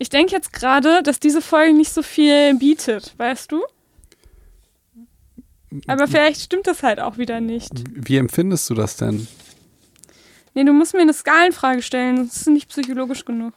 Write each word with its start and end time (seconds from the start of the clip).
Ich 0.00 0.08
denke 0.08 0.32
jetzt 0.32 0.54
gerade, 0.54 1.02
dass 1.02 1.20
diese 1.20 1.42
Folge 1.42 1.74
nicht 1.74 1.92
so 1.92 2.02
viel 2.02 2.54
bietet, 2.54 3.12
weißt 3.18 3.52
du? 3.52 3.62
Aber 5.86 6.08
vielleicht 6.08 6.40
stimmt 6.40 6.66
das 6.66 6.82
halt 6.82 7.00
auch 7.00 7.18
wieder 7.18 7.42
nicht. 7.42 7.70
Wie 7.92 8.16
empfindest 8.16 8.70
du 8.70 8.74
das 8.74 8.96
denn? 8.96 9.28
Nee, 10.54 10.64
du 10.64 10.72
musst 10.72 10.94
mir 10.94 11.02
eine 11.02 11.12
Skalenfrage 11.12 11.82
stellen. 11.82 12.16
Das 12.16 12.38
ist 12.38 12.48
nicht 12.48 12.70
psychologisch 12.70 13.26
genug. 13.26 13.52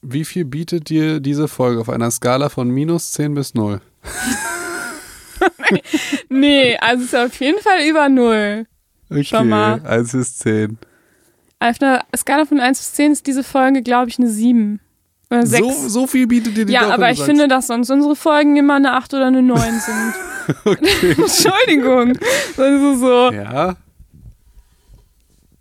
Wie 0.00 0.24
viel 0.24 0.44
bietet 0.44 0.90
dir 0.90 1.18
diese 1.18 1.48
Folge 1.48 1.80
auf 1.80 1.88
einer 1.88 2.12
Skala 2.12 2.50
von 2.50 2.70
minus 2.70 3.10
10 3.10 3.34
bis 3.34 3.54
0? 3.54 3.80
nee, 6.28 6.76
also 6.78 7.02
es 7.02 7.12
ist 7.12 7.18
auf 7.18 7.40
jeden 7.40 7.60
Fall 7.60 7.84
über 7.84 8.08
0. 8.08 8.64
Okay, 9.10 9.24
Schau 9.24 9.42
mal. 9.42 9.84
1 9.84 10.12
bis 10.12 10.38
10. 10.38 10.78
Auf 11.58 11.82
einer 11.82 12.04
Skala 12.16 12.46
von 12.46 12.60
1 12.60 12.78
bis 12.78 12.92
10 12.92 13.10
ist 13.10 13.26
diese 13.26 13.42
Folge, 13.42 13.82
glaube 13.82 14.08
ich, 14.08 14.20
eine 14.20 14.30
7. 14.30 14.80
Oder 15.30 15.46
6. 15.46 15.62
So, 15.62 15.88
so 15.88 16.06
viel 16.06 16.26
bietet 16.26 16.56
dir 16.56 16.64
die 16.66 16.72
ja, 16.72 16.88
aber 16.90 17.10
ich 17.10 17.22
finde, 17.22 17.46
dass 17.46 17.68
sonst 17.68 17.90
unsere 17.90 18.16
Folgen 18.16 18.56
immer 18.56 18.74
eine 18.76 18.94
8 18.94 19.14
oder 19.14 19.26
eine 19.26 19.42
9 19.42 19.60
sind. 19.80 20.14
Entschuldigung. 21.18 22.18
Also 22.56 22.96
so. 22.96 23.32
Ja, 23.32 23.76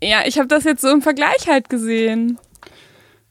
Ja, 0.03 0.21
ich 0.25 0.37
habe 0.39 0.47
das 0.47 0.63
jetzt 0.63 0.81
so 0.81 0.89
im 0.89 1.01
Vergleich 1.01 1.47
halt 1.47 1.69
gesehen. 1.69 2.39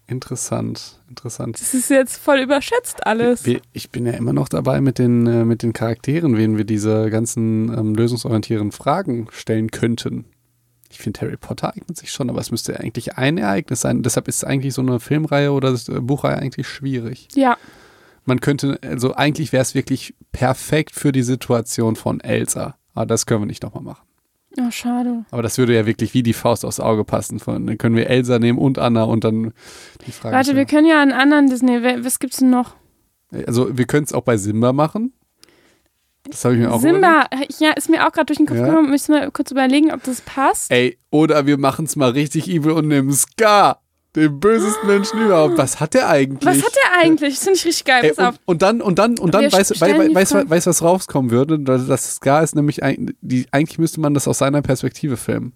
interessant, 0.07 1.01
interessant. 1.11 1.61
Das 1.61 1.75
ist 1.75 1.91
jetzt 1.91 2.17
voll 2.19 2.39
überschätzt 2.39 3.05
alles. 3.07 3.45
Wir, 3.45 3.61
ich 3.73 3.91
bin 3.91 4.07
ja 4.07 4.13
immer 4.13 4.33
noch 4.33 4.49
dabei 4.49 4.81
mit 4.81 4.99
den, 4.99 5.27
äh, 5.27 5.45
mit 5.45 5.63
den 5.65 5.73
Charakteren, 5.73 6.37
wen 6.37 6.57
wir 6.57 6.65
diese 6.65 7.11
ganzen 7.11 7.77
ähm, 7.77 7.95
lösungsorientierten 7.95 8.71
Fragen 8.73 9.27
stellen 9.33 9.71
könnten. 9.71 10.25
Ich 10.99 11.05
finde, 11.05 11.21
Harry 11.21 11.37
Potter 11.37 11.73
eignet 11.77 11.97
sich 11.97 12.11
schon, 12.11 12.29
aber 12.29 12.41
es 12.41 12.51
müsste 12.51 12.81
eigentlich 12.81 13.17
ein 13.17 13.39
Ereignis 13.39 13.83
sein. 13.83 14.03
Deshalb 14.03 14.27
ist 14.27 14.45
eigentlich 14.45 14.75
so 14.75 14.83
eine 14.83 14.99
Filmreihe 14.99 15.53
oder 15.53 15.73
äh, 15.73 16.01
Buchreihe 16.01 16.37
eigentlich 16.37 16.67
schwierig. 16.67 17.29
Ja, 17.35 17.57
Man 18.25 18.41
könnte, 18.41 18.81
also 18.83 19.15
eigentlich 19.15 19.53
wäre 19.53 19.63
es 19.63 19.77
wirklich 19.77 20.15
perfekt 20.33 20.97
für 20.97 21.13
die 21.13 21.23
Situation 21.23 21.95
von 21.95 22.19
Elsa. 22.21 22.75
Aber 22.95 23.07
das 23.07 23.27
können 23.27 23.43
wir 23.43 23.47
nicht 23.47 23.63
nochmal 23.63 23.85
machen. 23.85 24.07
oh, 24.61 24.71
schade. 24.73 25.25
Aber 25.31 25.43
das 25.43 25.57
würde 25.57 25.73
ja 25.73 25.87
wirklich 25.87 26.15
wie 26.15 26.25
die 26.25 26.33
Faust 26.33 26.65
aufs 26.65 26.81
Auge 26.81 27.05
passen. 27.05 27.39
Von, 27.39 27.65
dann 27.67 27.79
können 27.79 27.95
wir 27.95 28.11
Elsa 28.11 28.41
nehmen 28.41 28.59
und 28.59 28.79
Anna 28.79 29.05
und 29.05 29.23
dann 29.23 29.53
die 30.05 30.11
Frage. 30.11 30.35
Warte, 30.35 30.57
wir 30.57 30.65
können 30.65 30.89
ja 30.89 31.01
einen 31.01 31.13
anderen 31.13 31.49
Disney. 31.49 31.81
Was 32.05 32.19
gibt's 32.19 32.39
denn 32.39 32.51
noch? 32.51 32.75
Also 33.47 33.79
wir 33.79 33.87
können 33.87 34.05
es 34.05 34.13
auch 34.13 34.23
bei 34.23 34.37
Simba 34.37 34.73
machen. 34.73 35.13
Das 36.31 36.45
habe 36.45 36.55
ich 36.55 36.61
mir 36.61 36.73
auch 36.73 36.81
überlegt. 36.81 37.05
Simba, 37.05 37.29
ja, 37.59 37.71
ist 37.73 37.89
mir 37.89 38.07
auch 38.07 38.13
gerade 38.13 38.27
durch 38.27 38.39
den 38.39 38.47
Kopf 38.47 38.59
Ja. 38.59 38.67
gekommen. 38.67 38.91
Müssen 38.91 39.15
wir 39.15 39.31
kurz 39.31 39.51
überlegen, 39.51 39.93
ob 39.93 40.03
das 40.05 40.21
passt. 40.21 40.71
Ey, 40.71 40.99
oder 41.11 41.47
wir 41.47 41.59
machen 41.59 41.85
es 41.87 41.97
mal 41.97 42.11
richtig 42.11 42.49
evil 42.49 42.73
und 42.73 42.89
nehmen 42.89 43.13
Scar, 43.13 43.81
den 44.17 44.41
bösesten 44.41 44.87
Menschen 44.87 45.21
überhaupt. 45.21 45.59
Was 45.59 45.81
hat 45.81 45.95
der 45.95 46.09
eigentlich? 46.09 46.47
Was 46.47 46.65
hat 46.65 46.75
der 46.75 47.01
eigentlich? 47.03 47.35
Das 47.35 47.45
finde 47.45 47.59
ich 47.59 47.65
richtig 47.65 47.85
geil. 47.85 48.05
Ey, 48.05 48.27
und, 48.27 48.39
und 48.47 48.63
dann, 48.63 48.81
und 48.81 48.99
dann, 48.99 49.19
und 49.19 49.35
dann 49.35 49.43
Wir 49.43 49.53
weißt 49.53 49.71
du, 49.71 49.81
weißt 49.81 50.35
weißt, 50.51 50.67
was 50.67 50.83
rauskommen 50.83 51.31
würde? 51.31 51.59
Das 51.59 52.15
Scar 52.17 52.43
ist 52.43 52.55
nämlich, 52.55 52.81
die, 53.21 53.47
eigentlich 53.53 53.79
müsste 53.79 54.01
man 54.01 54.15
das 54.15 54.27
aus 54.29 54.39
seiner 54.39 54.63
Perspektive 54.63 55.17
filmen. 55.17 55.53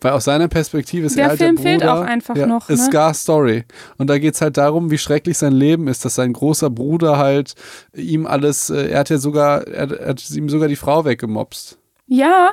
Weil 0.00 0.12
aus 0.12 0.24
seiner 0.24 0.48
Perspektive 0.48 1.06
ist 1.06 1.16
Der 1.16 1.24
er 1.24 1.28
halt 1.30 1.38
Film 1.38 1.56
der 1.56 1.62
fehlt 1.62 1.80
Bruder, 1.80 1.94
auch 1.94 2.04
einfach 2.04 2.36
ja, 2.36 2.46
noch, 2.46 2.68
Ist 2.68 2.80
ne? 2.80 2.86
Scar 2.86 3.14
Story. 3.14 3.64
Und 3.96 4.08
da 4.08 4.18
geht 4.18 4.34
es 4.34 4.40
halt 4.40 4.56
darum, 4.56 4.90
wie 4.90 4.98
schrecklich 4.98 5.38
sein 5.38 5.52
Leben 5.52 5.88
ist, 5.88 6.04
dass 6.04 6.14
sein 6.14 6.32
großer 6.32 6.70
Bruder 6.70 7.18
halt 7.18 7.54
ihm 7.94 8.26
alles, 8.26 8.70
äh, 8.70 8.88
er 8.88 9.00
hat 9.00 9.10
ja 9.10 9.18
sogar, 9.18 9.66
er, 9.66 9.90
er 9.90 10.08
hat 10.10 10.30
ihm 10.30 10.48
sogar 10.48 10.68
die 10.68 10.76
Frau 10.76 11.04
weggemobst. 11.04 11.78
Ja, 12.06 12.50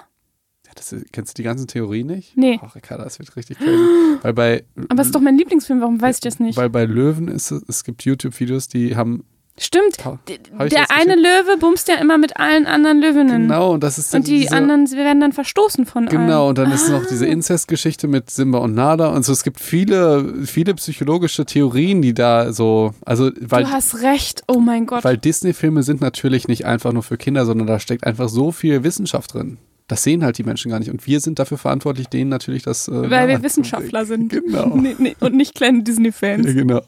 Ja, 0.66 0.72
das, 0.76 0.96
kennst 1.12 1.38
du 1.38 1.42
die 1.42 1.46
ganzen 1.46 1.68
Theorien 1.68 2.08
nicht? 2.08 2.36
Nee. 2.36 2.60
Ach, 2.62 2.76
Ricarda, 2.76 3.04
das 3.06 3.20
wird 3.20 3.36
richtig 3.36 3.58
crazy. 3.60 4.18
Weil 4.22 4.34
bei, 4.34 4.66
aber 4.90 5.02
es 5.02 5.08
ist 5.08 5.16
doch 5.16 5.22
mein 5.22 5.38
Lieblingsfilm. 5.38 5.80
Warum 5.82 6.02
weiß 6.02 6.18
ich 6.18 6.22
das 6.22 6.40
nicht? 6.40 6.58
weil 6.58 6.70
bei 6.70 6.86
Löwen 6.86 7.28
ist 7.28 7.52
es, 7.52 7.64
es 7.68 7.84
gibt 7.84 8.04
YouTube-Videos, 8.04 8.68
die 8.68 8.96
haben. 8.96 9.24
Stimmt. 9.58 10.04
Ha- 10.04 10.20
Der 10.28 10.92
eine 10.92 11.16
Löwe 11.16 11.58
bumst 11.58 11.88
ja 11.88 11.96
immer 11.96 12.18
mit 12.18 12.36
allen 12.38 12.66
anderen 12.66 13.00
Löwinnen. 13.00 13.44
Genau, 13.44 13.72
und 13.74 13.84
das 13.84 13.98
ist 13.98 14.14
dann 14.14 14.20
Und 14.22 14.28
die 14.28 14.40
diese, 14.40 14.54
anderen 14.54 14.86
sie 14.86 14.98
werden 14.98 15.22
dann 15.22 15.32
verstoßen 15.32 15.86
von 15.86 16.08
Genau, 16.08 16.42
allen. 16.42 16.50
und 16.50 16.58
dann 16.58 16.72
ist 16.74 16.90
noch 16.90 17.06
diese 17.06 17.26
Inzestgeschichte 17.26 18.08
mit 18.10 18.30
Simba 18.30 18.58
und 18.58 18.74
Nada 18.76 19.08
und 19.08 19.24
so. 19.24 19.32
Es 19.32 19.44
gibt 19.44 19.62
viele, 19.62 20.44
viele 20.46 20.74
psychologische 20.74 21.46
Theorien, 21.46 22.02
die 22.02 22.14
da 22.14 22.52
so, 22.52 22.94
also, 23.06 23.32
weil, 23.40 23.64
du 23.64 23.72
hast 23.72 24.02
recht. 24.02 24.44
Oh 24.50 24.60
mein 24.60 24.86
Gott. 24.88 25.06
weil 25.06 25.18
Disney-Filme 25.18 25.84
sind 25.84 26.02
natürlich 26.02 26.50
nicht 26.50 26.66
einfach 26.66 26.92
nur 26.92 27.04
für 27.04 27.16
Kinder, 27.16 27.46
sondern 27.46 27.68
da 27.68 27.80
steckt 27.80 28.06
einfach 28.06 28.28
so 28.28 28.52
viel 28.52 28.84
Wissenschaft 28.84 29.34
drin. 29.34 29.58
Das 29.88 30.02
sehen 30.04 30.24
halt 30.26 30.38
die 30.40 30.44
Menschen 30.44 30.72
gar 30.72 30.80
nicht. 30.80 30.90
Und 30.90 31.06
wir 31.08 31.20
sind 31.20 31.38
dafür 31.40 31.60
verantwortlich, 31.60 32.08
denen 32.08 32.30
natürlich 32.30 32.64
das. 32.64 32.88
Äh, 32.88 33.10
Weil 33.10 33.28
wir 33.28 33.44
Wissenschaftler 33.44 34.04
sind. 34.06 34.30
Genau. 34.32 34.64
Und 35.20 35.36
nicht 35.36 35.54
kleine 35.56 35.84
Disney-Fans. 35.84 36.46
Ja, 36.48 36.54
genau. 36.54 36.82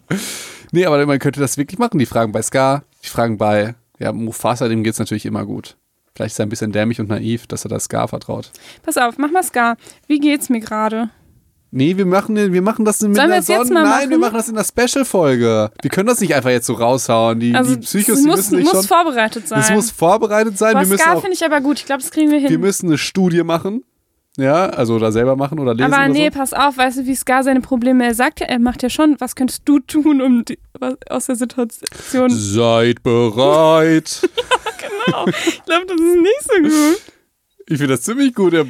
Nee, 0.72 0.86
aber 0.86 1.06
man 1.06 1.20
könnte 1.20 1.40
das 1.40 1.58
wirklich 1.58 1.80
machen. 1.80 2.00
Die 2.00 2.06
Fragen 2.06 2.32
bei 2.32 2.42
Scar, 2.42 2.84
die 3.04 3.10
Fragen 3.10 3.38
bei 3.38 3.76
ja, 4.00 4.12
Mufasa, 4.12 4.68
dem 4.68 4.84
geht 4.84 4.94
es 4.94 5.00
natürlich 5.00 5.26
immer 5.26 5.46
gut. 5.46 5.78
Vielleicht 6.16 6.34
ist 6.34 6.40
er 6.40 6.46
ein 6.46 6.50
bisschen 6.50 6.72
dämlich 6.72 7.00
und 7.00 7.10
naiv, 7.10 7.48
dass 7.48 7.66
er 7.66 7.70
das 7.70 7.86
Scar 7.86 8.08
vertraut. 8.08 8.52
Pass 8.84 8.98
auf, 8.98 9.18
mach 9.18 9.32
mal 9.32 9.44
Scar. 9.44 9.78
Wie 10.08 10.20
geht's 10.20 10.50
mir 10.50 10.60
gerade? 10.60 11.10
Nee, 11.70 11.98
wir 11.98 12.06
machen, 12.06 12.36
wir 12.36 12.62
machen 12.62 12.86
das 12.86 13.02
in 13.02 13.14
Sollen 13.14 13.30
der 13.30 13.42
Sonne. 13.44 13.70
Nein, 13.74 14.10
wir 14.10 14.18
machen? 14.18 14.34
machen 14.34 14.38
das 14.38 14.48
in 14.50 14.56
der 14.56 14.64
Special-Folge. 14.64 15.70
Wir 15.82 15.90
können 15.92 16.08
das 16.08 16.22
nicht 16.22 16.34
einfach 16.34 16.50
jetzt 16.50 16.66
so 16.66 16.74
raushauen. 16.74 17.40
Die, 17.40 17.54
Also, 17.54 17.76
die 17.76 17.82
Psychos, 17.82 18.20
es 18.20 18.26
muss, 18.26 18.38
müssen 18.38 18.56
nicht 18.56 18.74
muss 18.74 18.88
schon. 18.88 18.98
vorbereitet 18.98 19.48
sein. 19.48 19.60
Es 19.60 19.70
muss 19.72 19.92
vorbereitet 19.92 20.58
sein. 20.58 20.74
Boah, 20.74 20.80
wir 20.82 20.88
müssen 20.88 21.02
Scar 21.02 21.20
finde 21.20 21.34
ich 21.34 21.44
aber 21.44 21.60
gut. 21.60 21.80
Ich 21.80 21.86
glaube, 21.86 22.02
das 22.02 22.10
kriegen 22.12 22.32
wir 22.32 22.40
hin. 22.40 22.50
wir 22.50 22.60
müssen 22.60 22.88
eine 22.88 22.98
Studie 22.98 23.44
machen. 23.44 23.84
Ja, 24.38 24.68
also 24.68 24.96
oder 24.96 25.12
selber 25.12 25.36
machen 25.36 25.58
oder 25.58 25.74
lesen 25.74 25.92
aber 25.92 26.08
nee, 26.10 26.30
so. 26.32 26.38
pass 26.40 26.54
auf, 26.54 26.78
weißt 26.78 27.00
du, 27.00 27.06
wie 27.08 27.16
Scar 27.16 27.44
seine 27.44 27.60
Probleme, 27.60 28.06
er 28.06 28.14
sagt 28.14 28.40
ja, 28.40 28.46
er 28.46 28.60
macht 28.60 28.84
ja 28.84 28.90
schon, 28.90 29.16
was 29.20 29.36
könntest 29.36 29.64
du 29.66 29.80
tun, 29.80 30.22
um 30.22 30.46
die, 30.46 30.60
was, 30.80 30.96
aus 31.10 31.26
der 31.26 31.36
Situation. 31.36 32.30
Seid 32.30 33.02
bereit. 33.02 34.22
genau. 35.06 35.26
Ich 35.28 35.64
glaube, 35.66 35.86
das 35.88 36.00
ist 36.00 36.18
nicht 36.22 36.44
so 36.44 36.62
gut. 36.62 37.02
ich 37.68 37.78
finde 37.80 37.88
das 37.96 38.04
ziemlich 38.04 38.36
gut. 38.36 38.54
Er 38.54 38.68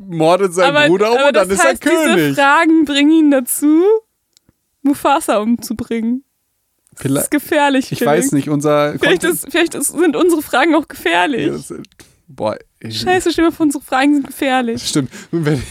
mordet 0.00 0.54
seinen 0.54 0.74
aber, 0.76 0.86
Bruder 0.88 1.12
um 1.12 1.18
aber 1.18 1.28
und 1.28 1.36
dann 1.36 1.50
ist 1.50 1.58
er 1.62 1.70
heißt, 1.72 1.84
diese 1.84 1.94
König. 1.94 2.34
Fragen 2.34 2.84
bringen 2.86 3.12
ihn 3.12 3.30
dazu, 3.30 3.82
Mufasa 4.80 5.38
umzubringen. 5.38 6.24
Das 6.92 7.02
Vielleicht- 7.02 7.24
ist 7.24 7.30
gefährlich. 7.30 7.92
Ich 7.92 8.04
weiß 8.04 8.32
nicht, 8.32 8.48
unser 8.48 8.98
Vielleicht, 8.98 9.24
ist, 9.24 9.46
vielleicht 9.50 9.74
ist, 9.74 9.88
sind 9.88 10.16
unsere 10.16 10.40
Fragen 10.40 10.74
auch 10.74 10.88
gefährlich. 10.88 11.46
Ja, 11.46 11.52
das- 11.52 11.74
Boah. 12.28 12.56
Scheiße, 12.90 13.40
mal 13.42 13.52
vor, 13.52 13.64
unsere 13.66 13.84
Fragen 13.84 14.14
sind 14.14 14.26
gefährlich. 14.26 14.82
Stimmt. 14.88 15.10
Wenn, 15.30 15.62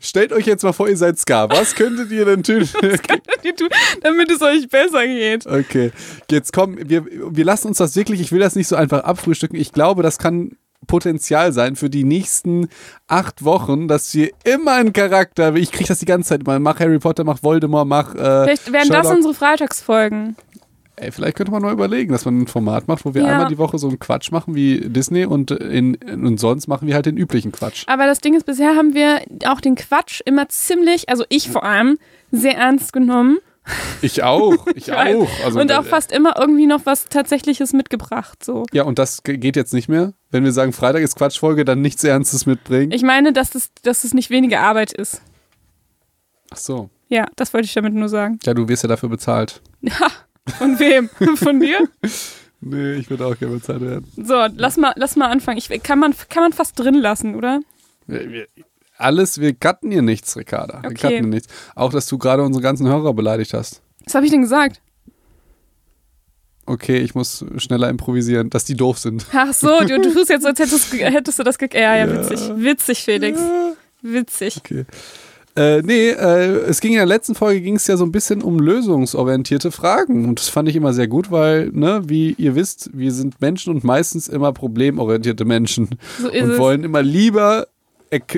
stellt 0.00 0.32
euch 0.32 0.46
jetzt 0.46 0.62
mal 0.62 0.72
vor, 0.72 0.88
ihr 0.88 0.96
seid 0.96 1.18
Scar. 1.18 1.48
Was 1.50 1.74
könntet 1.74 2.10
ihr 2.10 2.24
denn 2.24 2.42
tun? 2.42 2.62
Was 2.80 3.02
könntet 3.02 3.44
ihr 3.44 3.56
tun, 3.56 3.68
damit 4.02 4.30
es 4.30 4.42
euch 4.42 4.68
besser 4.68 5.06
geht? 5.06 5.46
Okay, 5.46 5.92
jetzt 6.30 6.52
komm, 6.52 6.76
wir, 6.88 7.04
wir 7.06 7.44
lassen 7.44 7.68
uns 7.68 7.78
das 7.78 7.96
wirklich, 7.96 8.20
ich 8.20 8.32
will 8.32 8.40
das 8.40 8.54
nicht 8.56 8.68
so 8.68 8.76
einfach 8.76 9.04
abfrühstücken. 9.04 9.58
Ich 9.58 9.72
glaube, 9.72 10.02
das 10.02 10.18
kann 10.18 10.56
Potenzial 10.86 11.52
sein 11.52 11.76
für 11.76 11.90
die 11.90 12.04
nächsten 12.04 12.68
acht 13.06 13.44
Wochen, 13.44 13.88
dass 13.88 14.14
wir 14.14 14.30
immer 14.44 14.72
einen 14.72 14.92
Charakter, 14.92 15.54
ich 15.54 15.70
kriege 15.72 15.88
das 15.88 15.98
die 15.98 16.06
ganze 16.06 16.30
Zeit 16.30 16.46
mal, 16.46 16.58
mach 16.60 16.80
Harry 16.80 16.98
Potter, 16.98 17.24
mach 17.24 17.42
Voldemort, 17.42 17.86
mach 17.86 18.14
äh, 18.14 18.44
Vielleicht 18.44 18.72
werden 18.72 18.88
das 18.88 18.98
Sherlock. 18.98 19.16
unsere 19.16 19.34
Freitagsfolgen. 19.34 20.36
Ey, 21.00 21.12
vielleicht 21.12 21.36
könnte 21.36 21.52
man 21.52 21.62
nur 21.62 21.70
überlegen, 21.70 22.12
dass 22.12 22.24
man 22.24 22.40
ein 22.40 22.46
Format 22.46 22.88
macht, 22.88 23.04
wo 23.04 23.14
wir 23.14 23.22
Ja. 23.22 23.28
einmal 23.28 23.48
die 23.48 23.58
Woche 23.58 23.78
so 23.78 23.88
einen 23.88 23.98
Quatsch 23.98 24.30
machen 24.32 24.54
wie 24.54 24.80
Disney 24.88 25.24
und, 25.26 25.50
in, 25.50 25.94
und 25.96 26.38
sonst 26.38 26.66
machen 26.66 26.86
wir 26.88 26.94
halt 26.94 27.06
den 27.06 27.16
üblichen 27.16 27.52
Quatsch. 27.52 27.84
Aber 27.86 28.06
das 28.06 28.20
Ding 28.20 28.34
ist, 28.34 28.46
bisher 28.46 28.74
haben 28.76 28.94
wir 28.94 29.20
auch 29.46 29.60
den 29.60 29.74
Quatsch 29.76 30.20
immer 30.24 30.48
ziemlich, 30.48 31.08
also 31.08 31.24
ich 31.28 31.48
vor 31.50 31.64
allem, 31.64 31.98
sehr 32.30 32.56
ernst 32.56 32.92
genommen. 32.92 33.38
Ich 34.00 34.22
auch, 34.22 34.66
ich 34.74 34.92
auch. 34.92 35.28
Also, 35.44 35.60
und 35.60 35.70
auch 35.72 35.84
fast 35.84 36.10
immer 36.10 36.34
irgendwie 36.38 36.66
noch 36.66 36.86
was 36.86 37.04
Tatsächliches 37.06 37.72
mitgebracht. 37.74 38.42
So. 38.42 38.64
Ja, 38.72 38.84
und 38.84 38.98
das 38.98 39.22
ge- 39.22 39.36
geht 39.36 39.56
jetzt 39.56 39.74
nicht 39.74 39.88
mehr. 39.88 40.14
Wenn 40.30 40.42
wir 40.44 40.52
sagen, 40.52 40.72
Freitag 40.72 41.02
ist 41.02 41.16
Quatschfolge, 41.16 41.64
dann 41.66 41.80
nichts 41.82 42.02
Ernstes 42.02 42.46
mitbringen. 42.46 42.92
Ich 42.92 43.02
meine, 43.02 43.32
dass 43.34 43.54
es, 43.54 43.70
dass 43.82 44.04
es 44.04 44.14
nicht 44.14 44.30
weniger 44.30 44.60
Arbeit 44.60 44.92
ist. 44.92 45.20
Ach 46.50 46.56
so. 46.56 46.90
Ja, 47.10 47.26
das 47.36 47.52
wollte 47.54 47.66
ich 47.66 47.74
damit 47.74 47.94
nur 47.94 48.08
sagen. 48.08 48.38
Ja, 48.44 48.54
du 48.54 48.68
wirst 48.68 48.82
ja 48.84 48.88
dafür 48.88 49.08
bezahlt. 49.10 49.60
Ja, 50.48 50.54
von 50.56 50.78
wem? 50.78 51.08
Von 51.36 51.60
dir? 51.60 51.88
Nee, 52.60 52.94
ich 52.94 53.08
würde 53.10 53.26
auch 53.26 53.38
gerne 53.38 53.54
bezahlt 53.56 53.80
werden. 53.82 54.10
So, 54.16 54.34
lass 54.56 54.76
mal, 54.76 54.92
lass 54.96 55.14
mal 55.16 55.28
anfangen. 55.30 55.58
Ich, 55.58 55.68
kann, 55.82 55.98
man, 55.98 56.14
kann 56.28 56.42
man 56.42 56.52
fast 56.52 56.78
drin 56.78 56.94
lassen, 56.94 57.34
oder? 57.36 57.60
Wir, 58.06 58.30
wir, 58.30 58.46
alles, 58.96 59.40
wir 59.40 59.54
cutten 59.54 59.92
hier 59.92 60.02
nichts, 60.02 60.36
Ricarda. 60.36 60.82
Wir 60.82 60.90
Okay. 60.90 60.94
cutten 60.96 61.16
hier 61.18 61.26
nichts. 61.26 61.48
Auch, 61.76 61.92
dass 61.92 62.06
du 62.06 62.18
gerade 62.18 62.42
unsere 62.42 62.62
ganzen 62.62 62.88
Hörer 62.88 63.14
beleidigt 63.14 63.54
hast. 63.54 63.80
Was 64.04 64.14
habe 64.14 64.24
ich 64.26 64.32
denn 64.32 64.42
gesagt? 64.42 64.80
Okay, 66.66 66.98
ich 66.98 67.14
muss 67.14 67.44
schneller 67.56 67.88
improvisieren, 67.88 68.50
dass 68.50 68.64
die 68.64 68.74
doof 68.76 68.98
sind. 68.98 69.24
Ach 69.32 69.54
so, 69.54 69.80
du, 69.80 70.00
du 70.00 70.12
tust 70.12 70.28
jetzt, 70.28 70.44
als 70.44 70.58
hättest, 70.58 70.92
hättest 70.92 71.38
du 71.38 71.42
das 71.42 71.56
ge 71.58 71.68
Ja, 71.72 71.96
ja, 71.96 72.06
Ja. 72.06 72.12
witzig. 72.28 72.40
Witzig, 72.56 72.98
Felix. 73.04 73.40
Witzig. 74.02 74.56
Okay. 74.58 74.84
Äh, 75.58 75.82
nee, 75.82 76.10
äh, 76.10 76.58
es 76.68 76.80
ging 76.80 76.92
in 76.92 76.98
der 76.98 77.06
letzten 77.06 77.34
Folge 77.34 77.60
ging 77.60 77.74
es 77.74 77.86
ja 77.88 77.96
so 77.96 78.04
ein 78.04 78.12
bisschen 78.12 78.42
um 78.42 78.60
lösungsorientierte 78.60 79.72
Fragen. 79.72 80.28
Und 80.28 80.38
das 80.38 80.48
fand 80.48 80.68
ich 80.68 80.76
immer 80.76 80.92
sehr 80.92 81.08
gut, 81.08 81.32
weil, 81.32 81.70
ne, 81.72 82.02
wie 82.06 82.32
ihr 82.38 82.54
wisst, 82.54 82.90
wir 82.92 83.10
sind 83.10 83.40
Menschen 83.40 83.74
und 83.74 83.82
meistens 83.82 84.28
immer 84.28 84.52
problemorientierte 84.52 85.44
Menschen. 85.44 85.88
So 86.22 86.28
und 86.28 86.50
es. 86.50 86.58
wollen 86.58 86.84
immer 86.84 87.02
lieber 87.02 87.66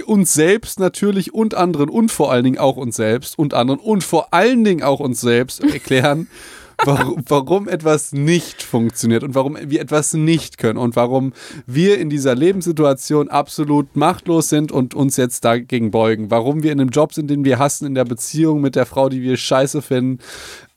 uns 0.06 0.32
selbst 0.34 0.80
natürlich 0.80 1.34
und 1.34 1.54
anderen 1.54 1.90
und 1.90 2.10
vor 2.10 2.32
allen 2.32 2.44
Dingen 2.44 2.58
auch 2.58 2.76
uns 2.76 2.96
selbst 2.96 3.38
und 3.38 3.54
anderen 3.54 3.80
und 3.80 4.02
vor 4.02 4.32
allen 4.32 4.64
Dingen 4.64 4.82
auch 4.82 4.98
uns 4.98 5.20
selbst 5.20 5.62
erklären, 5.62 6.26
warum, 6.84 7.22
warum 7.28 7.68
etwas 7.68 8.12
nicht 8.12 8.62
funktioniert 8.62 9.22
und 9.22 9.34
warum 9.34 9.56
wir 9.60 9.80
etwas 9.80 10.14
nicht 10.14 10.58
können 10.58 10.78
und 10.78 10.96
warum 10.96 11.32
wir 11.66 11.98
in 11.98 12.10
dieser 12.10 12.34
Lebenssituation 12.34 13.28
absolut 13.28 13.96
machtlos 13.96 14.48
sind 14.48 14.72
und 14.72 14.94
uns 14.94 15.16
jetzt 15.16 15.44
dagegen 15.44 15.90
beugen. 15.90 16.30
Warum 16.30 16.62
wir 16.62 16.72
in 16.72 16.80
einem 16.80 16.90
Job 16.90 17.12
sind, 17.14 17.28
den 17.30 17.44
wir 17.44 17.58
hassen, 17.58 17.86
in 17.86 17.94
der 17.94 18.04
Beziehung 18.04 18.60
mit 18.60 18.76
der 18.76 18.86
Frau, 18.86 19.08
die 19.08 19.22
wir 19.22 19.36
scheiße 19.36 19.82
finden, 19.82 20.18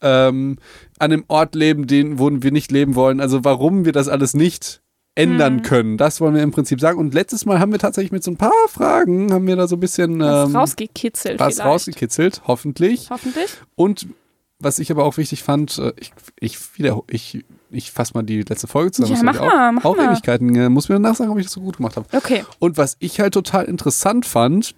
ähm, 0.02 0.58
an 1.00 1.12
einem 1.12 1.24
Ort 1.28 1.56
leben, 1.56 1.88
den, 1.88 2.20
wo 2.20 2.30
wir 2.32 2.52
nicht 2.52 2.72
leben 2.72 2.96
wollen. 2.96 3.20
Also 3.20 3.44
warum 3.44 3.86
wir 3.86 3.92
das 3.92 4.08
alles 4.08 4.34
nicht 4.34 4.82
ändern 5.16 5.58
Mhm. 5.58 5.62
können. 5.62 5.98
Das 5.98 6.22
wollen 6.22 6.34
wir 6.34 6.42
im 6.42 6.52
Prinzip 6.52 6.80
sagen. 6.80 6.98
Und 6.98 7.14
letztes 7.14 7.46
Mal 7.46 7.60
haben 7.60 7.72
wir 7.72 7.78
tatsächlich 7.80 8.12
mit 8.12 8.24
so 8.24 8.32
ein 8.32 8.38
paar 8.38 8.52
Fragen, 8.68 9.32
haben 9.32 9.46
wir 9.46 9.56
da 9.56 9.68
so 9.68 9.76
ein 9.76 9.80
bisschen 9.80 10.20
Was 10.20 10.50
ähm, 10.50 10.56
rausgekitzelt 10.56 11.40
was 11.40 11.56
vielleicht. 11.56 11.70
rausgekitzelt, 11.70 12.42
hoffentlich. 12.48 13.10
Hoffentlich. 13.12 13.52
Und 13.76 14.08
was 14.64 14.80
ich 14.80 14.92
aber 14.92 15.04
auch 15.04 15.18
wichtig 15.18 15.44
fand, 15.44 15.78
äh, 15.78 15.94
ich, 16.00 16.12
ich, 16.40 16.78
wieder, 16.78 17.02
ich, 17.10 17.44
ich 17.72 17.92
fasse 17.92 18.14
mal 18.14 18.24
die 18.24 18.42
letzte 18.42 18.68
Folge 18.68 18.92
zusammen. 18.92 19.16
Ja, 19.16 19.24
mach 19.24 19.40
mal, 19.40 19.70
auch, 19.70 19.72
mach 19.74 19.86
auch 19.86 19.98
mal. 19.98 20.12
Ewigkeiten. 20.12 20.56
Äh, 20.56 20.70
Muss 20.70 20.90
mir 20.90 20.96
danach 20.96 21.16
sagen, 21.16 21.32
ob 21.32 21.38
ich 21.38 21.46
das 21.46 21.54
so 21.54 21.62
gut 21.62 21.78
gemacht 21.78 21.98
habe. 21.98 22.08
Okay. 22.12 22.44
Und 22.60 22.78
was 22.78 22.98
ich 23.00 23.20
halt 23.20 23.34
total 23.34 23.66
interessant 23.66 24.26
fand, 24.26 24.76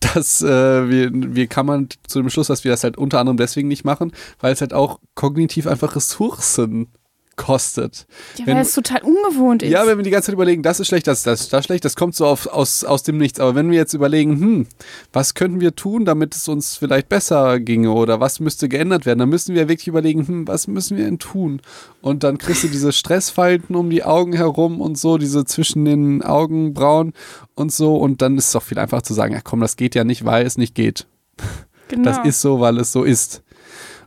dass 0.00 0.42
äh, 0.42 0.88
wir, 0.88 1.10
wir 1.12 1.46
kamen 1.46 1.88
zu 2.06 2.20
dem 2.20 2.30
Schluss, 2.30 2.48
dass 2.48 2.64
wir 2.64 2.70
das 2.70 2.84
halt 2.84 2.98
unter 2.98 3.20
anderem 3.20 3.36
deswegen 3.36 3.68
nicht 3.68 3.84
machen, 3.84 4.12
weil 4.40 4.52
es 4.52 4.60
halt 4.60 4.74
auch 4.74 5.00
kognitiv 5.14 5.66
einfach 5.66 5.96
Ressourcen 5.96 6.88
kostet. 7.36 8.06
Ja, 8.36 8.46
Wenn- 8.46 8.56
weil 8.56 8.62
es 8.62 8.72
total 8.74 9.02
ungewohnt 9.02 9.62
ist. 9.62 9.70
Ja, 9.70 9.86
wenn 9.86 9.96
wir 9.98 10.02
die 10.04 10.10
ganze 10.10 10.26
Zeit 10.26 10.34
überlegen, 10.34 10.62
das 10.62 10.80
ist 10.80 10.88
schlecht, 10.88 11.06
das, 11.06 11.22
das, 11.22 11.48
das 11.48 11.60
ist 11.60 11.66
schlecht, 11.66 11.84
das 11.84 11.96
kommt 11.96 12.14
so 12.14 12.26
auf, 12.26 12.46
aus, 12.46 12.84
aus 12.84 13.02
dem 13.02 13.18
Nichts. 13.18 13.40
Aber 13.40 13.54
wenn 13.54 13.70
wir 13.70 13.76
jetzt 13.78 13.94
überlegen, 13.94 14.40
hm, 14.40 14.66
was 15.12 15.34
könnten 15.34 15.60
wir 15.60 15.74
tun, 15.74 16.04
damit 16.04 16.34
es 16.34 16.48
uns 16.48 16.76
vielleicht 16.76 17.08
besser 17.08 17.60
ginge 17.60 17.90
oder 17.92 18.20
was 18.20 18.40
müsste 18.40 18.68
geändert 18.68 19.06
werden, 19.06 19.18
dann 19.20 19.28
müssen 19.28 19.54
wir 19.54 19.68
wirklich 19.68 19.88
überlegen, 19.88 20.26
hm, 20.26 20.48
was 20.48 20.66
müssen 20.66 20.96
wir 20.96 21.04
denn 21.04 21.18
tun? 21.18 21.60
Und 22.00 22.22
dann 22.22 22.38
kriegst 22.38 22.64
du 22.64 22.68
diese 22.68 22.92
Stressfalten 22.92 23.74
um 23.76 23.90
die 23.90 24.04
Augen 24.04 24.32
herum 24.32 24.80
und 24.80 24.98
so, 24.98 25.18
diese 25.18 25.44
zwischen 25.44 25.84
den 25.84 26.22
Augenbrauen 26.22 27.12
und 27.54 27.72
so. 27.72 27.96
Und 27.96 28.22
dann 28.22 28.36
ist 28.38 28.46
es 28.46 28.52
doch 28.52 28.62
viel 28.62 28.78
einfacher 28.78 29.02
zu 29.02 29.14
sagen, 29.14 29.34
ja 29.34 29.40
komm, 29.42 29.60
das 29.60 29.76
geht 29.76 29.94
ja 29.94 30.04
nicht, 30.04 30.24
weil 30.24 30.46
es 30.46 30.58
nicht 30.58 30.74
geht. 30.74 31.06
genau. 31.88 32.04
Das 32.04 32.18
ist 32.24 32.40
so, 32.40 32.60
weil 32.60 32.78
es 32.78 32.92
so 32.92 33.04
ist. 33.04 33.42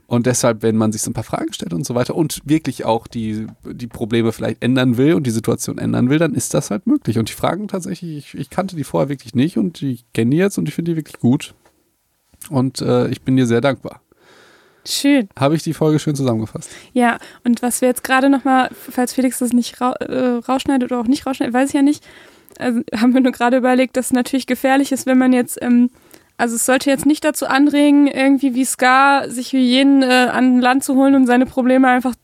Und 0.08 0.24
deshalb, 0.24 0.62
wenn 0.62 0.76
man 0.76 0.90
sich 0.90 1.02
so 1.02 1.10
ein 1.10 1.14
paar 1.14 1.22
Fragen 1.22 1.52
stellt 1.52 1.74
und 1.74 1.84
so 1.84 1.94
weiter 1.94 2.14
und 2.14 2.40
wirklich 2.44 2.86
auch 2.86 3.06
die, 3.06 3.46
die 3.62 3.86
Probleme 3.86 4.32
vielleicht 4.32 4.62
ändern 4.62 4.96
will 4.96 5.12
und 5.12 5.26
die 5.26 5.30
Situation 5.30 5.76
ändern 5.76 6.08
will, 6.08 6.18
dann 6.18 6.32
ist 6.32 6.54
das 6.54 6.70
halt 6.70 6.86
möglich. 6.86 7.18
Und 7.18 7.28
die 7.28 7.34
Fragen 7.34 7.68
tatsächlich, 7.68 8.16
ich, 8.16 8.34
ich 8.34 8.48
kannte 8.48 8.74
die 8.74 8.84
vorher 8.84 9.10
wirklich 9.10 9.34
nicht 9.34 9.58
und 9.58 9.82
ich 9.82 10.06
kenne 10.14 10.30
die 10.30 10.38
jetzt 10.38 10.56
und 10.56 10.66
ich 10.66 10.74
finde 10.74 10.92
die 10.92 10.96
wirklich 10.96 11.18
gut. 11.18 11.52
Und 12.48 12.80
äh, 12.80 13.08
ich 13.08 13.20
bin 13.20 13.36
dir 13.36 13.46
sehr 13.46 13.60
dankbar. 13.60 14.00
Schön. 14.86 15.28
Habe 15.38 15.56
ich 15.56 15.62
die 15.62 15.74
Folge 15.74 15.98
schön 15.98 16.16
zusammengefasst? 16.16 16.70
Ja, 16.94 17.18
und 17.44 17.60
was 17.60 17.82
wir 17.82 17.88
jetzt 17.88 18.02
gerade 18.02 18.30
nochmal, 18.30 18.70
falls 18.72 19.12
Felix 19.12 19.40
das 19.40 19.52
nicht 19.52 19.78
ra 19.78 19.92
äh, 19.92 20.40
rausschneidet 20.48 20.90
oder 20.90 21.02
auch 21.02 21.06
nicht 21.06 21.26
rausschneidet, 21.26 21.54
weiß 21.54 21.68
ich 21.68 21.74
ja 21.74 21.82
nicht, 21.82 22.02
also 22.58 22.80
haben 22.96 23.12
wir 23.12 23.20
nur 23.20 23.32
gerade 23.32 23.58
überlegt, 23.58 23.98
dass 23.98 24.06
es 24.06 24.12
natürlich 24.12 24.46
gefährlich 24.46 24.90
ist, 24.90 25.04
wenn 25.04 25.18
man 25.18 25.34
jetzt, 25.34 25.60
ähm, 25.60 25.90
also 26.38 26.54
es 26.54 26.64
sollte 26.64 26.88
jetzt 26.88 27.04
nicht 27.04 27.24
dazu 27.24 27.46
anregen, 27.46 28.06
irgendwie 28.06 28.54
wie 28.54 28.64
Scar 28.64 29.28
sich 29.28 29.52
Hyänen 29.52 30.02
äh, 30.02 30.28
an 30.32 30.60
Land 30.60 30.84
zu 30.84 30.94
holen 30.94 31.16
und 31.16 31.26
seine 31.26 31.46
Probleme 31.46 31.88
einfach 31.88 32.14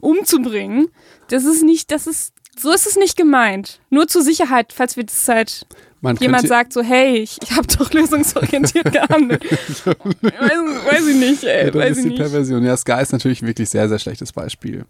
umzubringen. 0.00 0.88
Das 1.28 1.44
ist 1.44 1.64
nicht, 1.64 1.90
das 1.90 2.06
ist, 2.06 2.34
so 2.56 2.72
ist 2.72 2.86
es 2.86 2.96
nicht 2.96 3.16
gemeint. 3.16 3.80
Nur 3.90 4.06
zur 4.06 4.22
Sicherheit, 4.22 4.72
falls 4.72 4.96
wir 4.96 5.04
das 5.04 5.26
halt 5.26 5.66
Man 6.00 6.16
jemand 6.16 6.46
sagt 6.46 6.72
so, 6.72 6.82
hey, 6.82 7.16
ich, 7.16 7.38
ich 7.42 7.50
habe 7.50 7.66
doch 7.66 7.92
lösungsorientiert 7.92 8.92
gehandelt. 8.92 9.44
weiß, 9.84 9.92
weiß 10.22 11.06
ich 11.08 11.16
nicht, 11.16 11.42
ey, 11.42 11.64
ja, 11.66 11.70
das 11.72 11.82
weiß 11.82 11.96
ist 11.96 12.04
die 12.04 12.08
nicht. 12.10 12.18
Perversion. 12.18 12.64
Ja, 12.64 12.76
Sky 12.76 13.02
ist 13.02 13.12
natürlich 13.12 13.42
ein 13.42 13.48
wirklich 13.48 13.70
sehr, 13.70 13.88
sehr 13.88 13.98
schlechtes 13.98 14.32
Beispiel. 14.32 14.84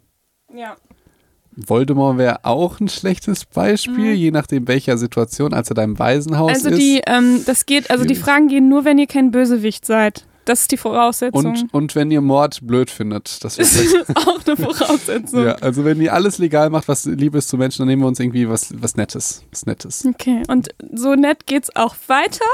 Ja. 0.55 0.77
Voldemort 1.57 2.19
wäre 2.19 2.45
auch 2.45 2.81
ein 2.81 2.89
schlechtes 2.89 3.45
Beispiel, 3.45 4.13
je 4.15 4.31
nachdem 4.31 4.67
welcher 4.69 4.99
Situation, 4.99 5.53
als 5.55 5.71
er 5.71 5.75
da 5.75 5.83
im 5.85 5.99
Waisenhaus 5.99 6.51
Mhm. 6.51 6.55
Also 6.55 6.69
ist. 6.71 6.79
die, 6.81 7.03
ähm, 7.07 7.43
das 7.47 7.67
geht, 7.67 7.91
also 7.91 8.05
die. 8.05 8.15
Fragen 8.17 8.49
gehen 8.49 8.69
nur, 8.69 8.85
wenn 8.85 8.99
ihr 8.99 9.07
kein 9.07 9.31
Bösewicht 9.31 9.85
seid. 9.87 10.25
Das 10.47 10.61
ist 10.61 10.73
die 10.73 10.77
Voraussetzung. 10.77 11.47
und, 11.47 11.73
und 11.73 11.95
wenn 11.95 12.11
ihr 12.11 12.21
Mord 12.21 12.59
blöd 12.67 12.91
findet, 12.91 13.43
das 13.45 13.57
ist 13.57 13.97
auch 14.15 14.41
eine 14.47 14.57
Voraussetzung. 14.57 15.47
Ja, 15.47 15.53
also 15.55 15.87
wenn 15.87 15.99
ihr 16.03 16.13
alles 16.13 16.37
legal 16.37 16.69
macht, 16.69 16.87
was 16.87 17.07
Liebe 17.07 17.39
ist 17.39 17.49
zu 17.49 17.57
Menschen, 17.57 17.79
dann 17.79 17.89
nehmen 17.89 18.03
wir 18.03 18.09
uns 18.09 18.21
irgendwie 18.21 18.47
was, 18.49 18.75
was 18.79 18.95
Nettes. 18.97 19.43
Was 19.51 19.65
Nettes. 19.65 20.05
Okay, 20.07 20.43
und 20.49 20.69
so 20.93 21.15
nett 21.15 21.47
geht's 21.47 21.75
auch 21.75 21.95
weiter. 22.09 22.45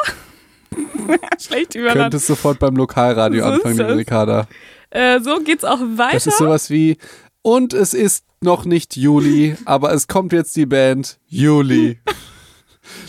Schlecht 1.41 1.75
überladen. 1.75 2.03
Könntest 2.03 2.27
sofort 2.29 2.59
beim 2.59 2.77
Lokalradio 2.77 3.43
So 3.45 3.51
anfangen, 3.51 3.77
liebe. 3.79 3.97
Ricarda. 3.97 4.47
Äh, 4.91 5.21
so 5.21 5.39
geht's 5.41 5.65
auch 5.65 5.81
weiter. 5.81 6.13
Das 6.15 6.27
ist 6.29 6.39
sowas 6.39 6.71
wie, 6.71 6.97
und 7.43 7.73
es 7.73 7.95
ist 7.95 8.25
noch 8.41 8.65
nicht 8.65 8.97
Juli, 8.97 9.57
aber 9.65 9.93
es 9.93 10.09
kommt 10.09 10.33
jetzt 10.33 10.57
die 10.57 10.67
Band 10.67 11.19
Juli. 11.29 11.99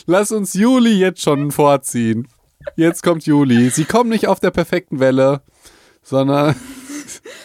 Lass 0.06 0.32
uns 0.32 0.54
Juli 0.54 0.92
jetzt 0.92 1.22
schon 1.22 1.52
vorziehen. 1.52 2.28
Jetzt 2.76 3.02
kommt 3.02 3.26
Juli. 3.26 3.70
Sie 3.70 3.86
kommen 3.86 4.10
nicht 4.10 4.28
auf 4.28 4.40
der 4.40 4.52
perfekten 4.52 5.00
Welle, 5.00 5.42
sondern 6.04 6.56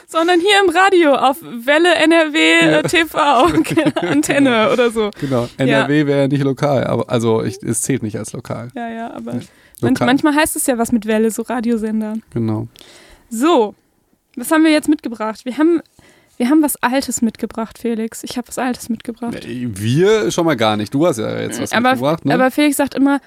Sondern 0.09 0.41
hier 0.41 0.61
im 0.65 0.71
Radio 0.71 1.15
auf 1.15 1.39
Welle 1.43 1.95
NRW 1.95 2.61
äh, 2.61 2.83
TV, 2.85 3.19
Antenne 3.97 4.71
oder 4.73 4.91
so. 4.91 5.11
genau, 5.19 5.49
NRW 5.57 6.07
wäre 6.07 6.21
ja 6.23 6.29
nicht 6.29 6.45
lokal, 6.45 6.85
aber 6.85 7.11
also 7.11 7.43
ich, 7.43 7.61
es 7.63 7.83
zählt 7.83 8.03
nicht 8.03 8.17
als 8.17 8.33
lokal. 8.33 8.69
Ja, 8.75 8.89
ja, 8.89 9.11
aber 9.13 9.33
manch, 9.33 9.49
Lokal. 9.81 10.07
manchmal 10.07 10.35
heißt 10.37 10.55
es 10.57 10.67
ja 10.67 10.79
was 10.79 10.93
mit 10.93 11.07
Welle, 11.07 11.31
so 11.31 11.43
Radiosender. 11.43 12.15
Genau. 12.31 12.69
So, 13.29 13.75
was 14.37 14.51
haben 14.53 14.65
wir 14.65 14.71
jetzt 14.71 14.89
mitgebracht? 14.89 15.45
Wir 15.45 15.59
haben, 15.59 15.83
wir 16.37 16.51
haben 16.51 16.63
was 16.63 16.77
Altes 16.83 17.23
mitgebracht, 17.23 17.79
Felix. 17.79 18.23
Ich 18.23 18.37
habe 18.37 18.49
was 18.49 18.59
Altes 18.59 18.89
mitgebracht. 18.89 19.47
Wir 19.47 20.31
schon 20.31 20.45
mal 20.45 20.57
gar 20.57 20.77
nicht. 20.77 20.93
Du 20.93 21.07
hast 21.07 21.19
ja 21.19 21.39
jetzt 21.41 21.61
was 21.61 21.73
aber, 21.73 21.91
mitgebracht, 21.91 22.25
ne? 22.25 22.35
aber 22.35 22.51
Felix 22.51 22.77
sagt 22.77 22.95
immer, 22.95 23.21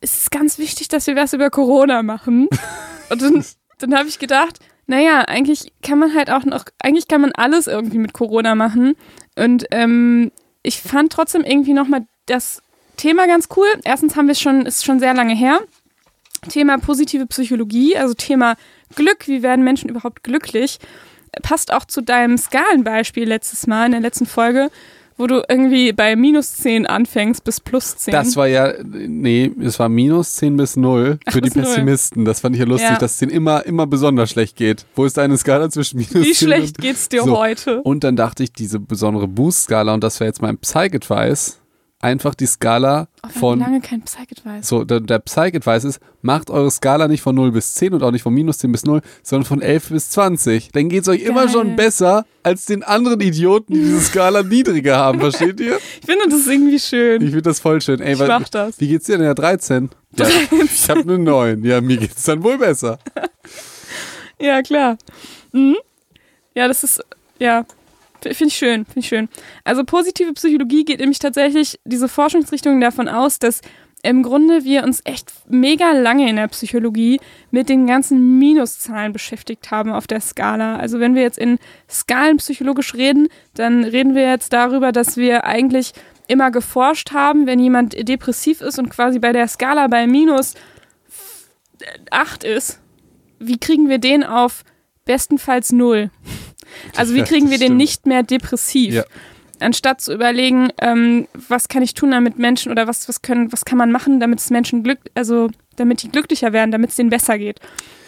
es 0.00 0.22
ist 0.22 0.30
ganz 0.30 0.58
wichtig, 0.58 0.88
dass 0.88 1.06
wir 1.06 1.16
was 1.16 1.32
über 1.32 1.50
Corona 1.50 2.02
machen. 2.02 2.48
Und 3.10 3.22
dann, 3.22 3.44
dann 3.78 3.94
habe 3.96 4.08
ich 4.08 4.18
gedacht, 4.18 4.58
naja, 4.86 5.20
eigentlich 5.22 5.72
kann 5.82 5.98
man 5.98 6.14
halt 6.14 6.30
auch 6.30 6.44
noch, 6.44 6.64
eigentlich 6.80 7.08
kann 7.08 7.20
man 7.20 7.32
alles 7.32 7.66
irgendwie 7.66 7.98
mit 7.98 8.12
Corona 8.12 8.54
machen. 8.54 8.94
Und 9.36 9.66
ähm, 9.70 10.32
ich 10.62 10.80
fand 10.80 11.12
trotzdem 11.12 11.44
irgendwie 11.44 11.74
nochmal 11.74 12.06
das 12.26 12.62
Thema 12.96 13.26
ganz 13.26 13.48
cool. 13.56 13.66
Erstens 13.84 14.16
haben 14.16 14.26
wir 14.26 14.32
es 14.32 14.40
schon, 14.40 14.66
ist 14.66 14.84
schon 14.84 14.98
sehr 14.98 15.14
lange 15.14 15.34
her. 15.34 15.60
Thema 16.48 16.78
positive 16.78 17.26
Psychologie, 17.26 17.96
also 17.96 18.14
Thema 18.14 18.56
Glück, 18.94 19.26
wie 19.26 19.42
werden 19.42 19.64
Menschen 19.64 19.90
überhaupt 19.90 20.22
glücklich, 20.22 20.78
passt 21.42 21.72
auch 21.72 21.84
zu 21.84 22.00
deinem 22.02 22.36
Skalenbeispiel 22.38 23.26
letztes 23.28 23.66
Mal 23.66 23.86
in 23.86 23.92
der 23.92 24.00
letzten 24.00 24.26
Folge, 24.26 24.70
wo 25.16 25.26
du 25.26 25.42
irgendwie 25.48 25.92
bei 25.92 26.14
minus 26.14 26.54
10 26.58 26.86
anfängst 26.86 27.42
bis 27.42 27.58
plus 27.60 27.96
10. 27.96 28.12
Das 28.12 28.36
war 28.36 28.46
ja, 28.46 28.72
nee, 28.84 29.50
es 29.60 29.78
war 29.80 29.88
minus 29.88 30.36
10 30.36 30.56
bis 30.56 30.76
0 30.76 31.18
für 31.28 31.40
die 31.40 31.48
bis 31.50 31.56
null. 31.56 31.64
Pessimisten. 31.64 32.24
Das 32.24 32.38
fand 32.40 32.54
ich 32.54 32.60
ja 32.60 32.66
lustig, 32.66 32.90
Ja. 32.90 32.98
dass 32.98 33.12
es 33.14 33.18
denen 33.18 33.32
immer, 33.32 33.66
immer 33.66 33.88
besonders 33.88 34.30
schlecht 34.30 34.54
geht. 34.56 34.86
Wo 34.94 35.04
ist 35.04 35.16
deine 35.16 35.36
Skala 35.36 35.70
zwischen 35.70 35.98
minus 35.98 36.14
Wie 36.14 36.32
10 36.32 36.34
schlecht 36.34 36.78
und, 36.78 36.82
geht's 36.82 37.08
dir 37.08 37.24
So. 37.24 37.36
heute? 37.36 37.82
Und 37.82 38.04
dann 38.04 38.14
dachte 38.14 38.44
ich, 38.44 38.52
diese 38.52 38.78
besondere 38.78 39.26
Boost-Skala, 39.26 39.92
und 39.92 40.04
das 40.04 40.20
wäre 40.20 40.28
jetzt 40.28 40.40
mein 40.40 40.56
Psych-Advice, 40.58 41.58
einfach 42.00 42.34
die 42.34 42.46
Skala 42.46 43.08
Oh, 43.24 43.28
von, 43.40 43.58
lange 43.58 43.80
kein 43.80 44.02
Psych-Advice. 44.02 44.68
so, 44.68 44.84
der, 44.84 45.00
der 45.00 45.18
Psych-Advice 45.18 45.84
ist, 45.84 46.00
macht 46.22 46.48
eure 46.50 46.70
Skala 46.70 47.08
nicht 47.08 47.22
von 47.22 47.34
0 47.34 47.50
bis 47.52 47.74
10 47.74 47.94
und 47.94 48.02
auch 48.02 48.12
nicht 48.12 48.22
von 48.22 48.32
minus 48.32 48.58
10 48.58 48.70
bis 48.72 48.84
0, 48.84 49.00
sondern 49.22 49.46
von 49.46 49.60
11 49.62 49.88
bis 49.90 50.10
20. 50.10 50.70
Dann 50.72 50.88
geht's 50.88 51.08
euch 51.08 51.22
immer 51.22 51.44
Geil. 51.46 51.52
schon 51.52 51.76
besser 51.76 52.24
als 52.44 52.66
den 52.66 52.82
anderen 52.84 53.20
Idioten, 53.20 53.74
die 53.74 53.80
diese 53.80 54.00
Skala 54.00 54.42
niedriger 54.44 54.96
haben, 54.96 55.18
versteht 55.20 55.58
ihr? 55.60 55.76
Ich 56.00 56.06
finde 56.06 56.28
das 56.28 56.46
irgendwie 56.46 56.78
schön. 56.78 57.20
Ich 57.22 57.28
finde 57.30 57.42
das 57.42 57.58
voll 57.60 57.80
schön. 57.80 58.00
Ey, 58.00 58.12
Ich 58.14 58.18
was- 58.20 58.28
mach 58.28 58.48
das. 58.48 58.78
Wie 58.80 58.88
geht's 58.88 59.06
dir 59.06 59.16
denn? 59.18 59.26
Ja, 59.26 59.34
13. 59.34 59.90
Ja, 60.16 60.26
ich 60.64 60.88
habe 60.90 61.00
eine 61.00 61.18
9. 61.18 61.64
Ja, 61.64 61.80
mir 61.80 61.96
geht's 61.96 62.22
dann 62.24 62.42
wohl 62.42 62.58
besser. 62.58 62.98
Ja, 64.40 64.62
klar. 64.62 64.96
Mhm. 65.52 65.76
Ja, 66.54 66.68
das 66.68 66.84
ist, 66.84 67.02
ja, 67.40 67.64
finde 68.22 68.46
ich 68.46 68.56
schön, 68.56 68.84
finde 68.84 69.00
ich 69.00 69.08
schön. 69.08 69.28
Also 69.64 69.84
positive 69.84 70.32
Psychologie 70.32 70.84
geht 70.84 71.00
nämlich 71.00 71.18
tatsächlich 71.18 71.78
diese 71.84 72.08
Forschungsrichtung 72.08 72.80
davon 72.80 73.08
aus, 73.08 73.38
dass 73.38 73.60
im 74.02 74.22
Grunde 74.22 74.64
wir 74.64 74.84
uns 74.84 75.00
echt 75.04 75.32
mega 75.48 75.92
lange 75.92 76.28
in 76.30 76.36
der 76.36 76.48
Psychologie 76.48 77.20
mit 77.50 77.68
den 77.68 77.86
ganzen 77.86 78.38
Minuszahlen 78.38 79.12
beschäftigt 79.12 79.70
haben 79.70 79.90
auf 79.90 80.06
der 80.06 80.20
Skala. 80.20 80.76
Also 80.76 81.00
wenn 81.00 81.14
wir 81.14 81.22
jetzt 81.22 81.38
in 81.38 81.58
Skalen 81.90 82.36
psychologisch 82.36 82.94
reden, 82.94 83.28
dann 83.54 83.84
reden 83.84 84.14
wir 84.14 84.22
jetzt 84.22 84.52
darüber, 84.52 84.92
dass 84.92 85.16
wir 85.16 85.44
eigentlich 85.44 85.92
immer 86.28 86.50
geforscht 86.50 87.12
haben, 87.12 87.46
wenn 87.46 87.58
jemand 87.58 88.08
depressiv 88.08 88.60
ist 88.60 88.78
und 88.78 88.90
quasi 88.90 89.18
bei 89.18 89.32
der 89.32 89.48
Skala 89.48 89.88
bei 89.88 90.06
minus 90.06 90.54
8 92.10 92.44
ist, 92.44 92.80
wie 93.38 93.58
kriegen 93.58 93.88
wir 93.88 93.98
den 93.98 94.24
auf 94.24 94.64
bestenfalls 95.04 95.72
null? 95.72 96.10
Also 96.96 97.14
wie 97.14 97.18
Ja, 97.18 97.24
kriegen 97.24 97.50
wir 97.50 97.58
den 97.58 97.76
nicht 97.76 98.06
mehr 98.06 98.22
depressiv? 98.22 98.94
Ja. 98.94 99.04
anstatt 99.60 100.00
zu 100.00 100.14
überlegen, 100.14 100.68
ähm, 100.80 101.26
was 101.48 101.68
kann 101.68 101.82
ich 101.82 101.94
tun, 101.94 102.12
damit 102.12 102.38
Menschen 102.38 102.70
oder 102.70 102.86
was, 102.86 103.08
was 103.08 103.22
können, 103.22 103.52
was 103.52 103.64
kann 103.64 103.76
man 103.78 103.90
machen, 103.90 104.20
damit 104.20 104.38
es 104.38 104.50
Menschen 104.50 104.84
glück, 104.84 104.98
also 105.14 105.50
damit 105.76 106.02
die 106.02 106.10
glücklicher 106.10 106.52
werden, 106.52 106.70
damit 106.70 106.90
es 106.90 106.96
denen 106.96 107.10
besser 107.10 107.38
geht. 107.38 107.58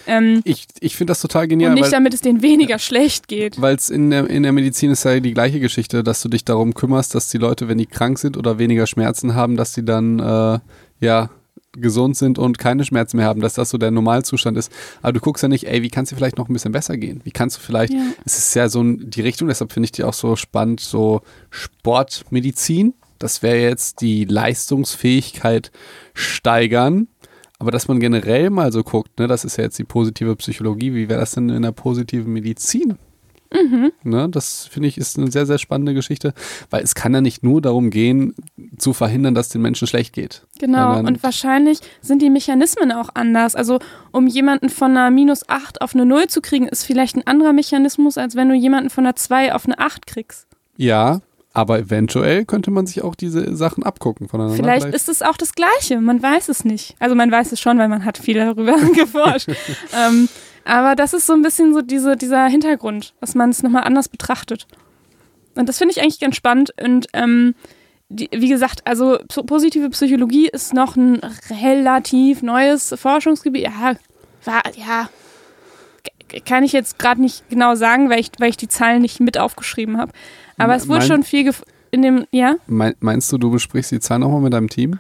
Ähm, 0.07 0.41
Ich, 0.45 0.67
ich 0.81 0.95
finde 0.97 1.11
das 1.11 1.21
total 1.21 1.49
genial, 1.49 1.71
und 1.71 1.75
nicht 1.75 1.85
weil 1.87 1.91
damit 1.91 2.15
es 2.15 2.21
denen 2.21 2.41
weniger 2.41 2.79
schlecht 2.79 3.27
geht. 3.29 3.61
weil 3.61 3.75
es 3.75 3.91
in 3.91 4.11
der, 4.11 4.31
in 4.31 4.45
der 4.45 4.53
Medizin 4.53 4.91
ist 4.93 5.05
ja 5.05 5.19
die 5.21 5.35
gleiche 5.35 5.59
Geschichte, 5.61 6.03
dass 6.05 6.23
du 6.23 6.29
dich 6.29 6.45
darum 6.45 6.73
kümmerst, 6.75 7.15
dass 7.17 7.29
die 7.29 7.39
Leute, 7.39 7.67
wenn 7.69 7.79
die 7.79 7.87
krank 7.87 8.19
sind 8.21 8.37
oder 8.37 8.59
weniger 8.59 8.87
Schmerzen 8.87 9.35
haben, 9.35 9.57
dass 9.57 9.73
die 9.73 9.85
dann 9.85 10.21
äh, 10.21 10.59
ja 11.01 11.31
gesund 11.73 12.17
sind 12.17 12.39
und 12.39 12.59
keine 12.59 12.85
Schmerzen 12.85 13.17
mehr 13.17 13.27
haben, 13.27 13.41
dass 13.41 13.55
das 13.55 13.71
so 13.71 13.79
der 13.79 13.91
Normalzustand 13.91 14.57
ist. 14.59 14.73
Aber 15.03 15.13
du 15.13 15.21
guckst 15.21 15.43
ja 15.43 15.49
nicht, 15.49 15.69
ey, 15.69 15.83
wie 15.83 15.89
kannst 15.91 16.11
du 16.13 16.17
vielleicht 16.17 16.37
noch 16.39 16.49
ein 16.49 16.53
bisschen 16.53 16.73
besser 16.73 16.97
gehen? 16.97 17.21
Wie 17.25 17.31
kannst 17.31 17.57
du 17.57 17.61
vielleicht, 17.61 17.93
Ja. 17.93 18.03
es 18.25 18.39
ist 18.39 18.55
ja 18.55 18.69
so 18.69 18.83
die 18.83 19.21
Richtung, 19.21 19.49
deshalb 19.49 19.73
finde 19.73 19.85
ich 19.87 19.93
die 19.93 20.05
auch 20.05 20.15
so 20.15 20.35
spannend, 20.37 20.81
so 20.81 21.21
Sportmedizin. 21.51 22.95
Das 23.19 23.43
wäre 23.43 23.59
jetzt 23.61 24.01
die 24.01 24.25
Leistungsfähigkeit 24.25 25.71
steigern. 26.15 27.09
Aber 27.59 27.71
dass 27.71 27.89
man 27.89 28.01
generell 28.01 28.49
mal 28.49 28.73
so 28.73 28.83
guckt, 28.83 29.19
ne, 29.19 29.27
das 29.27 29.45
ist 29.45 29.59
ja 29.59 29.65
jetzt 29.65 29.79
die 29.79 29.85
positive 29.85 30.35
Psychologie, 30.37 30.95
wie 30.95 31.11
wäre 31.11 31.21
das 31.21 31.33
denn 31.33 31.51
in 31.51 31.61
der 31.63 31.73
positiven 31.73 32.33
Medizin? 32.33 32.97
Ne, 34.05 34.29
das 34.29 34.67
finde 34.67 34.89
ich 34.89 34.97
ist 34.97 35.19
eine 35.19 35.31
sehr, 35.31 35.45
sehr 35.45 35.59
spannende 35.59 35.93
Geschichte, 35.93 36.35
weil 36.71 36.85
es 36.85 36.95
kann 36.95 37.13
ja 37.13 37.21
nicht 37.21 37.43
nur 37.43 37.61
darum 37.61 37.91
gehen, 37.91 38.35
zu 38.79 38.93
verhindern, 38.93 39.35
dass 39.35 39.49
den 39.49 39.61
Menschen 39.61 39.89
schlecht 39.89 40.13
geht. 40.13 40.43
Genau, 40.59 40.99
und 40.99 41.23
wahrscheinlich 41.23 41.81
sind 42.01 42.23
die 42.23 42.31
Mechanismen 42.31 42.93
auch 42.93 43.09
anders. 43.15 43.57
Also, 43.57 43.81
um 44.13 44.29
jemanden 44.29 44.69
von 44.69 44.93
einer 44.93 45.11
minus 45.11 45.49
8 45.49 45.83
auf 45.83 45.95
eine 45.95 46.07
0 46.07 46.29
zu 46.29 46.41
kriegen, 46.41 46.69
ist 46.69 46.85
vielleicht 46.85 47.17
ein 47.17 47.27
anderer 47.27 47.53
Mechanismus, 47.53 48.19
als 48.19 48.37
wenn 48.37 48.49
du 48.49 48.55
jemanden 48.55 48.89
von 48.89 49.05
einer 49.05 49.17
2 49.17 49.53
auf 49.55 49.67
eine 49.67 49.79
8 49.79 50.07
kriegst. 50.07 50.47
Ja, 50.77 51.21
aber 51.53 51.81
eventuell 51.81 52.45
könnte 52.45 52.71
man 52.71 52.87
sich 52.87 53.03
auch 53.03 53.17
diese 53.17 53.57
Sachen 53.57 53.83
abgucken 53.83 54.29
voneinander. 54.29 54.57
Vielleicht 54.57 54.95
ist 54.95 55.09
es 55.09 55.23
auch 55.23 55.37
das 55.37 55.55
Gleiche, 55.55 56.01
man 56.01 56.23
weiß 56.23 56.49
es 56.49 56.65
nicht. 56.65 56.95
Also, 57.01 57.17
man 57.17 57.33
weiß 57.33 57.51
es 57.51 57.61
schon, 57.61 57.79
weil 57.79 57.89
man 57.89 58.05
hat 58.05 58.19
viel 58.19 58.37
darüber 58.37 58.77
geforscht. 58.95 59.49
ähm, 60.07 60.29
aber 60.65 60.95
das 60.95 61.13
ist 61.13 61.27
so 61.27 61.33
ein 61.33 61.43
bisschen 61.43 61.75
so 61.75 61.83
diese, 61.83 62.17
dieser 62.17 62.47
Hintergrund, 62.47 63.15
dass 63.21 63.35
man 63.35 63.51
es 63.51 63.63
nochmal 63.63 63.85
anders 63.85 64.09
betrachtet. 64.09 64.67
Und 65.55 65.69
das 65.69 65.79
finde 65.79 65.93
ich 65.93 66.01
eigentlich 66.01 66.21
ganz 66.21 66.37
spannend. 66.37 66.73
Und 66.83 67.07
ähm, 67.13 67.55
die, 68.09 68.29
wie 68.33 68.49
gesagt, 68.49 68.87
also 68.87 69.19
positive 69.47 69.91
Psychologie 69.91 70.49
ist 70.49 70.75
noch 70.75 70.97
ein 70.97 71.21
relativ 71.51 72.43
neues 72.43 72.95
Forschungsgebiet. 72.97 73.63
Ja, 73.65 73.95
war, 74.45 74.63
ja, 74.77 75.09
kann 76.47 76.65
ich 76.65 76.73
jetzt 76.73 76.99
gerade 76.99 77.21
nicht 77.21 77.49
genau 77.49 77.75
sagen, 77.75 78.11
weil 78.11 78.21
ich, 78.21 78.31
weil 78.39 78.51
ich 78.51 78.57
die 78.57 78.69
Zahlen 78.69 79.03
nicht 79.03 79.21
mit 79.21 79.39
aufgeschrieben 79.39 79.99
habe. 79.99 80.13
Aber 80.59 80.75
es 80.75 80.89
wurde 80.89 81.01
Mein- 81.01 81.09
schon 81.09 81.23
viel 81.25 81.53
in 81.91 82.03
dem, 82.03 82.27
ja? 82.31 82.55
Mein, 82.67 82.95
meinst 83.01 83.33
du, 83.33 83.39
du 83.39 83.51
besprichst 83.51 83.91
die 83.91 84.01
Zahlen 84.01 84.21
nochmal 84.21 84.41
mit 84.41 84.53
deinem 84.53 84.69
Team? 84.69 84.99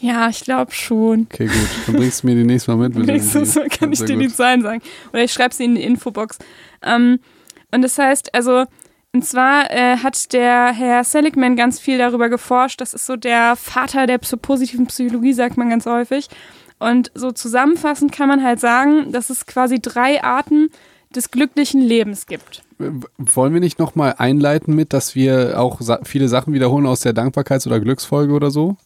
Ja, 0.00 0.30
ich 0.30 0.40
glaube 0.40 0.72
schon. 0.72 1.26
Okay, 1.30 1.46
gut. 1.46 1.68
Dann 1.86 1.96
bringst 1.96 2.22
du 2.22 2.26
mir 2.26 2.34
die 2.34 2.44
nächste 2.44 2.74
Mal 2.74 2.88
mit. 2.88 3.06
Nächstes 3.06 3.54
Mal 3.54 3.68
kann 3.68 3.92
ich 3.92 4.00
dir 4.00 4.14
gut. 4.14 4.22
die 4.22 4.28
Zahlen 4.32 4.62
sagen. 4.62 4.80
Oder 5.12 5.24
ich 5.24 5.32
schreibe 5.32 5.54
sie 5.54 5.64
in 5.64 5.74
die 5.74 5.82
Infobox. 5.82 6.38
Ähm, 6.82 7.20
und 7.70 7.82
das 7.82 7.98
heißt, 7.98 8.34
also, 8.34 8.64
und 9.12 9.24
zwar 9.26 9.70
äh, 9.70 9.98
hat 9.98 10.32
der 10.32 10.72
Herr 10.72 11.04
Seligman 11.04 11.54
ganz 11.54 11.78
viel 11.78 11.98
darüber 11.98 12.30
geforscht. 12.30 12.80
Das 12.80 12.94
ist 12.94 13.04
so 13.04 13.16
der 13.16 13.56
Vater 13.56 14.06
der 14.06 14.18
positiven 14.18 14.86
Psychologie, 14.86 15.34
sagt 15.34 15.58
man 15.58 15.68
ganz 15.68 15.84
häufig. 15.84 16.28
Und 16.78 17.10
so 17.14 17.30
zusammenfassend 17.30 18.10
kann 18.10 18.28
man 18.28 18.42
halt 18.42 18.58
sagen, 18.58 19.12
dass 19.12 19.28
es 19.28 19.44
quasi 19.44 19.80
drei 19.80 20.24
Arten 20.24 20.70
des 21.14 21.30
glücklichen 21.30 21.82
Lebens 21.82 22.26
gibt. 22.26 22.62
Wollen 23.18 23.52
wir 23.52 23.60
nicht 23.60 23.78
nochmal 23.78 24.14
einleiten 24.16 24.74
mit, 24.74 24.94
dass 24.94 25.14
wir 25.14 25.60
auch 25.60 25.80
viele 26.04 26.28
Sachen 26.28 26.54
wiederholen 26.54 26.86
aus 26.86 27.00
der 27.00 27.12
Dankbarkeits- 27.12 27.66
oder 27.66 27.80
Glücksfolge 27.80 28.32
oder 28.32 28.50
so? 28.50 28.78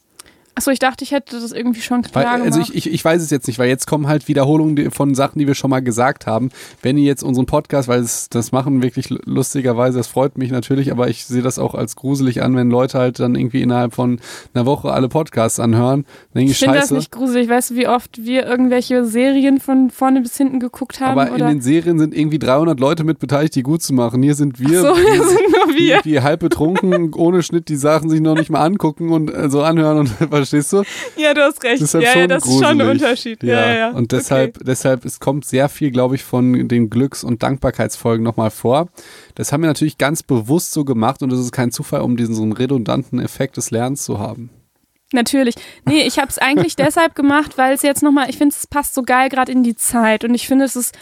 Achso, 0.56 0.70
ich 0.70 0.78
dachte, 0.78 1.02
ich 1.02 1.10
hätte 1.10 1.40
das 1.40 1.50
irgendwie 1.52 1.80
schon 1.80 2.04
Weil, 2.12 2.22
klar 2.24 2.34
also 2.34 2.50
gemacht. 2.58 2.70
ich, 2.74 2.86
ich, 2.86 2.92
ich 2.94 3.04
weiß 3.04 3.20
es 3.20 3.30
jetzt 3.30 3.46
nicht, 3.48 3.58
weil 3.58 3.68
jetzt 3.68 3.86
kommen 3.86 4.06
halt 4.06 4.28
Wiederholungen 4.28 4.90
von 4.92 5.14
Sachen, 5.14 5.38
die 5.40 5.46
wir 5.48 5.54
schon 5.54 5.70
mal 5.70 5.80
gesagt 5.80 6.26
haben. 6.26 6.50
Wenn 6.80 6.96
ihr 6.96 7.04
jetzt 7.04 7.22
unseren 7.24 7.46
Podcast, 7.46 7.88
weil 7.88 8.00
es, 8.00 8.28
das 8.28 8.52
machen 8.52 8.82
wirklich 8.82 9.10
lu- 9.10 9.18
lustigerweise, 9.24 9.98
das 9.98 10.06
freut 10.06 10.38
mich 10.38 10.52
natürlich, 10.52 10.92
aber 10.92 11.08
ich 11.08 11.24
sehe 11.26 11.42
das 11.42 11.58
auch 11.58 11.74
als 11.74 11.96
gruselig 11.96 12.42
an, 12.42 12.54
wenn 12.54 12.70
Leute 12.70 12.98
halt 12.98 13.18
dann 13.18 13.34
irgendwie 13.34 13.62
innerhalb 13.62 13.94
von 13.94 14.20
einer 14.54 14.64
Woche 14.64 14.92
alle 14.92 15.08
Podcasts 15.08 15.58
anhören. 15.58 16.04
Dann 16.34 16.44
ich 16.44 16.52
ich, 16.52 16.58
finde 16.58 16.78
das 16.78 16.90
nicht 16.92 17.10
gruselig. 17.10 17.48
Weißt 17.48 17.70
du, 17.70 17.74
wie 17.74 17.88
oft 17.88 18.24
wir 18.24 18.46
irgendwelche 18.46 19.04
Serien 19.04 19.58
von 19.60 19.90
vorne 19.90 20.20
bis 20.20 20.36
hinten 20.36 20.60
geguckt 20.60 21.00
haben? 21.00 21.18
aber 21.18 21.28
in 21.28 21.34
oder? 21.34 21.48
den 21.48 21.60
Serien 21.60 21.98
sind 21.98 22.14
irgendwie 22.16 22.38
300 22.38 22.78
Leute 22.78 23.02
mit 23.04 23.18
beteiligt, 23.18 23.54
die 23.56 23.62
gut 23.62 23.82
zu 23.82 23.92
machen. 23.92 24.22
Hier 24.22 24.34
sind 24.34 24.60
wir, 24.60 24.80
so, 24.82 24.94
die, 24.94 25.18
das 25.18 25.28
sind 25.30 25.50
nur 25.50 25.63
wir. 25.74 26.02
die 26.02 26.20
halb 26.20 26.40
betrunken, 26.40 27.12
ohne 27.16 27.42
Schnitt 27.42 27.68
die 27.68 27.76
Sachen 27.76 28.08
sich 28.08 28.20
noch 28.20 28.34
nicht 28.34 28.50
mal 28.50 28.64
angucken 28.64 29.10
und 29.10 29.32
äh, 29.32 29.50
so 29.50 29.62
anhören 29.62 29.98
und 29.98 30.08
verstehst 30.30 30.72
du? 30.72 30.82
Ja, 31.16 31.34
du 31.34 31.42
hast 31.42 31.62
recht. 31.64 31.82
Deshalb 31.82 32.04
ja, 32.04 32.12
schon 32.12 32.20
ja, 32.20 32.26
das 32.26 32.46
ist 32.46 32.52
schon 32.52 32.64
ein 32.64 32.78
gruselig. 32.78 33.02
Unterschied. 33.02 33.42
Ja, 33.42 33.66
ja, 33.66 33.76
ja. 33.76 33.90
Und 33.90 34.12
deshalb, 34.12 34.64
deshalb, 34.64 35.04
es 35.04 35.20
kommt 35.20 35.44
sehr 35.44 35.68
viel, 35.68 35.90
glaube 35.90 36.14
ich, 36.14 36.24
von 36.24 36.68
den 36.68 36.90
Glücks- 36.90 37.24
und 37.24 37.42
Dankbarkeitsfolgen 37.42 38.24
nochmal 38.24 38.50
vor. 38.50 38.88
Das 39.34 39.52
haben 39.52 39.62
wir 39.62 39.68
natürlich 39.68 39.98
ganz 39.98 40.22
bewusst 40.22 40.72
so 40.72 40.84
gemacht 40.84 41.22
und 41.22 41.30
das 41.30 41.40
ist 41.40 41.52
kein 41.52 41.70
Zufall, 41.70 42.02
um 42.02 42.16
diesen 42.16 42.34
so 42.34 42.42
einen 42.42 42.52
redundanten 42.52 43.18
Effekt 43.18 43.56
des 43.56 43.70
Lernens 43.70 44.04
zu 44.04 44.18
haben. 44.18 44.50
Natürlich. 45.12 45.54
Nee, 45.86 46.02
ich 46.02 46.18
habe 46.18 46.28
es 46.28 46.38
eigentlich 46.38 46.76
deshalb 46.76 47.14
gemacht, 47.14 47.56
weil 47.56 47.72
es 47.72 47.82
jetzt 47.82 48.02
nochmal, 48.02 48.28
ich 48.28 48.36
finde, 48.36 48.54
es 48.58 48.66
passt 48.66 48.94
so 48.94 49.02
geil 49.02 49.28
gerade 49.28 49.52
in 49.52 49.62
die 49.62 49.76
Zeit. 49.76 50.24
Und 50.24 50.34
ich 50.34 50.46
finde, 50.46 50.64
es 50.64 50.76
ist, 50.76 50.96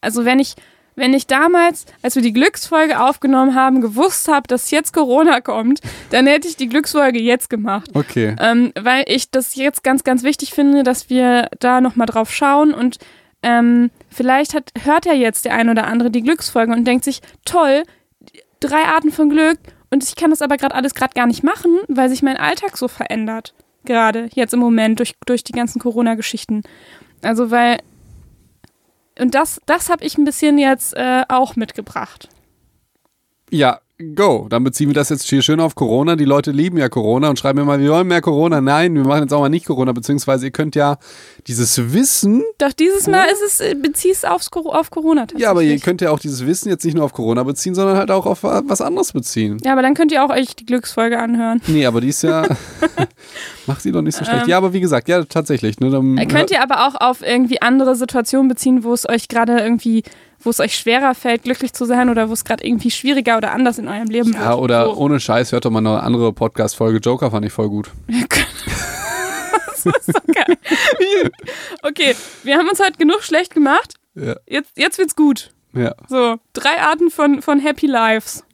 also 0.00 0.24
wenn 0.24 0.38
ich, 0.38 0.54
wenn 0.96 1.12
ich 1.12 1.26
damals, 1.26 1.84
als 2.02 2.16
wir 2.16 2.22
die 2.22 2.32
Glücksfolge 2.32 3.00
aufgenommen 3.00 3.54
haben, 3.54 3.80
gewusst 3.80 4.28
habe, 4.28 4.48
dass 4.48 4.70
jetzt 4.70 4.92
Corona 4.92 5.40
kommt, 5.40 5.80
dann 6.10 6.26
hätte 6.26 6.48
ich 6.48 6.56
die 6.56 6.68
Glücksfolge 6.68 7.20
jetzt 7.20 7.50
gemacht. 7.50 7.90
Okay. 7.94 8.34
Ähm, 8.40 8.72
weil 8.80 9.04
ich 9.06 9.30
das 9.30 9.54
jetzt 9.54 9.84
ganz, 9.84 10.04
ganz 10.04 10.22
wichtig 10.22 10.52
finde, 10.52 10.82
dass 10.82 11.10
wir 11.10 11.48
da 11.60 11.80
nochmal 11.80 12.06
drauf 12.06 12.32
schauen 12.32 12.72
und 12.72 12.98
ähm, 13.42 13.90
vielleicht 14.08 14.54
hat, 14.54 14.70
hört 14.82 15.04
ja 15.04 15.12
jetzt 15.12 15.44
der 15.44 15.54
ein 15.54 15.68
oder 15.68 15.86
andere 15.86 16.10
die 16.10 16.22
Glücksfolge 16.22 16.72
und 16.72 16.84
denkt 16.84 17.04
sich, 17.04 17.20
toll, 17.44 17.82
drei 18.60 18.84
Arten 18.84 19.12
von 19.12 19.28
Glück 19.28 19.58
und 19.90 20.02
ich 20.02 20.16
kann 20.16 20.30
das 20.30 20.42
aber 20.42 20.56
gerade 20.56 20.74
alles 20.74 20.94
gerade 20.94 21.14
gar 21.14 21.26
nicht 21.26 21.44
machen, 21.44 21.78
weil 21.88 22.08
sich 22.08 22.22
mein 22.22 22.38
Alltag 22.38 22.76
so 22.76 22.88
verändert. 22.88 23.54
Gerade 23.84 24.30
jetzt 24.34 24.54
im 24.54 24.60
Moment 24.60 24.98
durch, 24.98 25.14
durch 25.26 25.44
die 25.44 25.52
ganzen 25.52 25.78
Corona-Geschichten. 25.78 26.62
Also 27.22 27.50
weil 27.50 27.78
und 29.18 29.34
das, 29.34 29.60
das 29.66 29.88
habe 29.88 30.04
ich 30.04 30.18
ein 30.18 30.24
bisschen 30.24 30.58
jetzt 30.58 30.94
äh, 30.94 31.24
auch 31.28 31.56
mitgebracht. 31.56 32.28
Ja, 33.50 33.80
go. 34.14 34.46
Dann 34.50 34.62
beziehen 34.64 34.88
wir 34.88 34.94
das 34.94 35.08
jetzt 35.08 35.24
hier 35.24 35.42
schön 35.42 35.58
auf 35.60 35.74
Corona. 35.74 36.16
Die 36.16 36.24
Leute 36.24 36.50
lieben 36.50 36.76
ja 36.76 36.88
Corona 36.88 37.30
und 37.30 37.38
schreiben 37.38 37.60
immer, 37.60 37.78
wir 37.78 37.90
wollen 37.90 38.06
mehr 38.06 38.20
Corona. 38.20 38.60
Nein, 38.60 38.94
wir 38.94 39.04
machen 39.04 39.22
jetzt 39.22 39.32
auch 39.32 39.40
mal 39.40 39.48
nicht 39.48 39.66
Corona, 39.66 39.92
beziehungsweise 39.92 40.46
ihr 40.46 40.50
könnt 40.50 40.74
ja 40.76 40.98
dieses 41.46 41.92
Wissen, 41.92 42.42
Doch 42.58 42.72
dieses 42.72 43.06
Mal 43.06 43.24
ist 43.26 43.42
es, 43.42 43.60
äh, 43.60 43.74
beziehst 43.74 44.26
aufs, 44.28 44.50
auf 44.52 44.90
Corona 44.90 45.22
tatsächlich. 45.22 45.42
ja, 45.44 45.50
aber 45.50 45.62
ihr 45.62 45.78
könnt 45.78 46.00
ja 46.00 46.10
auch 46.10 46.18
dieses 46.18 46.46
Wissen 46.46 46.68
jetzt 46.68 46.84
nicht 46.84 46.94
nur 46.94 47.04
auf 47.04 47.12
Corona 47.12 47.42
beziehen, 47.42 47.74
sondern 47.74 47.96
halt 47.96 48.10
auch 48.10 48.26
auf 48.26 48.42
was 48.42 48.80
anderes 48.80 49.12
beziehen. 49.12 49.58
ja, 49.64 49.72
aber 49.72 49.82
dann 49.82 49.94
könnt 49.94 50.12
ihr 50.12 50.24
auch 50.24 50.30
euch 50.30 50.54
die 50.56 50.66
Glücksfolge 50.66 51.18
anhören. 51.18 51.62
Nee, 51.66 51.86
aber 51.86 52.00
die 52.00 52.08
ist 52.08 52.22
ja. 52.22 52.42
Macht 53.66 53.82
sie 53.82 53.92
doch 53.92 54.02
nicht 54.02 54.16
so 54.16 54.24
schlecht. 54.24 54.44
Ähm. 54.44 54.48
ja, 54.48 54.58
aber 54.58 54.72
wie 54.72 54.80
gesagt, 54.80 55.08
ja, 55.08 55.24
tatsächlich. 55.24 55.80
Ne, 55.80 55.90
dann, 55.90 56.18
Äh, 56.18 56.26
Könnt 56.26 56.50
ihr 56.50 56.62
aber 56.62 56.86
auch 56.86 57.00
auf 57.00 57.22
irgendwie 57.22 57.62
andere 57.62 57.96
Situationen 57.96 58.48
beziehen, 58.48 58.84
wo 58.84 58.92
es 58.92 59.08
euch 59.08 59.28
gerade 59.28 59.58
irgendwie, 59.58 60.02
wo 60.46 60.50
es 60.50 60.60
euch 60.60 60.76
schwerer 60.76 61.14
fällt, 61.14 61.42
glücklich 61.42 61.72
zu 61.72 61.84
sein 61.84 62.08
oder 62.08 62.28
wo 62.28 62.32
es 62.32 62.44
gerade 62.44 62.64
irgendwie 62.64 62.90
schwieriger 62.92 63.36
oder 63.36 63.50
anders 63.52 63.78
in 63.78 63.88
eurem 63.88 64.06
Leben 64.08 64.32
ja, 64.32 64.50
wird. 64.50 64.58
oder 64.60 64.84
So. 64.86 64.96
ohne 64.96 65.18
Scheiß, 65.18 65.50
hört 65.52 65.64
doch 65.64 65.70
mal 65.70 65.80
eine 65.80 66.00
andere 66.02 66.32
Podcast-Folge. 66.32 66.98
Joker 66.98 67.30
fand 67.32 67.44
ich 67.44 67.52
voll 67.52 67.68
gut. 67.68 67.90
das 69.66 69.86
ist 69.86 70.06
so 70.06 70.32
geil. 70.32 70.56
okay, 71.82 72.14
wir 72.44 72.56
haben 72.56 72.68
uns 72.68 72.78
heute 72.80 72.96
genug 72.96 73.22
schlecht 73.22 73.52
gemacht. 73.54 73.94
Ja. 74.14 74.36
Jetzt, 74.46 74.70
jetzt 74.76 74.98
wird's 74.98 75.16
gut. 75.16 75.50
ja. 75.74 75.94
So, 76.08 76.36
drei 76.52 76.80
Arten 76.80 77.10
von, 77.10 77.42
von 77.42 77.58
Happy 77.58 77.86
Lives. 77.86 78.44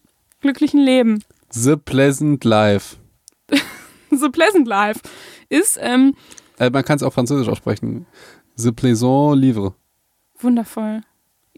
Glücklichen 0.40 0.80
Leben. 0.80 1.22
The 1.50 1.76
Pleasant 1.76 2.42
Life. 2.44 2.96
The 4.10 4.28
Pleasant 4.30 4.66
Life 4.66 5.00
ist 5.50 5.78
ähm, 5.80 6.14
Äh, 6.58 6.70
man 6.70 6.84
kann 6.84 6.96
es 6.96 7.02
auch 7.02 7.12
französisch 7.12 7.48
aussprechen. 7.48 8.06
The 8.56 8.72
Plaisant 8.72 9.38
Livre. 9.38 9.74
wundervoll. 10.40 11.02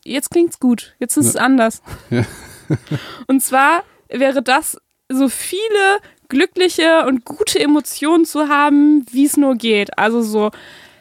Jetzt 0.05 0.31
klingt's 0.31 0.61
gut. 0.61 0.95
Jetzt 0.99 1.17
ist 1.17 1.27
es 1.27 1.37
anders. 1.37 1.83
Ja. 2.11 2.25
Und 3.27 3.43
zwar 3.43 3.83
wäre 4.09 4.43
das, 4.43 4.77
so 5.11 5.29
viele 5.29 5.99
glückliche 6.29 7.05
und 7.07 7.25
gute 7.27 7.61
Emotionen 7.61 8.25
zu 8.25 8.49
haben, 8.49 9.05
wie 9.11 9.27
es 9.27 9.37
nur 9.37 9.55
geht. 9.57 9.99
Also 9.99 10.23
so 10.23 10.51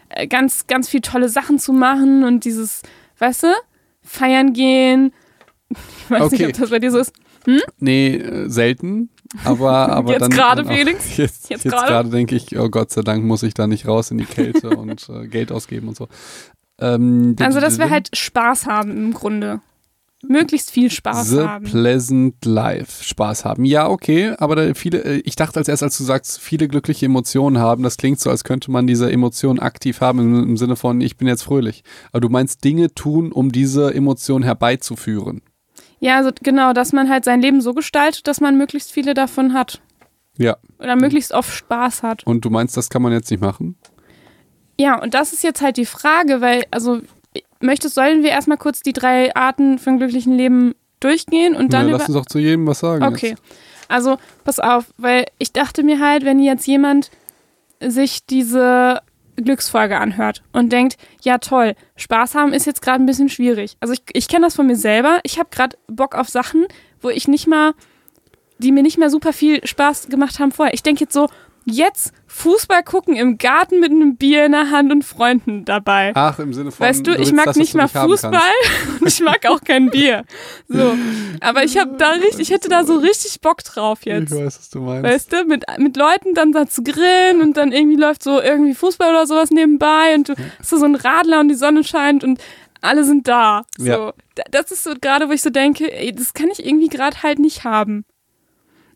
äh, 0.09 0.27
ganz, 0.27 0.67
ganz 0.67 0.89
viel 0.89 0.99
tolle 1.01 1.29
Sachen 1.29 1.57
zu 1.59 1.71
machen 1.73 2.23
und 2.25 2.43
dieses, 2.43 2.81
weißt 3.19 3.43
du, 3.43 3.47
feiern 4.01 4.51
gehen. 4.53 5.13
Ich 5.69 6.09
weiß 6.11 6.23
Okay. 6.23 6.35
nicht, 6.35 6.55
ob 6.55 6.61
das 6.61 6.69
bei 6.69 6.79
dir 6.79 6.91
so 6.91 6.99
ist. 6.99 7.13
Nee, 7.79 8.15
äh, 8.17 8.49
selten. 8.49 9.09
Aber, 9.43 9.71
aber 9.89 10.11
Jetzt 10.13 10.29
gerade, 10.31 10.65
Felix? 10.65 11.17
Jetzt, 11.17 11.49
Jetzt 11.49 11.63
jetzt 11.63 11.73
gerade? 11.73 11.87
gerade 11.87 12.09
denke 12.09 12.35
ich, 12.35 12.57
oh 12.59 12.69
Gott 12.69 12.91
sei 12.91 13.01
Dank 13.01 13.23
muss 13.23 13.43
ich 13.43 13.53
da 13.53 13.65
nicht 13.67 13.87
raus 13.87 14.11
in 14.11 14.17
die 14.17 14.25
Kälte 14.25 14.69
und 14.71 15.07
äh, 15.09 15.27
Geld 15.27 15.51
ausgeben 15.51 15.87
und 15.87 15.95
so. 15.95 16.07
Ähm, 16.83 17.35
Also, 17.39 17.59
dass 17.59 17.79
wir 17.79 17.89
halt 17.89 18.09
Spaß 18.15 18.65
haben 18.65 18.91
im 18.91 19.13
Grunde. 19.13 19.61
möglichst 20.25 20.71
viel 20.71 20.89
Spaß 20.89 21.29
The 21.31 21.41
haben. 21.41 21.65
pleasant 21.65 22.45
life. 22.45 23.03
Spaß 23.03 23.43
haben. 23.43 23.65
Ja, 23.65 23.89
okay, 23.89 24.33
aber 24.37 24.73
viele, 24.73 25.03
äh, 25.03 25.21
ich 25.25 25.35
dachte 25.35 25.59
als 25.59 25.67
erst, 25.67 25.83
als 25.83 25.97
du 25.97 26.05
sagst, 26.05 26.39
viele 26.39 26.69
glückliche 26.69 27.07
Emotionen 27.07 27.57
haben, 27.59 27.83
das 27.83 27.97
klingt 27.97 28.21
so, 28.21 28.29
als 28.29 28.45
könnte 28.45 28.71
man 28.71 28.87
diese 28.87 29.11
Emotionen 29.11 29.59
aktiv 29.59 29.99
haben 29.99 30.19
im, 30.19 30.43
im 30.43 30.57
Sinne 30.57 30.77
von, 30.77 31.01
ich 31.01 31.17
bin 31.17 31.27
jetzt 31.27 31.43
fröhlich. 31.43 31.83
Aber 32.13 32.21
du 32.21 32.29
meinst 32.29 32.63
Dinge 32.63 32.93
tun, 32.93 33.33
um 33.33 33.51
diese 33.51 33.93
Emotion 33.93 34.43
herbeizuführen. 34.43 35.41
Ja, 35.99 36.17
also 36.17 36.31
genau, 36.41 36.71
dass 36.73 36.93
man 36.93 37.09
halt 37.09 37.25
sein 37.25 37.41
Leben 37.41 37.59
so 37.61 37.73
gestaltet, 37.73 38.25
dass 38.27 38.39
man 38.41 38.57
möglichst 38.57 38.91
viele 38.93 39.13
davon 39.13 39.53
hat. 39.53 39.81
Ja. 40.37 40.55
Oder 40.79 40.95
möglichst 40.95 41.33
oft 41.33 41.53
Spaß 41.53 42.01
hat. 42.01 42.25
Und 42.25 42.45
du 42.45 42.49
meinst, 42.49 42.75
das 42.77 42.89
kann 42.89 43.01
man 43.01 43.11
jetzt 43.11 43.29
nicht 43.29 43.41
machen? 43.41 43.75
Ja, 44.79 45.01
und 45.01 45.13
das 45.13 45.33
ist 45.33 45.43
jetzt 45.43 45.61
halt 45.61 45.77
die 45.77 45.85
Frage, 45.85 46.41
weil, 46.41 46.63
also, 46.71 47.01
möchtest, 47.59 47.95
sollen 47.95 48.23
wir 48.23 48.31
erstmal 48.31 48.57
kurz 48.57 48.81
die 48.81 48.93
drei 48.93 49.35
Arten 49.35 49.79
von 49.79 49.97
glücklichen 49.97 50.35
Leben 50.37 50.75
durchgehen 50.99 51.55
und 51.55 51.73
dann 51.73 51.89
über. 51.89 51.97
lass 51.97 52.07
uns 52.07 52.17
doch 52.17 52.25
zu 52.25 52.39
jedem 52.39 52.65
was 52.65 52.79
sagen. 52.79 53.03
Okay. 53.05 53.29
Jetzt. 53.29 53.43
Also, 53.87 54.17
pass 54.43 54.59
auf, 54.59 54.85
weil 54.97 55.25
ich 55.37 55.51
dachte 55.51 55.83
mir 55.83 55.99
halt, 55.99 56.25
wenn 56.25 56.39
jetzt 56.39 56.65
jemand 56.65 57.11
sich 57.79 58.25
diese 58.25 59.01
Glücksfolge 59.35 59.97
anhört 59.99 60.43
und 60.53 60.71
denkt, 60.71 60.97
ja 61.23 61.37
toll, 61.37 61.75
Spaß 61.95 62.35
haben 62.35 62.53
ist 62.53 62.65
jetzt 62.65 62.81
gerade 62.81 63.03
ein 63.03 63.05
bisschen 63.05 63.29
schwierig. 63.29 63.77
Also 63.79 63.93
ich, 63.93 64.03
ich 64.13 64.27
kenne 64.27 64.45
das 64.45 64.55
von 64.55 64.67
mir 64.67 64.75
selber. 64.75 65.19
Ich 65.23 65.39
habe 65.39 65.49
gerade 65.51 65.77
Bock 65.87 66.15
auf 66.15 66.29
Sachen, 66.29 66.65
wo 67.01 67.09
ich 67.09 67.27
nicht 67.27 67.47
mal, 67.47 67.73
die 68.59 68.71
mir 68.71 68.83
nicht 68.83 68.97
mehr 68.97 69.09
super 69.09 69.33
viel 69.33 69.65
Spaß 69.65 70.07
gemacht 70.09 70.39
haben 70.39 70.51
vorher. 70.51 70.73
Ich 70.73 70.83
denke 70.83 71.01
jetzt 71.01 71.13
so, 71.13 71.27
jetzt 71.65 72.13
Fußball 72.33 72.81
gucken 72.83 73.15
im 73.15 73.37
Garten 73.37 73.79
mit 73.79 73.91
einem 73.91 74.15
Bier 74.17 74.45
in 74.45 74.53
der 74.53 74.71
Hand 74.71 74.91
und 74.91 75.03
Freunden 75.05 75.65
dabei. 75.65 76.11
Ach, 76.15 76.39
im 76.39 76.51
Sinne 76.53 76.71
von. 76.71 76.85
Weißt 76.87 77.05
du, 77.05 77.15
ich 77.15 77.31
mag 77.31 77.45
das, 77.45 77.57
nicht 77.57 77.75
mal 77.75 77.87
Fußball 77.87 78.31
und 78.99 79.07
ich 79.07 79.21
mag 79.21 79.45
auch 79.47 79.61
kein 79.61 79.89
Bier. 79.91 80.23
So. 80.67 80.95
Aber 81.41 81.63
ich 81.63 81.77
habe 81.77 81.95
da 81.97 82.09
richtig, 82.13 82.39
ich 82.39 82.49
hätte 82.49 82.69
da 82.69 82.83
so 82.83 82.97
richtig 82.97 83.39
Bock 83.41 83.63
drauf 83.63 83.99
jetzt. 84.05 84.31
Ich 84.33 84.37
weiß, 84.39 84.59
was 84.59 84.69
du 84.71 84.79
meinst. 84.79 85.03
Weißt 85.09 85.31
du, 85.33 85.45
mit, 85.45 85.63
mit 85.77 85.95
Leuten 85.95 86.33
dann 86.33 86.51
da 86.51 86.65
zu 86.67 86.81
grillen 86.83 87.41
und 87.41 87.55
dann 87.55 87.71
irgendwie 87.71 87.97
läuft 87.97 88.23
so 88.23 88.41
irgendwie 88.41 88.73
Fußball 88.73 89.09
oder 89.11 89.27
sowas 89.27 89.51
nebenbei 89.51 90.15
und 90.15 90.29
du 90.29 90.33
hast 90.59 90.69
so 90.71 90.83
einen 90.83 90.95
Radler 90.95 91.39
und 91.39 91.49
die 91.49 91.55
Sonne 91.55 91.83
scheint 91.83 92.23
und 92.23 92.41
alle 92.81 93.03
sind 93.03 93.27
da. 93.27 93.63
So. 93.77 93.85
Ja. 93.85 94.13
Da- 94.35 94.43
Das 94.51 94.71
ist 94.71 94.83
so 94.83 94.93
gerade, 94.99 95.29
wo 95.29 95.33
ich 95.33 95.41
so 95.43 95.51
denke, 95.51 95.93
ey, 95.93 96.11
das 96.13 96.33
kann 96.33 96.49
ich 96.51 96.65
irgendwie 96.65 96.89
gerade 96.89 97.21
halt 97.23 97.37
nicht 97.39 97.63
haben. 97.63 98.05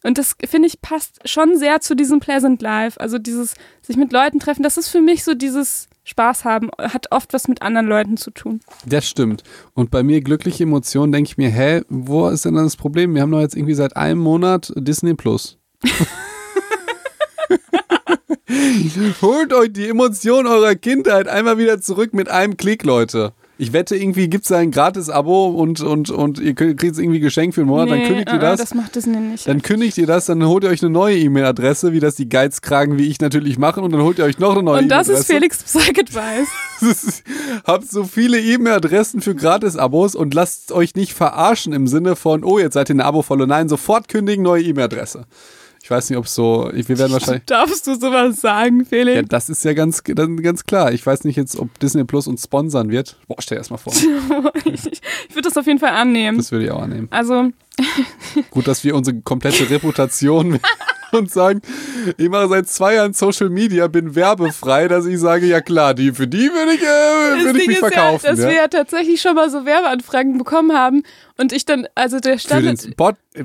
Und 0.04 0.18
das 0.18 0.36
finde 0.46 0.68
ich 0.68 0.82
passt 0.82 1.20
schon 1.26 1.58
sehr 1.58 1.82
zu 1.82 1.96
diesem 1.96 2.20
Pleasant 2.20 2.62
Life. 2.62 3.00
Also 3.00 3.18
dieses 3.18 3.56
sich 3.82 3.98
mit 3.98 4.12
Leuten 4.12 4.40
treffen, 4.40 4.64
das 4.64 4.78
ist 4.78 4.90
für 4.90 5.02
mich 5.02 5.24
so 5.24 5.34
dieses 5.34 5.88
Spaß 6.04 6.46
haben, 6.46 6.70
hat 6.78 7.12
oft 7.12 7.34
was 7.34 7.48
mit 7.50 7.62
anderen 7.62 7.88
Leuten 7.88 8.16
zu 8.16 8.32
tun. 8.32 8.62
Das 8.86 9.08
stimmt. 9.08 9.44
Und 9.74 9.92
bei 9.92 10.04
mir 10.04 10.22
glückliche 10.22 10.64
Emotionen 10.64 11.12
denke 11.12 11.30
ich 11.30 11.38
mir, 11.38 11.50
hä, 11.50 11.82
wo 11.90 12.30
ist 12.30 12.46
denn 12.46 12.56
dann 12.56 12.64
das 12.64 12.78
Problem? 12.78 13.14
Wir 13.14 13.22
haben 13.22 13.32
doch 13.32 13.42
jetzt 13.42 13.56
irgendwie 13.56 13.74
seit 13.74 13.98
einem 13.98 14.22
Monat 14.22 14.72
Disney 14.76 15.14
Plus. 15.16 15.58
Holt 19.22 19.54
euch 19.54 19.74
die 19.74 19.90
Emotion 19.90 20.48
eurer 20.48 20.76
Kindheit 20.76 21.28
einmal 21.28 21.58
wieder 21.58 21.82
zurück 21.82 22.14
mit 22.14 22.30
einem 22.30 22.56
Klick, 22.56 22.84
Leute. 22.84 23.34
Ich 23.60 23.74
wette, 23.74 23.96
irgendwie 23.96 24.30
gibt 24.30 24.46
es 24.46 24.52
ein 24.52 24.70
Gratis-Abo 24.70 25.48
und, 25.48 25.82
und, 25.82 26.12
und 26.12 26.40
ihr 26.40 26.54
kriegt 26.54 26.84
es 26.84 27.00
irgendwie 27.00 27.20
geschenkt 27.20 27.56
für 27.56 27.62
einen 27.62 27.70
Monat, 27.70 27.90
dann 27.90 27.98
Nee, 28.00 28.08
kündigt 28.08 28.30
ihr 28.30 28.36
äh, 28.36 28.40
das. 28.40 28.60
Das 28.60 28.74
macht 28.76 28.96
Disney 28.96 29.18
nicht. 29.18 29.48
Dann 29.48 29.64
kündigt 29.64 29.98
ihr 29.98 30.06
das, 30.06 30.28
dann 30.28 30.46
holt 30.46 30.64
ihr 30.64 30.70
euch 30.70 30.84
eine 30.84 30.92
neue 30.92 31.18
E-Mail-Adresse, 31.18 31.92
wie 31.92 32.00
das 32.00 32.16
die 32.16 32.30
Geizkragen 32.30 32.98
wie 32.98 33.08
ich 33.08 33.20
natürlich 33.20 33.58
machen, 33.58 33.84
und 33.84 33.92
dann 33.92 34.02
holt 34.04 34.20
ihr 34.20 34.26
euch 34.26 34.38
noch 34.38 34.52
eine 34.52 34.62
neue 34.62 34.82
und 34.84 34.90
das 34.90 35.08
E-Mail-Adresse. 35.08 35.20
ist 35.20 35.28
Felix 35.28 35.64
Psych-Advice. 35.64 37.24
Habt 37.66 37.90
so 37.90 38.04
viele 38.04 38.40
E-Mail-Adressen 38.40 39.22
für 39.22 39.34
Gratis-Abos 39.34 40.14
und 40.14 40.36
lasst 40.36 40.72
euch 40.72 40.96
nicht 40.96 41.14
verarschen 41.14 41.74
im 41.74 41.88
Sinne 41.88 42.16
von, 42.16 42.44
oh, 42.44 42.60
jetzt 42.60 42.76
seid 42.76 42.90
ihr 42.90 42.94
eine 42.96 43.06
Abo 43.06 43.24
voll. 43.24 43.46
Nein, 43.48 43.70
sofort 43.70 44.08
kündigen, 44.08 44.44
neue 44.44 44.62
E-Mail-Adresse. 44.64 45.26
Ich 45.88 45.92
weiß 45.92 46.10
nicht, 46.10 46.18
ob 46.20 46.26
es 46.26 46.36
so, 46.36 46.70
ich- 46.74 46.90
wir 46.90 47.00
werden 47.00 47.14
wahrscheinlich. 47.14 47.44
Darfst 47.46 47.88
du 47.88 47.96
sowas 47.96 48.42
sagen, 48.42 48.80
Ja, 48.80 48.86
Felix? 48.90 49.30
das 49.30 49.48
ist 49.48 49.64
ja 49.64 49.72
ganz, 49.72 50.04
ganz 50.04 50.66
klar. 50.66 50.92
Ich 50.92 51.06
weiß 51.06 51.24
nicht 51.24 51.38
jetzt, 51.38 51.58
ob 51.58 51.80
Disney 51.80 52.04
Plus 52.04 52.28
uns 52.28 52.44
sponsern 52.44 52.90
wird. 52.92 53.16
Boah, 53.30 53.38
stell 53.40 53.56
dir 53.56 53.62
das 53.62 53.70
mal 53.70 53.78
vor. 53.78 53.94
ich 54.66 54.86
ich 54.92 55.02
würde 55.30 55.44
das 55.48 55.56
auf 55.56 55.66
jeden 55.66 55.80
Fall 55.80 55.92
annehmen. 55.94 56.40
Das 56.40 56.52
würde 56.52 56.66
ich 56.66 56.72
auch 56.72 56.82
annehmen. 56.82 57.08
Also, 57.10 57.52
Gut, 58.52 58.68
dass 58.68 58.84
wir 58.84 58.96
unsere 58.98 59.22
komplette 59.22 59.70
Reputation 59.70 60.60
und 61.12 61.32
sagen, 61.32 61.62
ich 62.18 62.30
mache 62.30 62.48
seit 62.48 62.68
zwei 62.70 62.96
Jahren 62.96 63.14
Social 63.14 63.50
Media, 63.50 63.88
bin 63.88 64.16
werbefrei, 64.16 64.88
dass 64.88 65.06
ich 65.06 65.20
sage, 65.20 65.46
ja 65.46 65.62
klar, 65.62 65.94
die, 65.94 66.12
für 66.12 66.28
die 66.28 66.50
würde 66.52 66.74
ich, 66.74 66.82
äh, 66.82 67.36
das 67.36 67.44
würde 67.46 67.62
ich 67.62 67.68
mich 67.68 67.80
verkaufen. 67.80 68.26
ja, 68.26 68.32
dass 68.32 68.40
ja. 68.40 68.48
wir 68.50 68.56
ja 68.56 68.68
tatsächlich 68.68 69.22
schon 69.22 69.36
mal 69.36 69.50
so 69.50 69.66
Werbeanfragen 69.66 70.38
bekommen 70.38 70.74
haben 70.78 71.04
und 71.38 71.54
ich 71.54 71.66
dann, 71.66 71.88
also 71.96 72.20
der 72.20 72.40
Für 72.40 72.62
den 72.62 72.78
Standard. 72.78 72.82
Spot. 72.82 73.12
äh, 73.34 73.44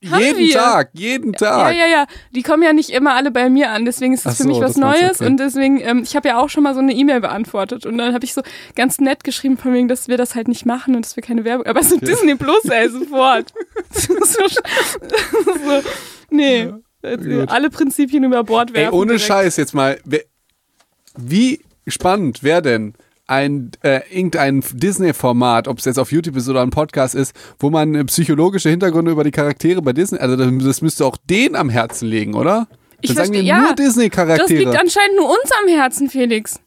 Jeden 0.00 0.38
wir. 0.38 0.52
Tag, 0.54 0.90
jeden 0.92 1.32
Ja, 1.32 1.38
Tag. 1.38 1.74
ja, 1.76 1.86
ja. 1.86 2.06
Die 2.34 2.42
kommen 2.42 2.62
ja 2.62 2.72
nicht 2.72 2.90
immer 2.90 3.14
alle 3.14 3.30
bei 3.30 3.50
mir 3.50 3.70
an. 3.70 3.84
Deswegen 3.84 4.14
ist 4.14 4.24
das 4.24 4.34
Ach 4.34 4.36
für 4.38 4.42
so, 4.44 4.48
mich 4.48 4.60
was 4.60 4.76
Neues. 4.76 5.20
okay. 5.20 5.26
Und 5.26 5.38
deswegen, 5.38 5.80
ähm, 5.80 6.02
ich 6.02 6.14
habe 6.16 6.28
ja 6.28 6.38
auch 6.38 6.48
schon 6.48 6.62
mal 6.62 6.74
so 6.74 6.80
eine 6.80 6.92
E-Mail 6.94 7.20
beantwortet. 7.20 7.84
Und 7.86 7.98
dann 7.98 8.14
habe 8.14 8.24
ich 8.24 8.32
so 8.32 8.42
ganz 8.74 9.00
nett 9.00 9.24
geschrieben, 9.24 9.58
von 9.58 9.72
wegen, 9.74 9.88
dass 9.88 10.08
wir 10.08 10.16
das 10.16 10.34
halt 10.34 10.48
nicht 10.48 10.64
machen 10.64 10.94
und 10.94 11.04
dass 11.04 11.16
wir 11.16 11.22
keine 11.22 11.44
Werbung. 11.44 11.66
Aber 11.66 11.82
so 11.82 11.96
Disney 11.98 12.36
Plus, 12.36 12.64
ey, 12.66 12.88
sofort. 12.88 13.52
so, 13.90 14.14
so, 14.22 15.82
nee. 16.30 16.72
Gut. 17.02 17.48
Alle 17.50 17.70
Prinzipien 17.70 18.24
über 18.24 18.42
Bord 18.44 18.70
Ey, 18.70 18.74
werfen. 18.82 18.94
ohne 18.94 19.06
direkt. 19.12 19.26
Scheiß 19.26 19.56
jetzt 19.56 19.74
mal. 19.74 19.98
Wie 21.16 21.60
spannend 21.86 22.42
wäre 22.42 22.62
denn 22.62 22.94
ein 23.28 23.72
äh, 23.82 24.00
irgendein 24.10 24.62
Disney-Format, 24.72 25.66
ob 25.66 25.78
es 25.78 25.84
jetzt 25.84 25.98
auf 25.98 26.12
YouTube 26.12 26.36
ist 26.36 26.48
oder 26.48 26.62
ein 26.62 26.70
Podcast 26.70 27.14
ist, 27.14 27.34
wo 27.58 27.70
man 27.70 27.94
äh, 27.94 28.04
psychologische 28.04 28.70
Hintergründe 28.70 29.10
über 29.10 29.24
die 29.24 29.32
Charaktere 29.32 29.82
bei 29.82 29.92
Disney, 29.92 30.18
also 30.18 30.36
das, 30.36 30.48
das 30.64 30.80
müsste 30.82 31.04
auch 31.04 31.16
denen 31.28 31.56
am 31.56 31.68
Herzen 31.68 32.06
liegen, 32.08 32.34
oder? 32.34 32.68
Ich 33.00 33.08
Dann 33.14 33.16
sagen 33.26 33.32
wir 33.32 33.40
versteh- 33.40 33.46
ja. 33.46 33.58
nur 33.60 33.68
Das 33.70 33.78
liegt 33.78 33.88
Disney-Charaktere. 33.88 34.78
anscheinend 34.78 35.16
nur 35.16 35.28
uns 35.28 35.50
am 35.60 35.68
Herzen, 35.68 36.08
Felix. 36.08 36.60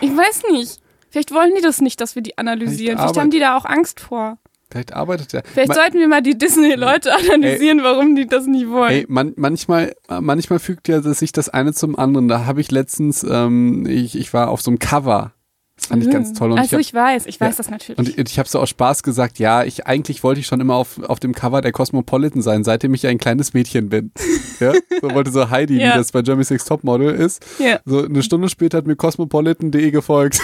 Ich 0.00 0.10
weiß 0.10 0.42
nicht. 0.52 0.80
Vielleicht 1.10 1.32
wollen 1.32 1.52
die 1.56 1.62
das 1.62 1.80
nicht, 1.80 2.00
dass 2.00 2.14
wir 2.16 2.22
die 2.22 2.38
analysieren. 2.38 2.98
Vielleicht 2.98 3.16
haben 3.16 3.30
die 3.30 3.40
da 3.40 3.56
auch 3.56 3.64
Angst 3.64 4.00
vor. 4.00 4.38
Vielleicht 4.70 4.92
arbeitet 4.94 5.34
er. 5.34 5.42
Vielleicht 5.44 5.68
Ma- 5.68 5.74
sollten 5.74 5.98
wir 5.98 6.06
mal 6.08 6.22
die 6.22 6.38
Disney-Leute 6.38 7.12
analysieren, 7.14 7.82
warum 7.82 8.14
die 8.14 8.26
das 8.26 8.46
nicht 8.46 8.68
wollen. 8.70 8.90
Ey, 8.92 9.04
man, 9.08 9.32
manchmal, 9.36 9.94
manchmal 10.20 10.58
fügt 10.60 10.86
ja 10.88 11.02
sich 11.02 11.32
das 11.32 11.48
eine 11.48 11.72
zum 11.72 11.98
anderen. 11.98 12.28
Da 12.28 12.44
habe 12.46 12.60
ich 12.60 12.70
letztens, 12.70 13.24
ähm, 13.28 13.86
ich, 13.88 14.16
ich 14.16 14.32
war 14.32 14.48
auf 14.48 14.62
so 14.62 14.70
einem 14.70 14.78
Cover. 14.78 15.32
Das 15.76 15.86
fand 15.86 16.04
ich 16.04 16.10
ganz 16.10 16.34
toll. 16.34 16.52
Und 16.52 16.58
also 16.58 16.78
ich 16.78 16.88
ich, 16.88 16.94
weiß, 16.94 17.24
ich 17.24 17.40
weiß 17.40 17.54
Ja. 17.54 17.56
das 17.56 17.70
natürlich. 17.70 17.98
Und 17.98 18.08
ich, 18.10 18.18
ich 18.18 18.38
habe 18.38 18.46
so 18.46 18.58
aus 18.60 18.68
Spaß 18.68 19.02
gesagt, 19.02 19.38
ja, 19.38 19.64
ich 19.64 19.86
eigentlich 19.86 20.22
wollte 20.22 20.38
ich 20.40 20.46
schon 20.46 20.60
immer 20.60 20.74
auf, 20.74 21.02
auf 21.08 21.20
dem 21.20 21.34
Cover 21.34 21.62
der 21.62 21.72
Cosmopolitan 21.72 22.42
sein, 22.42 22.64
seitdem 22.64 22.92
ich 22.92 23.06
ein 23.06 23.16
kleines 23.16 23.54
Mädchen 23.54 23.88
bin. 23.88 24.12
Ja, 24.60 24.74
so 25.00 25.10
wollte 25.14 25.30
so 25.30 25.48
Heidi, 25.48 25.80
Ja. 25.80 25.94
wie 25.94 25.98
das 25.98 26.12
bei 26.12 26.20
Jeremy 26.20 26.44
Six 26.44 26.66
Topmodel 26.66 27.14
ist. 27.14 27.42
ja, 27.58 27.80
So 27.86 28.04
eine 28.04 28.22
Stunde 28.22 28.50
später 28.50 28.76
hat 28.78 28.86
mir 28.86 28.94
cosmopolitan.de 28.96 29.90
gefolgt. 29.90 30.38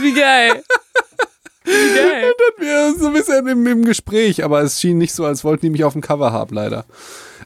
wie 0.00 0.14
geil. 0.14 0.62
Geil. 1.64 2.32
wir 2.58 2.94
so 2.98 3.08
ein 3.08 3.12
bisschen 3.12 3.46
im, 3.46 3.66
im 3.66 3.84
Gespräch, 3.84 4.44
aber 4.44 4.62
es 4.62 4.80
schien 4.80 4.98
nicht 4.98 5.12
so, 5.12 5.24
als 5.24 5.44
wollten 5.44 5.66
die 5.66 5.70
mich 5.70 5.84
auf 5.84 5.92
dem 5.92 6.02
Cover 6.02 6.32
haben, 6.32 6.54
leider. 6.54 6.84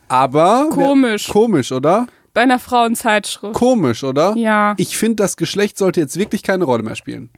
Aber 0.09 0.69
Komisch. 0.71 1.29
komisch, 1.29 1.73
oder? 1.73 2.07
Bei 2.33 2.43
einer 2.43 2.59
Frauenzeitschrift. 2.59 3.55
Komisch, 3.55 4.03
oder? 4.05 4.35
Ja. 4.37 4.75
Ich 4.77 4.97
finde, 4.99 5.17
das 5.17 5.37
Geschlecht 5.37 5.79
sollte 5.79 6.01
jetzt 6.01 6.19
wirklich 6.19 6.43
keine 6.43 6.65
Rolle 6.65 6.83
mehr 6.83 6.97
spielen. 6.97 7.31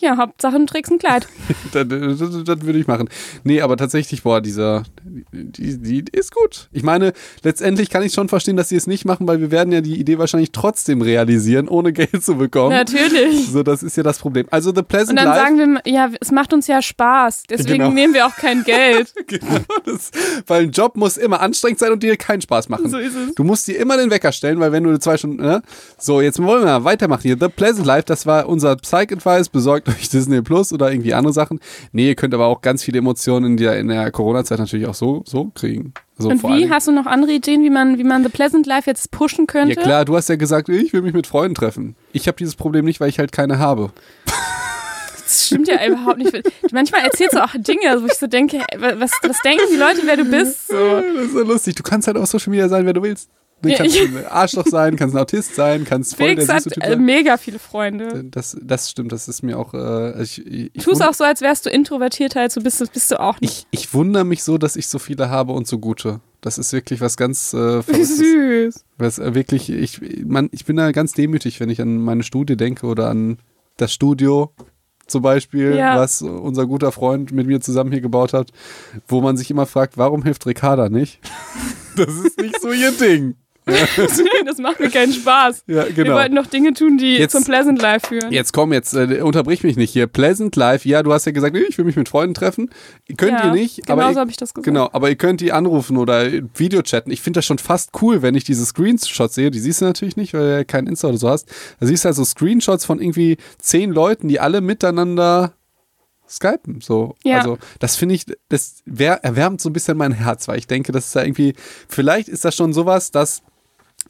Ja, 0.00 0.16
Hauptsache 0.16 0.58
du 0.58 0.66
trägst 0.66 0.92
ein 0.92 0.98
Kleid. 0.98 1.26
das, 1.72 1.86
das, 1.88 2.44
das 2.44 2.62
würde 2.62 2.78
ich 2.78 2.86
machen. 2.86 3.08
Nee, 3.44 3.60
aber 3.60 3.76
tatsächlich, 3.76 4.22
boah, 4.22 4.40
dieser, 4.40 4.84
die, 5.32 5.78
die, 5.78 6.04
ist 6.12 6.34
gut. 6.34 6.68
Ich 6.72 6.82
meine, 6.82 7.12
letztendlich 7.42 7.90
kann 7.90 8.02
ich 8.02 8.12
schon 8.12 8.28
verstehen, 8.28 8.56
dass 8.56 8.68
sie 8.68 8.76
es 8.76 8.86
nicht 8.86 9.04
machen, 9.04 9.26
weil 9.26 9.40
wir 9.40 9.50
werden 9.50 9.72
ja 9.72 9.80
die 9.80 9.98
Idee 9.98 10.18
wahrscheinlich 10.18 10.52
trotzdem 10.52 11.02
realisieren, 11.02 11.68
ohne 11.68 11.92
Geld 11.92 12.24
zu 12.24 12.36
bekommen. 12.36 12.70
Natürlich. 12.70 13.48
So, 13.50 13.62
das 13.62 13.82
ist 13.82 13.96
ja 13.96 14.02
das 14.02 14.18
Problem. 14.18 14.46
Also 14.50 14.70
The 14.72 14.78
Und 14.80 14.88
Pleasant 14.88 15.18
dann 15.18 15.26
Life. 15.26 15.40
sagen 15.40 15.56
wir, 15.84 15.92
ja, 15.92 16.10
es 16.20 16.30
macht 16.30 16.52
uns 16.52 16.66
ja 16.66 16.80
Spaß. 16.82 17.44
Deswegen 17.48 17.78
Genau. 17.78 17.90
nehmen 17.90 18.14
wir 18.14 18.26
auch 18.26 18.34
kein 18.36 18.64
Geld. 18.64 19.12
genau, 19.26 19.60
das, 19.84 20.10
weil 20.46 20.62
ein 20.64 20.70
Job 20.70 20.96
muss 20.96 21.16
immer 21.16 21.40
anstrengend 21.40 21.78
sein 21.78 21.92
und 21.92 22.02
dir 22.02 22.16
keinen 22.16 22.40
Spaß 22.40 22.68
machen. 22.68 22.88
So 22.88 22.98
ist 22.98 23.14
es. 23.14 23.34
Du 23.34 23.44
musst 23.44 23.66
dir 23.68 23.78
immer 23.78 23.96
den 23.96 24.10
Wecker 24.10 24.32
stellen, 24.32 24.60
weil 24.60 24.72
wenn 24.72 24.84
du 24.84 24.98
zwei 24.98 25.16
Stunden, 25.16 25.42
ne? 25.42 25.62
So, 25.98 26.20
jetzt 26.20 26.42
wollen 26.42 26.62
wir 26.62 26.66
mal 26.66 26.84
weitermachen 26.84 27.22
hier. 27.22 27.36
The 27.38 27.48
Pleasant 27.48 27.86
Life, 27.86 28.04
das 28.06 28.26
war 28.26 28.48
unser 28.48 28.76
Psych-Advice. 28.76 29.48
Besorgt 29.48 29.87
euch 29.88 30.08
Disney 30.08 30.42
Plus 30.42 30.72
oder 30.72 30.90
irgendwie 30.90 31.14
andere 31.14 31.32
Sachen. 31.32 31.60
Nee, 31.92 32.08
ihr 32.08 32.14
könnt 32.14 32.34
aber 32.34 32.46
auch 32.46 32.60
ganz 32.60 32.84
viele 32.84 32.98
Emotionen 32.98 33.52
in 33.52 33.56
der, 33.56 33.78
in 33.78 33.88
der 33.88 34.10
Corona-Zeit 34.10 34.58
natürlich 34.58 34.86
auch 34.86 34.94
so, 34.94 35.22
so 35.26 35.50
kriegen. 35.54 35.94
So 36.16 36.30
Und 36.30 36.42
wie? 36.42 36.70
Hast 36.70 36.88
du 36.88 36.92
noch 36.92 37.06
andere 37.06 37.32
Ideen, 37.32 37.62
wie 37.62 37.70
man, 37.70 37.98
wie 37.98 38.04
man 38.04 38.22
The 38.22 38.28
Pleasant 38.28 38.66
Life 38.66 38.90
jetzt 38.90 39.10
pushen 39.10 39.46
könnte? 39.46 39.74
Ja 39.76 39.82
klar, 39.82 40.04
du 40.04 40.16
hast 40.16 40.28
ja 40.28 40.36
gesagt, 40.36 40.68
ich 40.68 40.92
will 40.92 41.02
mich 41.02 41.14
mit 41.14 41.26
Freunden 41.26 41.54
treffen. 41.54 41.94
Ich 42.12 42.26
habe 42.26 42.36
dieses 42.36 42.56
Problem 42.56 42.84
nicht, 42.84 43.00
weil 43.00 43.08
ich 43.08 43.18
halt 43.18 43.32
keine 43.32 43.58
habe. 43.58 43.92
Das 45.28 45.46
stimmt 45.46 45.68
ja 45.68 45.86
überhaupt 45.86 46.18
nicht. 46.18 46.32
Manchmal 46.72 47.02
erzählst 47.02 47.34
du 47.34 47.44
auch 47.44 47.52
Dinge, 47.54 48.00
wo 48.00 48.06
ich 48.06 48.14
so 48.14 48.26
denke, 48.26 48.62
was, 48.78 49.12
was 49.22 49.40
denken 49.42 49.64
die 49.70 49.76
Leute, 49.76 50.00
wer 50.04 50.16
du 50.16 50.24
bist? 50.24 50.68
So. 50.68 50.74
Das 50.74 51.26
ist 51.26 51.32
so 51.32 51.42
lustig. 51.42 51.74
Du 51.74 51.82
kannst 51.82 52.06
halt 52.06 52.16
auf 52.16 52.26
Social 52.26 52.50
Media 52.50 52.68
sein, 52.68 52.86
wer 52.86 52.94
du 52.94 53.02
willst. 53.02 53.28
Du 53.60 53.74
kannst 53.74 53.98
ein 54.00 54.26
Arschloch 54.28 54.66
sein, 54.66 54.94
kannst 54.96 55.16
ein 55.16 55.20
Autist 55.20 55.54
sein, 55.56 55.84
kannst 55.84 56.14
voll 56.16 56.28
Felix 56.28 56.46
der 56.46 56.54
hat 56.56 56.62
süße 56.62 56.74
Typ 56.74 56.84
äh, 56.84 56.90
sein. 56.90 57.04
mega 57.04 57.36
viele 57.36 57.58
Freunde. 57.58 58.24
Das, 58.30 58.56
das 58.62 58.88
stimmt, 58.90 59.10
das 59.10 59.26
ist 59.26 59.42
mir 59.42 59.58
auch. 59.58 59.74
Äh, 59.74 60.22
ich, 60.22 60.46
ich, 60.46 60.84
wund- 60.86 61.02
auch 61.02 61.14
so, 61.14 61.24
als 61.24 61.40
wärst 61.40 61.66
du 61.66 61.70
introvertierter, 61.70 62.40
als 62.42 62.54
du 62.54 62.62
bist, 62.62 62.92
bist 62.92 63.10
du 63.10 63.18
auch 63.20 63.40
nicht. 63.40 63.66
ich, 63.70 63.80
ich 63.80 63.94
wundere 63.94 64.24
mich 64.24 64.44
so, 64.44 64.58
dass 64.58 64.76
ich 64.76 64.86
so 64.86 64.98
viele 65.00 65.28
habe 65.28 65.52
und 65.52 65.66
so 65.66 65.78
gute. 65.78 66.20
Das 66.40 66.56
ist 66.58 66.72
wirklich 66.72 67.00
was 67.00 67.16
ganz 67.16 67.52
äh, 67.52 67.82
Verrücktes. 67.82 68.16
süß. 68.18 68.84
Was 68.96 69.18
äh, 69.18 69.34
wirklich, 69.34 69.70
ich, 69.70 70.00
man, 70.24 70.48
ich 70.52 70.64
bin 70.64 70.76
da 70.76 70.92
ganz 70.92 71.12
demütig, 71.12 71.58
wenn 71.58 71.68
ich 71.70 71.80
an 71.80 71.98
meine 71.98 72.22
Studie 72.22 72.56
denke 72.56 72.86
oder 72.86 73.10
an 73.10 73.38
das 73.76 73.92
Studio 73.92 74.52
zum 75.08 75.22
Beispiel, 75.22 75.74
Ja. 75.74 75.96
was 75.98 76.22
unser 76.22 76.66
guter 76.66 76.92
Freund 76.92 77.32
mit 77.32 77.46
mir 77.46 77.60
zusammen 77.60 77.90
hier 77.90 78.02
gebaut 78.02 78.34
hat, 78.34 78.50
wo 79.08 79.20
man 79.22 79.36
sich 79.36 79.50
immer 79.50 79.64
fragt, 79.66 79.96
warum 79.96 80.22
hilft 80.22 80.46
Ricarda 80.46 80.88
nicht? 80.88 81.18
Das 81.96 82.14
ist 82.14 82.38
nicht 82.40 82.60
so 82.60 82.70
ihr 82.70 82.92
Ding. 82.92 83.34
das 84.46 84.58
macht 84.58 84.80
mir 84.80 84.90
keinen 84.90 85.12
Spaß. 85.12 85.64
Ja, 85.66 85.86
Wir 85.86 85.92
genau. 86.04 86.14
wollten 86.16 86.34
noch 86.34 86.46
Dinge 86.46 86.72
tun, 86.74 86.98
die 86.98 87.16
Jetzt- 87.16 87.32
zum 87.32 87.44
Pleasant 87.44 87.80
Life 87.80 88.08
führen. 88.08 88.32
Jetzt 88.32 88.52
komm, 88.52 88.72
jetzt 88.72 88.94
äh, 88.94 89.20
unterbrich 89.22 89.62
mich 89.62 89.76
nicht 89.76 89.90
hier. 89.92 90.06
Pleasant 90.06 90.56
Life, 90.56 90.88
ja, 90.88 91.02
du 91.02 91.12
hast 91.12 91.24
ja 91.26 91.32
gesagt, 91.32 91.56
ich 91.56 91.76
will 91.78 91.84
mich 91.84 91.96
mit 91.96 92.08
Freunden 92.08 92.34
treffen. 92.34 92.70
Könnt 93.16 93.32
ja, 93.32 93.46
ihr 93.46 93.52
nicht, 93.52 93.86
Genau 93.86 94.02
aber 94.02 94.14
so 94.14 94.20
habe 94.20 94.30
ich 94.30 94.36
das 94.36 94.54
gesagt. 94.54 94.64
genau, 94.64 94.88
aber 94.92 95.08
ihr 95.10 95.16
könnt 95.16 95.40
die 95.40 95.52
anrufen 95.52 95.96
oder 95.96 96.26
Videochatten. 96.54 97.12
Ich 97.12 97.20
finde 97.20 97.38
das 97.38 97.44
schon 97.46 97.58
fast 97.58 97.90
cool, 98.02 98.22
wenn 98.22 98.34
ich 98.34 98.44
diese 98.44 98.64
Screenshots 98.64 99.34
sehe. 99.34 99.50
Die 99.50 99.60
siehst 99.60 99.80
du 99.80 99.84
natürlich 99.84 100.16
nicht, 100.16 100.34
weil 100.34 100.40
du 100.42 100.50
ja 100.58 100.64
kein 100.64 100.86
Insta 100.86 101.08
oder 101.08 101.18
so 101.18 101.28
hast. 101.28 101.48
Da 101.80 101.86
siehst 101.86 102.04
du 102.04 102.08
also 102.08 102.24
Screenshots 102.24 102.84
von 102.84 103.00
irgendwie 103.00 103.36
zehn 103.58 103.90
Leuten, 103.92 104.28
die 104.28 104.40
alle 104.40 104.60
miteinander 104.60 105.52
skypen. 106.28 106.80
So, 106.82 107.14
Ja. 107.24 107.38
also 107.38 107.58
das 107.78 107.96
finde 107.96 108.14
ich, 108.14 108.26
das 108.50 108.82
wär, 108.84 109.24
erwärmt 109.24 109.60
so 109.62 109.70
ein 109.70 109.72
bisschen 109.72 109.96
mein 109.96 110.12
Herz, 110.12 110.46
weil 110.46 110.58
ich 110.58 110.66
denke, 110.66 110.92
das 110.92 111.06
ist 111.08 111.14
ja 111.14 111.22
irgendwie, 111.22 111.54
vielleicht 111.88 112.28
ist 112.28 112.44
das 112.44 112.54
schon 112.54 112.72
sowas, 112.74 113.10
dass 113.10 113.40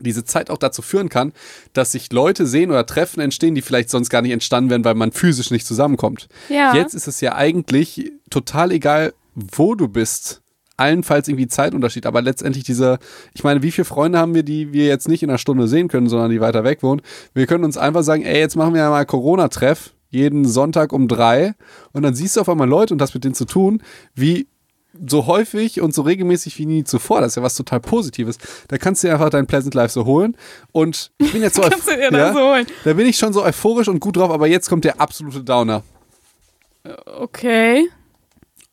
diese 0.01 0.25
Zeit 0.25 0.51
auch 0.51 0.59
dazu 0.59 0.83
führen 0.83 1.09
kann, 1.09 1.33
dass 1.73 1.93
sich 1.93 2.13
Leute 2.13 2.47
sehen 2.47 2.71
oder 2.71 2.87
Treffen 2.87 3.21
entstehen, 3.21 3.55
die 3.55 3.63
vielleicht 3.63 3.91
sonst 3.91 4.11
gar 4.11 4.23
nicht 4.23 4.33
entstanden 4.33 4.71
wären, 4.71 4.85
weil 4.85 4.95
man 4.95 5.13
physisch 5.13 5.51
nicht 5.51 5.67
zusammenkommt. 5.67 6.29
Ja. 6.49 6.75
Jetzt 6.75 6.95
ist 6.95 7.09
es 7.09 7.21
ja 7.21 7.35
eigentlich 7.35 8.13
total 8.31 8.73
egal, 8.73 9.15
wo 9.35 9.75
du 9.75 9.89
bist. 9.89 10.43
Allenfalls 10.77 11.27
irgendwie 11.27 11.49
Zeitunterschied, 11.49 12.07
aber 12.07 12.23
letztendlich 12.23 12.63
diese, 12.63 13.01
ich 13.35 13.43
meine, 13.43 13.63
wie 13.63 13.73
viele 13.73 13.85
Freunde 13.85 14.19
haben 14.19 14.35
wir, 14.35 14.45
die 14.45 14.73
wir 14.73 14.87
jetzt 14.87 15.09
nicht 15.09 15.25
in 15.25 15.29
einer 15.29 15.39
Stunde 15.39 15.67
sehen 15.67 15.89
können, 15.89 16.09
sondern 16.09 16.31
die 16.31 16.41
weiter 16.41 16.63
weg 16.63 16.85
wohnen? 16.85 17.03
Wir 17.35 17.49
können 17.49 17.65
uns 17.65 17.77
einfach 17.77 18.05
sagen, 18.05 18.23
ey, 18.23 18.39
jetzt 18.39 18.55
machen 18.55 18.75
wir 18.75 18.89
mal 18.89 19.05
Corona-Treff, 19.05 19.93
jeden 20.09 20.45
Sonntag 20.47 20.93
um 20.93 21.09
drei 21.09 21.55
und 21.93 22.03
dann 22.05 22.15
siehst 22.15 22.37
du 22.37 22.43
auf 22.43 22.49
einmal 22.49 22.69
Leute 22.69 22.95
und 22.95 22.99
das 22.99 23.13
mit 23.13 23.25
denen 23.25 23.35
zu 23.35 23.45
tun, 23.45 23.83
wie 24.15 24.47
so 25.07 25.27
häufig 25.27 25.81
und 25.81 25.95
so 25.95 26.03
regelmäßig 26.03 26.59
wie 26.59 26.67
nie 26.67 26.85
zuvor. 26.85 27.21
Das 27.21 27.33
ist 27.33 27.37
ja 27.37 27.43
was 27.43 27.55
total 27.55 27.81
Positives. 27.81 28.39
Da 28.69 28.79
kannst 28.79 29.03
du 29.03 29.09
dir 29.09 29.15
einfach 29.15 29.31
dein 29.31 29.47
Pleasant 29.47 29.75
Life 29.75 29.93
so 29.93 30.05
holen. 30.05 30.37
Und 30.73 31.11
ich 31.19 31.33
bin 31.33 31.43
jetzt 31.43 31.57
so, 31.57 31.63
Kannst 31.69 31.89
du 31.89 31.97
dir 31.97 32.11
ja, 32.11 32.33
so 32.33 32.41
holen. 32.41 32.67
da 32.85 32.93
bin 32.93 33.07
ich 33.07 33.17
schon 33.17 33.33
so 33.33 33.45
euphorisch 33.45 33.89
und 33.89 34.01
gut 34.01 34.17
drauf, 34.17 34.31
aber 34.31 34.47
jetzt 34.47 34.69
kommt 34.69 34.85
der 34.85 35.01
absolute 35.01 35.43
Downer. 35.43 35.83
Okay. 37.07 37.89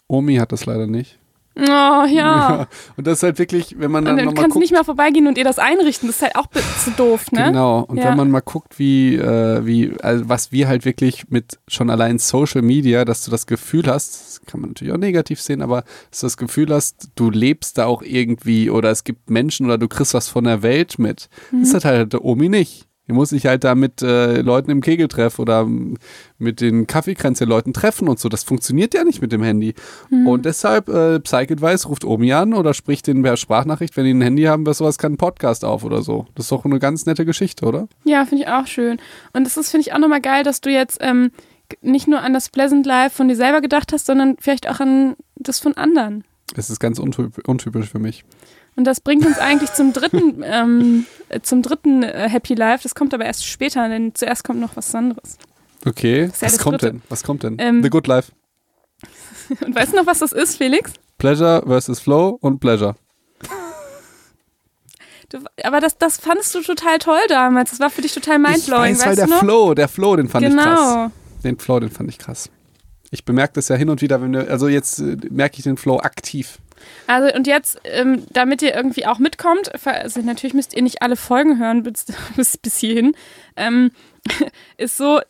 Omi 0.07 0.35
hat 0.35 0.51
das 0.51 0.65
leider 0.65 0.87
nicht. 0.87 1.17
Oh, 1.57 1.61
ja. 2.09 2.67
Und 2.97 3.07
das 3.07 3.19
ist 3.19 3.23
halt 3.23 3.39
wirklich, 3.39 3.75
wenn 3.79 3.89
man 3.91 4.03
dann 4.05 4.17
dann 4.17 4.25
nochmal 4.25 4.43
kannst 4.43 4.55
du 4.55 4.59
guckt. 4.59 4.63
nicht 4.63 4.73
mal 4.73 4.83
vorbeigehen 4.83 5.27
und 5.27 5.37
ihr 5.37 5.43
das 5.45 5.57
einrichten. 5.59 6.07
Das 6.07 6.17
ist 6.17 6.21
halt 6.21 6.35
auch 6.35 6.47
zu 6.47 6.91
doof, 6.91 7.31
ne? 7.31 7.45
Genau. 7.45 7.81
Und 7.87 7.97
Ja. 7.97 8.09
wenn 8.09 8.17
man 8.17 8.29
mal 8.31 8.41
guckt, 8.41 8.77
wie, 8.77 9.15
äh, 9.15 9.65
wie, 9.65 9.93
also 10.01 10.27
was 10.27 10.51
wir 10.51 10.67
halt 10.67 10.83
wirklich 10.85 11.29
mit 11.29 11.59
schon 11.67 11.89
allein 11.89 12.19
Social 12.19 12.61
Media, 12.61 13.05
dass 13.05 13.23
du 13.23 13.31
das 13.31 13.45
Gefühl 13.47 13.87
hast, 13.87 14.39
das 14.39 14.41
kann 14.45 14.59
man 14.61 14.71
natürlich 14.71 14.93
auch 14.93 14.97
negativ 14.97 15.41
sehen, 15.41 15.61
aber 15.61 15.83
dass 16.11 16.19
du 16.21 16.25
das 16.25 16.37
Gefühl 16.37 16.73
hast, 16.73 17.09
du 17.15 17.29
lebst 17.29 17.77
da 17.77 17.85
auch 17.85 18.01
irgendwie 18.01 18.69
oder 18.69 18.91
es 18.91 19.03
gibt 19.03 19.29
Menschen 19.29 19.65
oder 19.65 19.77
du 19.77 19.87
kriegst 19.87 20.13
was 20.13 20.27
von 20.27 20.43
der 20.43 20.61
Welt 20.61 20.99
mit. 20.99 21.29
Das 21.51 21.73
hat 21.73 21.85
halt 21.85 22.13
der 22.13 22.23
Omi 22.25 22.49
nicht. 22.49 22.87
Die 23.07 23.13
muss 23.13 23.29
sich 23.29 23.45
halt 23.45 23.63
da 23.63 23.75
mit 23.75 24.01
äh, 24.01 24.41
Leuten 24.41 24.71
im 24.71 24.81
Kegeltreff 24.81 25.37
oder 25.39 25.61
m- 25.61 25.97
mit 26.39 26.59
den 26.61 26.87
Kaffeekränzchen-Leuten 26.87 27.71
treffen 27.73 28.07
und 28.07 28.19
so. 28.19 28.29
Das 28.29 28.43
funktioniert 28.43 28.93
ja 28.93 29.03
nicht 29.03 29.21
mit 29.21 29.31
dem 29.31 29.43
Handy. 29.43 29.75
Und 30.09 30.45
deshalb, 30.45 30.89
äh, 30.89 31.19
Psych-Advice 31.19 31.87
ruft 31.87 32.03
Omi 32.03 32.33
an 32.33 32.53
oder 32.53 32.73
spricht 32.73 33.07
den 33.07 33.21
per 33.21 33.37
Sprachnachricht, 33.37 33.95
wenn 33.95 34.05
die 34.05 34.13
ein 34.13 34.21
Handy 34.21 34.43
haben, 34.43 34.65
was 34.65 34.79
sowas 34.79 34.97
kann, 34.97 35.11
einen 35.11 35.17
Podcast 35.17 35.63
auf 35.65 35.83
oder 35.83 36.01
so. 36.01 36.25
Das 36.35 36.45
ist 36.45 36.51
doch 36.51 36.65
eine 36.65 36.79
ganz 36.79 37.05
nette 37.05 37.25
Geschichte, 37.25 37.65
oder? 37.65 37.87
Ja, 38.05 38.25
finde 38.25 38.43
ich 38.43 38.49
auch 38.49 38.65
schön. 38.67 38.97
Und 39.33 39.43
das 39.45 39.55
ist, 39.57 39.69
finde 39.69 39.81
ich, 39.81 39.93
auch 39.93 39.99
nochmal 39.99 40.21
geil, 40.21 40.43
dass 40.43 40.61
du 40.61 40.71
jetzt 40.71 40.97
ähm, 41.01 41.31
nicht 41.81 42.07
nur 42.07 42.21
an 42.21 42.33
das 42.33 42.49
Pleasant 42.49 42.85
Life 42.85 43.15
von 43.15 43.27
dir 43.27 43.35
selber 43.35 43.61
gedacht 43.61 43.93
hast, 43.93 44.07
sondern 44.07 44.35
vielleicht 44.39 44.67
auch 44.69 44.79
an 44.79 45.15
das 45.35 45.59
von 45.59 45.75
anderen. 45.77 46.23
Es 46.55 46.69
ist 46.69 46.79
ganz 46.79 46.99
untyp 46.99 47.47
untypisch 47.47 47.89
für 47.89 47.99
mich. 47.99 48.23
Und 48.75 48.83
das 48.83 48.99
bringt 48.99 49.25
uns 49.25 49.37
eigentlich 49.37 49.73
zum 49.73 49.93
dritten, 49.93 50.43
ähm, 50.45 51.05
äh, 51.29 51.39
zum 51.41 51.61
dritten 51.61 52.03
äh, 52.03 52.29
Happy 52.29 52.55
Life. 52.55 52.83
Das 52.83 52.95
kommt 52.95 53.13
aber 53.13 53.25
erst 53.25 53.45
später, 53.45 53.87
denn 53.87 54.13
zuerst 54.15 54.43
kommt 54.43 54.59
noch 54.59 54.75
was 54.75 54.93
anderes. 54.93 55.37
Okay, 55.85 56.25
ja 56.25 56.31
was 56.41 56.57
kommt 56.57 56.81
Dritte. 56.81 56.93
denn? 56.93 57.01
Was 57.09 57.23
kommt 57.23 57.43
denn? 57.43 57.57
Ähm, 57.59 57.83
The 57.83 57.89
Good 57.89 58.07
Life. 58.07 58.31
Und 59.65 59.75
weißt 59.75 59.93
du 59.93 59.97
noch, 59.97 60.07
was 60.07 60.19
das 60.19 60.31
ist, 60.31 60.57
Felix? 60.57 60.91
Pleasure 61.17 61.63
versus 61.65 61.99
Flow 61.99 62.37
und 62.41 62.59
Pleasure. 62.59 62.95
Du, 65.29 65.39
aber 65.63 65.79
das, 65.79 65.97
das 65.97 66.17
fandest 66.17 66.53
du 66.53 66.61
total 66.61 66.99
toll 66.99 67.19
damals. 67.29 67.71
Das 67.71 67.79
war 67.79 67.89
für 67.89 68.01
dich 68.01 68.13
total 68.13 68.37
mindblowing, 68.37 68.93
ich 68.93 68.99
weiß, 68.99 69.05
weil 69.05 69.09
weißt 69.09 69.17
der 69.19 69.25
du 69.25 69.31
noch? 69.31 69.39
Flow, 69.39 69.73
der 69.73 69.87
Flow, 69.87 70.15
den 70.15 70.29
fand 70.29 70.45
ich 70.45 70.55
krass. 70.55 70.65
genau. 70.65 71.11
Den 71.43 71.57
Flow, 71.57 71.79
den 71.79 71.89
fand 71.89 72.09
ich 72.09 72.19
krass. 72.19 72.49
Ich 73.15 73.23
bemerke 73.25 73.53
das 73.53 73.69
ja 73.69 73.77
hin 73.77 73.89
und 73.89 74.01
wieder, 74.01 74.21
wenn 74.21 74.33
wir, 74.33 74.49
also 74.49 74.67
jetzt 74.67 74.99
äh, 74.99 75.15
merke 75.29 75.57
ich 75.57 75.63
den 75.63 75.77
Flow 75.77 75.99
aktiv. 75.99 76.59
Also 77.07 77.33
und 77.33 77.47
jetzt, 77.47 77.79
ähm, 77.85 78.23
damit 78.31 78.61
ihr 78.61 78.75
irgendwie 78.75 79.05
auch 79.05 79.19
mitkommt, 79.19 79.71
also 79.85 80.19
natürlich 80.19 80.53
müsst 80.53 80.75
ihr 80.75 80.81
nicht 80.83 81.01
alle 81.01 81.15
Folgen 81.15 81.57
hören 81.57 81.81
bis, 81.83 82.05
bis, 82.35 82.57
bis 82.57 82.77
hierhin, 82.77 83.15
ähm, 83.55 83.91
ist 84.77 84.97
so, 84.97 85.21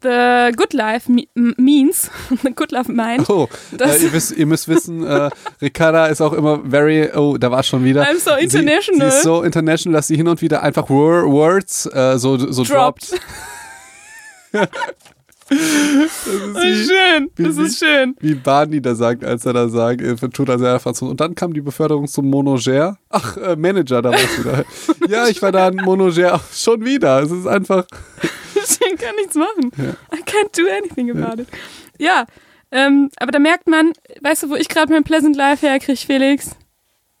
The 0.00 0.52
Good 0.56 0.72
Life 0.72 1.10
means, 1.34 2.10
The 2.42 2.52
Good 2.54 2.70
Life 2.70 2.90
meint, 2.90 3.28
Oh, 3.28 3.48
äh, 3.78 4.02
ihr, 4.02 4.12
wisst, 4.12 4.32
ihr 4.36 4.46
müsst 4.46 4.68
wissen, 4.68 5.04
äh, 5.04 5.30
Ricarda 5.60 6.06
ist 6.06 6.20
auch 6.20 6.32
immer 6.32 6.60
very, 6.64 7.10
oh, 7.14 7.36
da 7.36 7.50
war 7.50 7.62
schon 7.64 7.84
wieder. 7.84 8.04
I'm 8.04 8.18
so 8.18 8.30
Sie, 8.38 8.44
international. 8.44 9.10
sie 9.10 9.16
ist 9.16 9.22
so 9.24 9.42
international, 9.42 9.98
dass 9.98 10.06
sie 10.06 10.16
hin 10.16 10.28
und 10.28 10.40
wieder 10.40 10.62
einfach 10.62 10.88
Wor 10.88 11.30
Words 11.30 11.86
äh, 11.86 12.18
so, 12.18 12.38
so 12.38 12.64
Droppt. 12.64 13.12
droppt. 14.52 14.70
Das 15.56 16.64
ist 16.64 16.90
schön, 16.90 17.30
wie- 17.36 17.42
das 17.44 17.56
ist 17.58 17.78
schön. 17.78 18.16
wie 18.20 18.34
Barney 18.34 18.80
da 18.80 18.94
sagt, 18.94 19.24
als 19.24 19.44
er 19.46 19.52
da 19.52 19.68
sagt, 19.68 20.00
äh, 20.00 20.14
tut 20.16 20.50
als 20.50 20.62
er 20.62 20.80
Franzose. 20.80 21.10
Und 21.10 21.20
dann 21.20 21.34
kam 21.34 21.52
die 21.52 21.60
Beförderung 21.60 22.06
zum 22.08 22.30
Monogère. 22.32 22.96
Ach, 23.10 23.36
äh, 23.36 23.56
Manager, 23.56 24.02
da 24.02 24.10
war's 24.10 24.38
wieder. 24.38 24.64
ja, 25.08 25.28
ich 25.28 25.40
war 25.42 25.52
da 25.52 25.66
ein 25.68 25.80
Monogère. 25.80 26.30
Ach, 26.34 26.52
schon 26.52 26.84
wieder. 26.84 27.22
Es 27.22 27.30
ist 27.30 27.46
einfach. 27.46 27.84
Ich 28.54 28.98
kann 28.98 29.14
nichts 29.16 29.34
machen. 29.34 29.72
I 30.14 30.18
can't 30.22 30.56
do 30.56 30.62
anything 30.70 31.10
about 31.10 31.40
it. 31.42 31.48
Ja, 31.98 32.26
ähm, 32.70 33.10
aber 33.18 33.32
da 33.32 33.38
merkt 33.40 33.66
man, 33.66 33.92
weißt 34.20 34.44
du, 34.44 34.50
wo 34.50 34.54
ich 34.54 34.68
gerade 34.68 34.92
mein 34.92 35.02
Pleasant 35.02 35.34
Life 35.36 35.66
herkriege, 35.66 35.98
Felix? 35.98 36.50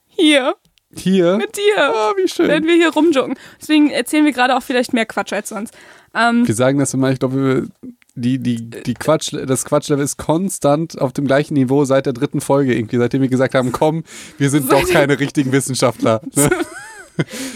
Hier, 0.06 0.54
Hier. 0.94 1.38
mit 1.38 1.56
dir. 1.56 1.92
Oh, 1.92 2.12
wie 2.16 2.28
schön. 2.28 2.48
wenn 2.48 2.64
wir 2.64 2.74
hier 2.74 2.90
rumjoggen. 2.92 3.34
Deswegen 3.60 3.90
erzählen 3.90 4.24
wir 4.24 4.32
gerade 4.32 4.56
auch 4.56 4.62
vielleicht 4.62 4.92
mehr 4.92 5.06
Quatsch 5.06 5.32
als 5.32 5.48
sonst. 5.48 5.74
Ähm, 6.14 6.46
Wir 6.46 6.54
sagen 6.54 6.78
das 6.78 6.94
immer, 6.94 7.10
ich 7.10 7.18
glaube, 7.18 7.36
wir- 7.36 7.68
die, 8.14 8.38
die, 8.38 8.56
die 8.70 8.94
Quatsch, 8.94 9.32
das 9.46 9.64
Quatschlevel 9.64 10.04
ist 10.04 10.18
konstant 10.18 11.00
auf 11.00 11.12
dem 11.12 11.26
gleichen 11.26 11.54
Niveau 11.54 11.84
seit 11.84 12.06
der 12.06 12.12
dritten 12.12 12.40
Folge 12.40 12.74
irgendwie, 12.74 12.98
seitdem 12.98 13.22
wir 13.22 13.28
gesagt 13.28 13.54
haben, 13.54 13.72
komm, 13.72 14.04
wir 14.38 14.50
sind 14.50 14.70
doch 14.70 14.86
keine 14.88 15.18
richtigen 15.18 15.52
Wissenschaftler. 15.52 16.20
Ne? 16.34 16.50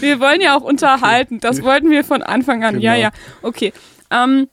wir 0.01 0.19
wollen 0.19 0.39
ja 0.39 0.55
auch 0.55 0.61
unterhalten. 0.61 1.39
Das 1.39 1.63
wollten 1.63 1.89
wir 1.89 2.03
von 2.03 2.21
Anfang 2.21 2.63
an. 2.63 2.79
Ja, 2.79 2.93
Genau. 2.93 3.05
ja. 3.07 3.11
Okay. 3.41 3.73
Ähm, 4.11 4.47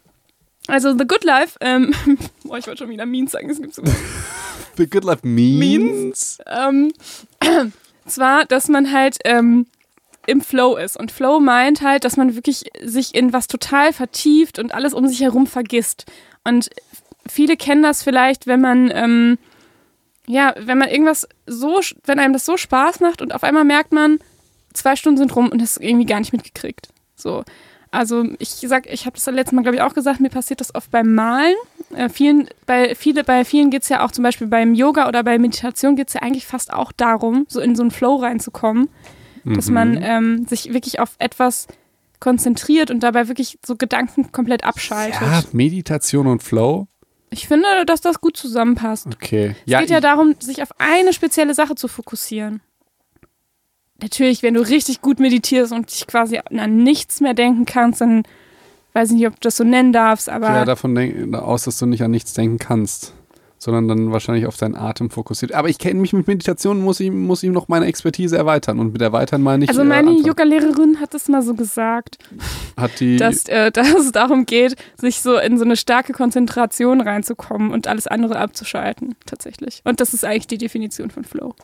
also 0.67 0.97
The 0.97 1.07
Good 1.07 1.25
Life, 1.25 1.59
ähm, 1.61 1.93
boah, 2.45 2.57
ich 2.57 2.67
wollte 2.67 2.85
schon 2.85 2.91
wieder 2.91 3.05
Means 3.05 3.33
sagen, 3.33 3.51
es 3.51 3.61
gibt 3.61 3.75
so 3.75 3.83
The 4.79 4.87
Good 4.89 5.05
Life 5.05 5.27
means. 5.27 6.39
ähm, 6.47 6.93
zwar, 8.07 8.47
dass 8.47 8.69
man 8.69 8.93
halt 8.93 9.19
ähm, 9.27 9.67
im 10.27 10.41
Flow 10.41 10.77
ist. 10.77 10.97
Und 10.99 11.13
Flow 11.13 11.41
meint 11.41 11.83
halt, 11.83 12.05
dass 12.05 12.17
man 12.17 12.35
wirklich 12.35 12.65
sich 12.83 13.15
in 13.15 13.33
was 13.33 13.47
total 13.47 13.93
vertieft 13.93 14.59
und 14.59 14.75
alles 14.75 14.95
um 14.95 15.07
sich 15.07 15.21
herum 15.21 15.47
vergisst. 15.47 16.07
Und 16.45 16.71
viele 17.29 17.57
kennen 17.57 17.83
das 17.83 18.03
vielleicht, 18.03 18.47
wenn 18.47 18.61
man, 18.61 18.91
ähm, 18.95 19.39
ja, 20.27 20.55
wenn 20.59 20.79
man 20.79 20.89
irgendwas 20.89 21.29
so, 21.47 21.81
wenn 22.05 22.19
einem 22.19 22.33
das 22.33 22.45
so 22.45 22.57
Spaß 22.57 23.01
macht 23.01 23.23
und 23.23 23.35
auf 23.35 23.45
einmal 23.45 23.65
merkt 23.65 23.93
man, 23.93 24.19
zwei 24.73 24.97
Stunden 24.97 25.19
sind 25.19 25.35
rum 25.37 25.49
und 25.49 25.61
das 25.61 25.77
irgendwie 25.77 26.07
gar 26.07 26.19
nicht 26.19 26.33
mitgekriegt. 26.33 26.89
So. 27.17 27.45
Also 27.91 28.25
ich 28.41 28.51
sag, 28.51 28.93
ich 28.93 29.07
habe 29.07 29.15
das 29.15 29.27
letztes 29.27 29.53
Mal, 29.53 29.63
glaube 29.63 29.77
ich, 29.77 29.83
auch 29.83 29.95
gesagt, 29.95 30.19
mir 30.19 30.29
passiert 30.29 30.61
das 30.61 30.75
oft 30.75 30.91
beim 30.91 31.15
Malen. 31.15 31.55
Äh, 31.95 32.09
vielen, 32.09 32.49
bei, 32.67 32.97
viele, 32.97 33.23
bei 33.23 33.45
vielen 33.45 33.71
geht 33.71 33.83
es 33.83 33.89
ja 33.89 34.05
auch 34.05 34.11
zum 34.11 34.25
Beispiel 34.25 34.49
beim 34.49 34.75
Yoga 34.75 35.07
oder 35.07 35.23
bei 35.23 35.39
Meditation 35.39 35.95
geht 35.95 36.09
es 36.09 36.15
ja 36.15 36.23
eigentlich 36.23 36.45
fast 36.45 36.73
auch 36.73 36.91
darum, 36.91 37.47
so 37.49 37.61
in 37.61 37.77
so 37.77 37.83
einen 37.83 37.93
Flow 37.93 38.17
reinzukommen, 38.17 38.89
dass 39.45 39.69
Mhm. 39.69 39.75
man 39.75 39.99
ähm, 40.03 40.47
sich 40.47 40.73
wirklich 40.73 41.01
auf 41.01 41.15
etwas 41.19 41.67
konzentriert 42.21 42.91
und 42.91 43.01
dabei 43.01 43.29
wirklich 43.29 43.59
so 43.65 43.77
Gedanken 43.77 44.33
komplett 44.33 44.65
abschaltet. 44.65 45.21
Ja, 45.21 45.43
Meditation 45.53 46.27
und 46.27 46.43
Flow. 46.43 46.87
Ich 47.31 47.49
finde, 47.49 47.67
dass 47.87 48.01
das 48.01 48.21
gut 48.21 48.37
zusammenpasst. 48.37 49.07
Okay. 49.09 49.57
es 49.67 49.79
geht 49.81 49.91
ja 49.91 50.01
darum, 50.01 50.35
sich 50.39 50.63
auf 50.63 50.71
eine 50.79 51.13
spezielle 51.13 51.53
Sache 51.55 51.75
zu 51.75 51.89
fokussieren. 51.89 52.61
natürlich, 54.01 54.43
wenn 54.43 54.55
du 54.55 54.61
richtig 54.61 55.01
gut 55.01 55.19
meditierst 55.21 55.73
und 55.73 55.91
dich 55.91 56.07
quasi 56.07 56.39
an 56.39 56.77
nichts 56.83 57.21
mehr 57.21 57.35
denken 57.35 57.65
kannst, 57.65 58.01
dann 58.01 58.23
weiß 58.93 59.11
ich 59.11 59.17
nicht, 59.17 59.27
ob 59.27 59.35
du 59.35 59.41
das 59.43 59.57
so 59.57 59.65
nennen 59.65 59.93
darfst, 59.93 60.29
aber. 60.29 60.47
Ja, 60.49 60.65
davon 60.65 60.95
denk, 60.95 61.35
aus, 61.35 61.65
dass 61.65 61.79
du 61.79 61.87
nicht 61.87 62.03
an 62.03 62.11
nichts 62.11 62.33
denken 62.35 62.59
kannst, 62.59 63.13
sondern 63.65 63.89
dann 63.89 64.13
wahrscheinlich 64.13 64.47
auf 64.47 64.59
deinen 64.59 64.75
Atem 64.75 65.09
fokussiert. 65.09 65.53
Aber 65.53 65.71
ich 65.71 65.79
kenne 65.79 65.99
mich 66.01 66.13
mit 66.13 66.29
Meditation, 66.29 66.83
muss 66.83 67.01
ich, 67.01 67.11
muss 67.11 67.43
ich 67.43 67.51
noch 67.51 67.67
meine 67.69 67.87
Expertise 67.87 68.37
erweitern. 68.37 68.79
Und 68.79 68.93
mit 68.93 69.01
erweitern 69.01 69.43
meine 69.43 69.65
ich. 69.65 69.71
Also 69.71 69.85
meine 69.85 70.11
äh, 70.11 70.21
Yoga-Lehrerin 70.21 71.01
hat 71.01 71.15
das 71.15 71.29
mal 71.29 71.43
so 71.43 71.55
gesagt. 71.55 72.19
Hat 72.77 73.01
die. 73.01 73.17
Dass, 73.17 73.47
äh, 73.47 73.71
dass 73.73 73.95
es 73.95 74.13
darum 74.13 74.45
geht, 74.45 74.77
sich 75.01 75.21
so 75.21 75.39
in 75.39 75.57
so 75.57 75.65
eine 75.65 75.77
starke 75.77 76.13
Konzentration 76.13 77.01
reinzukommen 77.01 77.73
und 77.73 77.89
alles 77.89 78.07
andere 78.07 78.37
abzuschalten, 78.37 79.15
tatsächlich. 79.25 79.81
Und 79.85 80.01
das 80.01 80.13
ist 80.13 80.25
eigentlich 80.25 80.47
die 80.47 80.59
Definition 80.59 81.11
von 81.11 81.25
Flow. 81.25 81.55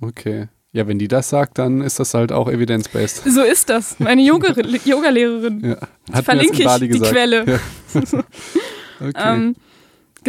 Okay. 0.00 0.48
Ja, 0.72 0.86
wenn 0.86 0.98
die 0.98 1.08
das 1.08 1.28
sagt, 1.28 1.58
dann 1.58 1.82
ist 1.82 2.00
das 2.00 2.14
halt 2.14 2.32
auch 2.32 2.48
evidence-based. 2.48 3.24
So 3.24 3.42
ist 3.42 3.68
das. 3.68 3.98
Meine 3.98 4.22
Yoga-Lehrerin. 4.24 5.60
Ja. 5.62 5.76
Hat 6.12 6.24
Verlinke 6.24 6.62
ich 6.62 6.90
die. 6.90 7.00
Quelle. 7.00 7.44
Ja. 7.46 7.60
okay. 9.00 9.12
Ähm, 9.14 9.56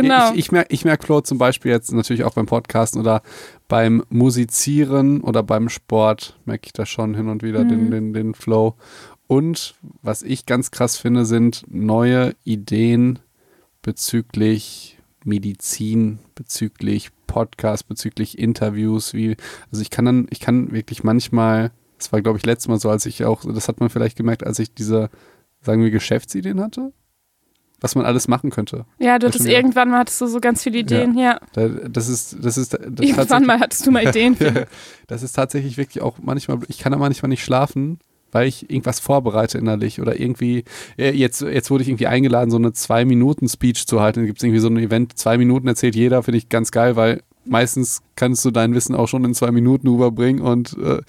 genau. 0.03 0.31
Ich, 0.31 0.39
ich 0.39 0.51
merke 0.51 0.73
ich 0.73 0.86
merk 0.86 1.03
Flo 1.03 1.21
zum 1.21 1.38
Beispiel 1.38 1.71
jetzt 1.71 1.91
natürlich 1.91 2.23
auch 2.23 2.33
beim 2.33 2.45
Podcasten 2.45 2.99
oder 2.99 3.21
beim 3.67 4.03
Musizieren 4.10 5.21
oder 5.21 5.43
beim 5.43 5.69
Sport 5.69 6.39
merke 6.45 6.67
ich 6.67 6.73
da 6.73 6.86
schon 6.86 7.15
hin 7.15 7.27
und 7.29 7.43
wieder 7.43 7.63
Mhm. 7.63 7.69
den, 7.69 7.91
den, 7.91 8.13
den 8.13 8.33
Flow. 8.33 8.75
Und 9.27 9.75
was 10.01 10.23
ich 10.23 10.45
ganz 10.45 10.71
krass 10.71 10.95
finde, 10.97 11.25
sind 11.25 11.65
neue 11.67 12.33
Ideen 12.45 13.19
bezüglich 13.81 14.97
Medizin, 15.23 16.19
bezüglich 16.36 17.10
Podcast, 17.25 17.88
bezüglich 17.88 18.39
Interviews, 18.39 19.13
wie, 19.13 19.36
also 19.71 19.81
ich 19.81 19.89
kann 19.89 20.05
dann, 20.05 20.27
ich 20.29 20.39
kann 20.39 20.71
wirklich 20.71 21.03
manchmal, 21.03 21.71
das 21.97 22.13
war 22.13 22.21
glaube 22.21 22.38
ich 22.38 22.45
letztes 22.45 22.69
Mal 22.69 22.79
so, 22.79 22.89
als 22.89 23.05
ich 23.05 23.25
auch, 23.25 23.43
das 23.43 23.67
hat 23.67 23.79
man 23.79 23.89
vielleicht 23.89 24.17
gemerkt, 24.17 24.45
als 24.45 24.60
ich 24.60 24.73
diese, 24.73 25.10
sagen 25.62 25.83
wir, 25.83 25.91
Geschäftsideen 25.91 26.62
hatte, 26.62 26.93
was 27.81 27.95
man 27.95 28.05
alles 28.05 28.27
machen 28.27 28.49
könnte. 28.49 28.85
ja, 28.99 29.19
du 29.19 29.27
hattest 29.27 29.45
irgendwann 29.45 29.89
mal 29.91 29.99
hattest 29.99 30.19
du 30.21 30.27
so 30.27 30.39
ganz 30.39 30.63
viele 30.63 30.79
Ideen, 30.79 31.17
ja. 31.17 31.39
Da- 31.53 31.67
Das 31.67 32.09
ist, 32.09 32.37
das 32.41 32.57
ist, 32.57 32.73
das 32.73 33.05
Irgendwann 33.05 33.45
mal 33.45 33.59
hattest 33.59 33.85
du 33.85 33.91
mal 33.91 34.07
Ideen. 34.07 34.35
ja, 34.39 34.63
das 35.07 35.21
ist 35.23 35.33
tatsächlich 35.33 35.77
wirklich 35.77 36.01
auch 36.03 36.17
manchmal, 36.21 36.59
ich 36.67 36.79
kann 36.79 36.91
da 36.91 36.97
manchmal 36.97 37.29
nicht 37.29 37.43
schlafen, 37.43 37.99
weil 38.31 38.47
ich 38.47 38.69
irgendwas 38.69 38.99
vorbereite 38.99 39.57
innerlich 39.57 40.01
oder 40.01 40.19
irgendwie, 40.19 40.63
äh, 40.97 41.11
jetzt, 41.11 41.41
jetzt 41.41 41.69
wurde 41.71 41.83
ich 41.83 41.89
irgendwie 41.89 42.07
eingeladen, 42.07 42.49
so 42.51 42.57
eine 42.57 42.73
Zwei-Minuten-Speech 42.73 43.87
zu 43.87 44.01
halten. 44.01 44.21
Da 44.21 44.25
gibt 44.25 44.39
es 44.39 44.43
irgendwie 44.43 44.59
so 44.59 44.67
ein 44.67 44.77
Event, 44.77 45.17
zwei 45.17 45.37
Minuten 45.37 45.67
erzählt 45.67 45.95
jeder, 45.95 46.23
finde 46.23 46.39
ich 46.39 46.49
ganz 46.49 46.71
geil, 46.71 46.95
weil 46.95 47.21
meistens 47.45 48.01
kannst 48.17 48.43
du 48.43 48.51
dein 48.51 48.73
Wissen 48.73 48.95
auch 48.95 49.07
schon 49.07 49.23
in 49.23 49.33
zwei 49.33 49.51
Minuten 49.51 49.87
überbringen 49.87 50.41
und 50.41 50.75
äh, 50.77 50.99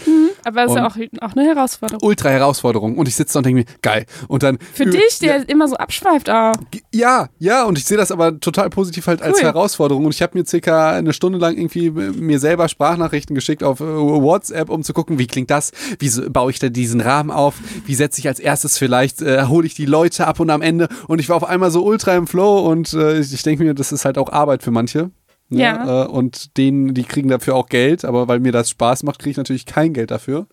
Aber 0.45 0.65
es 0.65 0.71
ist 0.71 0.77
ja 0.77 0.87
auch, 0.87 0.97
auch 1.21 1.37
eine 1.37 1.47
Herausforderung. 1.47 2.01
ultra 2.03 2.29
Herausforderung. 2.31 2.99
Und 2.99 3.09
ich 3.09 3.17
sitze 3.17 3.35
da 3.35 3.39
und 3.41 3.47
denke 3.47 3.61
mir, 3.61 3.67
geil. 3.83 4.07
Und 4.29 4.43
dann 4.43 4.59
Für 4.73 4.87
dich, 4.87 5.19
der 5.21 5.49
immer 5.49 5.69
so 5.69 5.77
abschweift, 5.77 6.29
ah. 6.29 6.53
Ja, 6.93 7.29
ja, 7.39 7.65
und 7.65 7.79
ich 7.79 7.85
sehe 7.85 7.97
das 7.97 8.11
aber 8.11 8.41
total 8.41 8.71
positiv 8.71 9.07
halt 9.07 9.23
als 9.23 9.39
Cool. 9.39 9.45
Herausforderung. 9.45 10.05
Und 10.05 10.15
ich 10.15 10.23
habe 10.23 10.37
mir 10.39 10.45
circa 10.45 10.93
eine 10.93 11.13
Stunde 11.13 11.39
lang 11.39 11.57
irgendwie 11.57 11.91
mir 11.91 12.39
selber 12.39 12.69
Sprachnachrichten 12.69 13.35
geschickt 13.35 13.63
auf 13.63 13.81
äh, 13.81 13.85
WhatsApp, 13.85 14.71
um 14.71 14.83
zu 14.83 14.93
gucken, 14.93 15.19
wie 15.19 15.27
klingt 15.27 15.51
das, 15.51 15.73
wie 15.99 16.11
baue 16.29 16.51
ich 16.51 16.59
da 16.59 16.69
diesen 16.69 17.01
Rahmen 17.01 17.31
auf, 17.31 17.55
wie 17.87 17.95
setze 17.95 18.21
ich 18.21 18.29
als 18.29 18.41
erstes 18.41 18.79
vielleicht, 18.79 19.23
äh, 19.23 19.45
hole 19.45 19.67
ich 19.67 19.75
die 19.75 19.87
Leute 19.87 20.27
ab 20.27 20.41
und 20.41 20.51
am 20.51 20.63
Ende. 20.63 20.89
Und 21.07 21.21
ich 21.21 21.29
war 21.29 21.37
auf 21.37 21.45
einmal 21.45 21.71
so 21.71 21.85
ultra 21.85 22.17
im 22.17 22.27
Flow 22.27 22.61
und 22.61 22.93
äh, 22.93 23.21
ich 23.21 23.43
denke 23.43 23.65
mir, 23.65 23.75
das 23.75 23.93
ist 23.93 24.05
halt 24.05 24.19
auch 24.19 24.33
Arbeit 24.33 24.63
für 24.63 24.71
manche. 24.71 25.11
Ne? 25.49 25.63
Ja. 25.63 26.05
Äh, 26.05 26.09
und 26.09 26.57
denen, 26.57 26.95
die 26.95 27.05
kriegen 27.05 27.29
dafür 27.29 27.55
auch 27.55 27.69
Geld, 27.69 28.05
aber 28.05 28.29
weil 28.29 28.41
mir 28.41 28.53
das 28.53 28.71
Spaß 28.71 29.03
macht, 29.03 29.19
kriege 29.19 29.33
ich 29.33 29.37
natürlich 29.37 29.67
kein 29.67 29.93
Geld 29.95 30.11
dafür. 30.11 30.47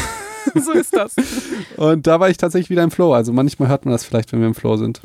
so 0.54 0.72
ist 0.72 0.96
das. 0.96 1.14
Und 1.76 2.06
da 2.06 2.20
war 2.20 2.28
ich 2.28 2.36
tatsächlich 2.36 2.70
wieder 2.70 2.82
im 2.82 2.90
Flow. 2.90 3.12
Also 3.12 3.32
manchmal 3.32 3.68
hört 3.68 3.84
man 3.84 3.92
das 3.92 4.04
vielleicht, 4.04 4.32
wenn 4.32 4.40
wir 4.40 4.48
im 4.48 4.54
Flow 4.54 4.76
sind. 4.76 5.00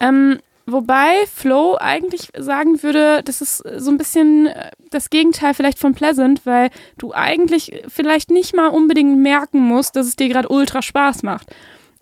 Ähm, 0.00 0.38
wobei 0.66 1.26
Flow 1.32 1.76
eigentlich 1.80 2.28
sagen 2.38 2.82
würde, 2.82 3.22
das 3.24 3.40
ist 3.40 3.64
so 3.76 3.90
ein 3.90 3.98
bisschen 3.98 4.46
äh, 4.46 4.70
das 4.90 5.10
Gegenteil 5.10 5.54
vielleicht 5.54 5.78
von 5.78 5.94
Pleasant, 5.94 6.46
weil 6.46 6.70
du 6.98 7.12
eigentlich 7.12 7.82
vielleicht 7.88 8.30
nicht 8.30 8.54
mal 8.54 8.68
unbedingt 8.68 9.18
merken 9.18 9.60
musst, 9.60 9.96
dass 9.96 10.06
es 10.06 10.16
dir 10.16 10.28
gerade 10.28 10.48
ultra 10.48 10.82
Spaß 10.82 11.22
macht. 11.22 11.48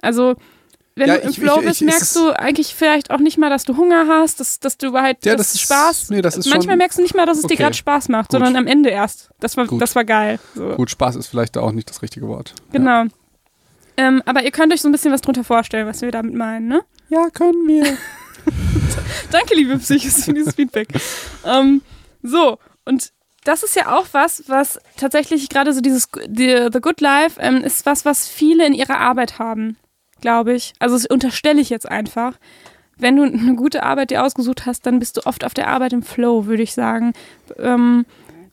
Also 0.03 0.35
wenn 0.97 1.09
Ja, 1.09 1.17
du 1.17 1.23
im 1.23 1.31
ich- 1.31 1.39
Flow 1.41 1.59
ich- 1.61 1.67
bist, 1.67 1.81
ich- 1.81 1.87
merkst 1.87 2.15
du 2.17 2.31
eigentlich 2.31 2.75
vielleicht 2.75 3.11
auch 3.11 3.19
nicht 3.19 3.37
mal, 3.39 3.51
dass 3.51 3.65
du 3.65 3.77
Hunger 3.77 4.07
hast, 4.09 4.39
dass, 4.41 4.61
dass 4.61 4.79
du 4.79 4.93
halt 4.93 5.25
Ja, 5.25 5.35
das 5.37 5.55
ist- 5.55 5.63
Spaß. 5.63 6.11
nee, 6.11 6.23
das 6.23 6.37
ist 6.37 6.47
manchmal 6.47 6.73
schon- 6.75 6.79
merkst 6.79 6.99
du 6.99 7.03
nicht 7.03 7.15
mal, 7.15 7.27
dass 7.27 7.39
es 7.39 7.43
dir 7.43 7.55
Okay. 7.55 7.63
gerade 7.65 7.75
Spaß 7.75 8.09
macht, 8.09 8.31
Gut. 8.31 8.33
sondern 8.41 8.57
am 8.57 8.67
Ende 8.67 8.91
erst. 8.91 9.31
Das 9.41 9.57
war, 9.57 9.67
Gut. 9.67 9.81
das 9.83 9.95
war 9.97 10.05
geil. 10.05 10.39
So. 10.55 10.71
Gut, 10.77 10.91
Spaß 10.91 11.17
ist 11.17 11.27
vielleicht 11.27 11.57
da 11.57 11.61
auch 11.61 11.73
nicht 11.73 11.91
das 11.91 12.03
richtige 12.03 12.29
Wort. 12.29 12.55
Genau. 12.73 13.05
Ähm, 13.97 14.23
aber 14.27 14.43
ihr 14.43 14.51
könnt 14.51 14.73
euch 14.73 14.81
so 14.83 14.89
ein 14.89 14.93
bisschen 14.93 15.13
was 15.13 15.21
drunter 15.21 15.45
vorstellen, 15.45 15.87
was 15.87 16.01
wir 16.01 16.11
damit 16.11 16.35
meinen, 16.35 16.67
ne? 16.69 16.83
Ja, 17.11 17.29
können 17.31 17.67
wir. 17.69 17.85
Danke, 19.31 19.55
liebe 19.55 19.79
Psychos, 19.79 20.25
für 20.25 20.33
dieses 20.33 20.55
Feedback. 20.55 20.89
ähm, 21.45 21.83
so, 22.23 22.59
und 22.85 23.13
das 23.45 23.63
ist 23.63 23.77
ja 23.77 23.95
auch 23.97 24.07
was, 24.13 24.45
was 24.49 24.79
tatsächlich 24.97 25.49
gerade 25.49 25.73
so 25.73 25.81
dieses 25.81 26.09
die, 26.27 26.69
The 26.73 26.81
Good 26.81 27.01
Life 27.01 27.39
ähm, 27.41 27.63
ist 27.63 27.85
was, 27.87 28.05
was 28.05 28.27
viele 28.27 28.67
in 28.67 28.73
ihrer 28.73 28.99
Arbeit 28.99 29.39
haben, 29.39 29.77
glaube 30.25 30.55
ich. 30.55 30.73
Also 30.79 30.97
das 30.97 31.05
unterstelle 31.05 31.61
ich 31.61 31.69
jetzt 31.69 31.87
einfach. 31.87 32.39
Wenn 32.97 33.17
du 33.17 33.25
eine 33.25 33.57
gute 33.57 33.83
Arbeit 33.83 34.11
dir 34.11 34.25
ausgesucht 34.25 34.65
hast, 34.65 34.87
dann 34.87 34.99
bist 34.99 35.19
du 35.19 35.27
oft 35.27 35.45
auf 35.45 35.53
der 35.53 35.69
Arbeit 35.69 35.93
im 35.93 36.03
Flow, 36.03 36.47
würde 36.47 36.63
ich 36.63 36.73
sagen. 36.73 37.13
Ähm, 37.59 38.07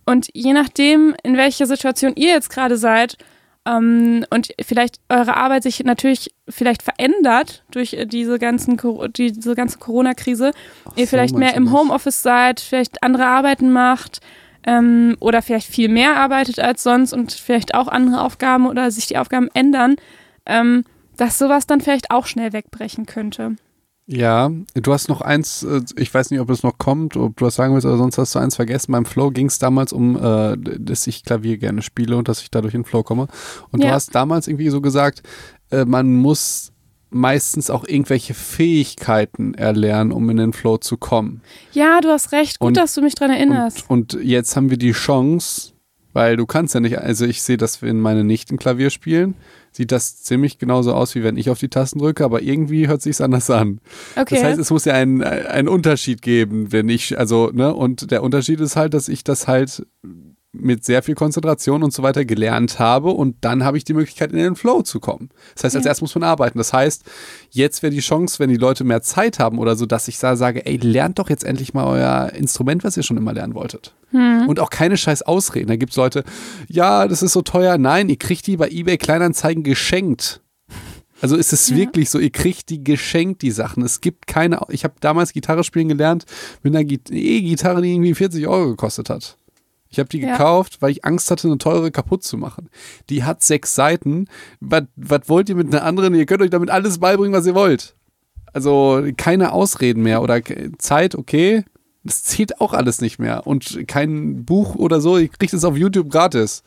und 0.05 0.27
je 0.33 0.51
nachdem, 0.51 1.15
in 1.23 1.37
welcher 1.37 1.67
Situation 1.67 2.11
ihr 2.17 2.31
jetzt 2.31 2.49
gerade 2.49 2.75
seid, 2.75 3.17
ähm, 3.65 4.25
und 4.29 4.49
vielleicht 4.61 4.99
eure 5.07 5.37
Arbeit 5.37 5.63
sich 5.63 5.81
natürlich 5.85 6.33
vielleicht 6.49 6.83
verändert 6.83 7.63
durch 7.71 7.93
äh, 7.93 8.05
diese 8.05 8.37
ganzen 8.37 8.77
diese 9.15 9.55
ganze 9.55 9.77
Corona-Krise, 9.77 10.51
ihr 10.97 11.05
so, 11.05 11.09
vielleicht 11.09 11.35
mehr 11.35 11.53
meinst 11.53 11.57
du 11.57 11.61
im? 11.61 11.71
Homeoffice 11.71 12.21
seid, 12.21 12.59
vielleicht 12.59 13.01
andere 13.03 13.27
Arbeiten 13.27 13.71
macht 13.71 14.19
ähm, 14.65 15.15
oder 15.21 15.41
vielleicht 15.41 15.67
viel 15.67 15.87
mehr 15.87 16.17
arbeitet 16.17 16.59
als 16.59 16.83
sonst 16.83 17.13
und 17.13 17.31
vielleicht 17.31 17.73
auch 17.75 17.87
andere 17.87 18.21
Aufgaben 18.21 18.65
oder 18.67 18.91
sich 18.91 19.05
die 19.05 19.17
Aufgaben 19.17 19.47
ändern, 19.53 19.95
ähm, 20.45 20.83
dass 21.21 21.37
sowas 21.37 21.67
dann 21.67 21.81
vielleicht 21.81 22.09
auch 22.09 22.25
schnell 22.25 22.51
wegbrechen 22.51 23.05
könnte. 23.05 23.55
Ja, 24.07 24.49
du 24.73 24.91
hast 24.91 25.07
noch 25.07 25.21
eins, 25.21 25.61
äh, 25.63 25.81
ich 25.95 26.11
weiß 26.11 26.31
nicht, 26.31 26.39
ob 26.39 26.49
es 26.49 26.63
noch 26.63 26.79
kommt, 26.79 27.15
ob 27.15 27.37
du 27.37 27.45
was 27.45 27.55
sagen 27.55 27.73
willst, 27.75 27.85
aber 27.85 27.97
sonst 27.97 28.17
hast 28.17 28.33
du 28.33 28.39
eins 28.39 28.55
vergessen. 28.55 28.91
Beim 28.91 29.05
Flow 29.05 29.29
ging 29.29 29.45
es 29.45 29.59
damals 29.59 29.93
um, 29.93 30.15
äh, 30.17 30.57
dass 30.57 31.05
ich 31.05 31.23
Klavier 31.23 31.57
gerne 31.59 31.83
spiele 31.83 32.17
und 32.17 32.27
dass 32.27 32.41
ich 32.41 32.49
dadurch 32.49 32.73
in 32.73 32.81
den 32.81 32.87
Flow 32.87 33.03
komme. 33.03 33.27
Und 33.71 33.83
du 33.83 33.87
Ja. 33.87 33.93
hast 33.93 34.15
damals 34.15 34.47
irgendwie 34.47 34.69
so 34.69 34.81
gesagt, 34.81 35.21
äh, 35.69 35.85
man 35.85 36.15
muss 36.15 36.71
meistens 37.11 37.69
auch 37.69 37.85
irgendwelche 37.87 38.33
Fähigkeiten 38.33 39.53
erlernen, 39.53 40.11
um 40.11 40.29
in 40.29 40.37
den 40.37 40.53
Flow 40.53 40.77
zu 40.77 40.97
kommen. 40.97 41.41
Ja, 41.73 42.01
du 42.01 42.09
hast 42.09 42.31
recht. 42.31 42.59
Gut, 42.59 42.69
Und- 42.69 42.77
dass 42.77 42.95
du 42.95 43.01
mich 43.01 43.15
dran 43.15 43.29
erinnerst. 43.29 43.85
Und, 43.89 44.15
und 44.15 44.23
jetzt 44.23 44.55
haben 44.55 44.69
wir 44.71 44.77
die 44.77 44.93
Chance, 44.93 45.73
weil 46.13 46.35
du 46.37 46.45
kannst 46.45 46.73
ja 46.73 46.79
nicht, 46.79 46.97
also 46.99 47.25
ich 47.25 47.41
sehe, 47.43 47.57
dass 47.57 47.81
wenn 47.81 47.99
meine 47.99 48.23
Nichten 48.23 48.57
Klavier 48.57 48.89
spielen, 48.89 49.35
sieht 49.71 49.91
das 49.91 50.21
ziemlich 50.21 50.57
genauso 50.57 50.93
aus, 50.93 51.15
wie 51.15 51.23
wenn 51.23 51.37
ich 51.37 51.49
auf 51.49 51.59
die 51.59 51.69
Tasten 51.69 51.99
drücke, 51.99 52.25
aber 52.25 52.41
irgendwie 52.41 52.87
hört 52.87 53.01
sich's 53.01 53.21
anders 53.21 53.49
an. 53.49 53.79
okay. 54.15 54.35
Das 54.35 54.43
heißt, 54.43 54.59
es 54.59 54.69
muss 54.69 54.85
ja 54.85 54.93
einen, 54.93 55.23
einen 55.23 55.67
Unterschied 55.67 56.21
geben, 56.21 56.71
wenn 56.71 56.89
ich, 56.89 57.17
also, 57.17 57.51
ne, 57.53 57.73
und 57.73 58.11
der 58.11 58.23
Unterschied 58.23 58.59
ist 58.59 58.75
halt, 58.75 58.93
dass 58.93 59.07
ich 59.07 59.23
das 59.23 59.47
halt 59.47 59.85
mit 60.53 60.83
sehr 60.83 61.01
viel 61.01 61.15
Konzentration 61.15 61.81
und 61.81 61.93
so 61.93 62.03
weiter 62.03 62.25
gelernt 62.25 62.77
habe 62.77 63.11
und 63.11 63.37
dann 63.41 63.63
habe 63.63 63.77
ich 63.77 63.85
die 63.85 63.93
Möglichkeit, 63.93 64.31
in 64.31 64.37
den 64.37 64.55
Flow 64.57 64.81
zu 64.81 64.99
kommen. 64.99 65.29
Das 65.55 65.63
heißt, 65.63 65.75
als 65.77 65.85
Ja. 65.85 65.91
erstes 65.91 66.01
muss 66.01 66.15
man 66.15 66.23
arbeiten. 66.23 66.57
Das 66.57 66.73
heißt, 66.73 67.03
jetzt 67.51 67.81
wäre 67.83 67.93
die 67.93 68.01
Chance, 68.01 68.37
wenn 68.39 68.49
die 68.49 68.57
Leute 68.57 68.83
mehr 68.83 69.01
Zeit 69.01 69.39
haben 69.39 69.59
oder 69.59 69.77
so, 69.77 69.85
dass 69.85 70.09
ich 70.09 70.19
da 70.19 70.35
sage, 70.35 70.65
ey, 70.65 70.75
lernt 70.75 71.19
doch 71.19 71.29
jetzt 71.29 71.45
endlich 71.45 71.73
mal 71.73 71.85
euer 71.85 72.33
Instrument, 72.33 72.83
was 72.83 72.97
ihr 72.97 73.03
schon 73.03 73.15
immer 73.15 73.31
lernen 73.33 73.53
wolltet. 73.53 73.95
Hm. 74.09 74.47
Und 74.49 74.59
auch 74.59 74.69
keine 74.69 74.97
scheiß 74.97 75.21
Ausreden. 75.21 75.67
Da 75.69 75.77
gibt 75.77 75.91
es 75.91 75.95
Leute, 75.97 76.25
ja, 76.67 77.07
das 77.07 77.23
ist 77.23 77.31
so 77.31 77.41
teuer. 77.41 77.77
Nein, 77.77 78.09
ihr 78.09 78.17
kriegt 78.17 78.45
die 78.45 78.57
bei 78.57 78.67
eBay 78.69 78.97
Kleinanzeigen 78.97 79.63
geschenkt. 79.63 80.41
Also 81.21 81.35
ist 81.37 81.53
es 81.53 81.69
Ja. 81.69 81.77
wirklich 81.77 82.09
so, 82.09 82.19
ihr 82.19 82.31
kriegt 82.31 82.69
die 82.69 82.83
geschenkt, 82.83 83.41
die 83.43 83.51
Sachen. 83.51 83.83
Es 83.83 84.01
gibt 84.01 84.27
keine, 84.27 84.59
ich 84.69 84.83
habe 84.83 84.95
damals 84.99 85.31
Gitarre 85.31 85.63
spielen 85.63 85.87
gelernt 85.87 86.25
mit 86.63 86.75
einer 86.75 86.83
Git- 86.83 87.09
E-Gitarre, 87.11 87.81
die 87.81 87.93
irgendwie 87.93 88.15
40 88.15 88.47
Euro 88.47 88.69
gekostet 88.71 89.09
hat. 89.09 89.37
Ich 89.91 89.99
habe 89.99 90.09
die 90.09 90.21
Ja. 90.21 90.31
gekauft, 90.31 90.77
weil 90.81 90.91
ich 90.91 91.03
Angst 91.05 91.29
hatte, 91.31 91.47
eine 91.47 91.57
teure 91.57 91.91
kaputt 91.91 92.23
zu 92.23 92.37
machen. 92.37 92.69
Die 93.09 93.23
hat 93.23 93.43
sechs 93.43 93.75
Seiten. 93.75 94.27
Was 94.61 94.83
was 94.95 95.21
wollt 95.27 95.49
ihr 95.49 95.55
mit 95.55 95.67
einer 95.73 95.83
anderen? 95.83 96.15
Ihr 96.15 96.25
könnt 96.25 96.41
euch 96.41 96.49
damit 96.49 96.69
alles 96.69 96.99
beibringen, 96.99 97.33
was 97.37 97.45
ihr 97.45 97.55
wollt. 97.55 97.95
Also 98.53 99.03
keine 99.17 99.51
Ausreden 99.53 100.01
mehr 100.03 100.21
oder 100.21 100.41
Zeit, 100.77 101.15
okay. 101.15 101.63
Das 102.03 102.23
zählt 102.23 102.59
auch 102.61 102.73
alles 102.73 102.99
nicht 103.01 103.19
mehr. 103.19 103.45
Und 103.45 103.87
kein 103.87 104.43
Buch 104.45 104.75
oder 104.75 105.01
so, 105.01 105.17
ich 105.17 105.31
kriege 105.31 105.51
das 105.51 105.63
auf 105.65 105.77
YouTube 105.77 106.09
gratis. 106.09 106.63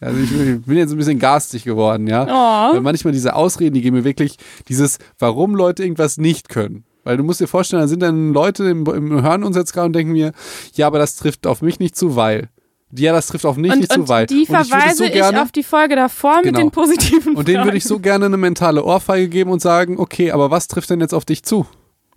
Also 0.00 0.18
ich 0.20 0.30
bin 0.30 0.62
bin 0.62 0.76
jetzt 0.78 0.92
ein 0.92 0.96
bisschen 0.96 1.18
garstig 1.18 1.64
geworden, 1.64 2.06
ja. 2.06 2.26
Weil 2.72 2.78
Oh. 2.78 2.80
manchmal 2.80 3.12
diese 3.12 3.34
Ausreden, 3.34 3.74
die 3.74 3.80
geben 3.82 3.96
mir 3.96 4.04
wirklich 4.04 4.36
dieses, 4.68 4.98
warum 5.18 5.54
Leute 5.56 5.82
irgendwas 5.82 6.16
nicht 6.16 6.48
können. 6.48 6.84
Weil 7.04 7.16
du 7.16 7.24
musst 7.24 7.40
dir 7.40 7.48
vorstellen, 7.48 7.82
da 7.82 7.88
sind 7.88 8.00
dann 8.02 8.32
Leute 8.32 8.64
im, 8.70 8.86
im 8.86 9.22
hören 9.22 9.42
uns 9.42 9.56
jetzt 9.56 9.72
gerade 9.72 9.86
und 9.86 9.92
denken 9.94 10.12
mir, 10.12 10.32
ja, 10.74 10.86
aber 10.86 10.98
das 10.98 11.16
trifft 11.16 11.46
auf 11.46 11.60
mich 11.62 11.80
nicht 11.80 11.96
zu, 11.96 12.14
weil. 12.16 12.48
Ja, 12.96 13.12
das 13.12 13.26
trifft 13.26 13.44
auf 13.44 13.56
mich 13.56 13.70
Und, 13.70 13.80
nicht 13.80 13.92
zu 13.92 14.00
und 14.00 14.08
weit. 14.08 14.30
die 14.30 14.36
und 14.36 14.42
ich 14.42 14.48
verweise 14.48 14.96
so 14.96 15.04
ich, 15.04 15.12
gerne, 15.12 15.42
auf 15.42 15.52
die 15.52 15.62
Folge 15.62 15.94
davor 15.96 16.36
mit 16.36 16.46
Genau. 16.46 16.58
den 16.60 16.70
positiven 16.70 17.36
Und 17.36 17.46
denen 17.48 17.64
würde 17.64 17.76
ich 17.76 17.84
so 17.84 17.98
gerne 17.98 18.26
eine 18.26 18.36
mentale 18.38 18.82
Ohrfeige 18.82 19.28
geben 19.28 19.50
und 19.50 19.60
sagen, 19.60 19.98
okay, 19.98 20.30
aber 20.32 20.50
was 20.50 20.68
trifft 20.68 20.88
denn 20.90 21.00
jetzt 21.00 21.12
auf 21.12 21.24
dich 21.26 21.42
zu? 21.42 21.66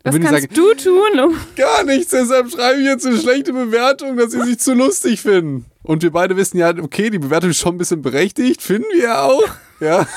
Was 0.03 0.15
ich 0.15 0.21
kannst 0.21 0.41
sagen, 0.41 0.53
du 0.55 0.73
tun, 0.73 1.19
um 1.19 1.35
gar 1.55 1.83
nichts, 1.83 2.11
deshalb 2.11 2.49
schreibe 2.49 2.79
ich 2.79 2.85
jetzt 2.87 3.05
eine 3.05 3.17
schlechte 3.17 3.53
Bewertung, 3.53 4.17
dass 4.17 4.31
sie 4.31 4.41
sich 4.41 4.59
zu 4.59 4.73
lustig 4.73 5.21
finden. 5.21 5.65
Und 5.83 6.01
wir 6.03 6.11
beide 6.11 6.37
wissen 6.37 6.57
ja, 6.57 6.69
okay, 6.81 7.09
die 7.09 7.19
Bewertung 7.19 7.49
ist 7.51 7.59
schon 7.59 7.75
ein 7.75 7.77
bisschen 7.77 8.01
berechtigt, 8.01 8.61
finden 8.61 8.87
wir 8.93 9.03
ja 9.03 9.23
auch. 9.23 9.43
Ja. 9.79 10.07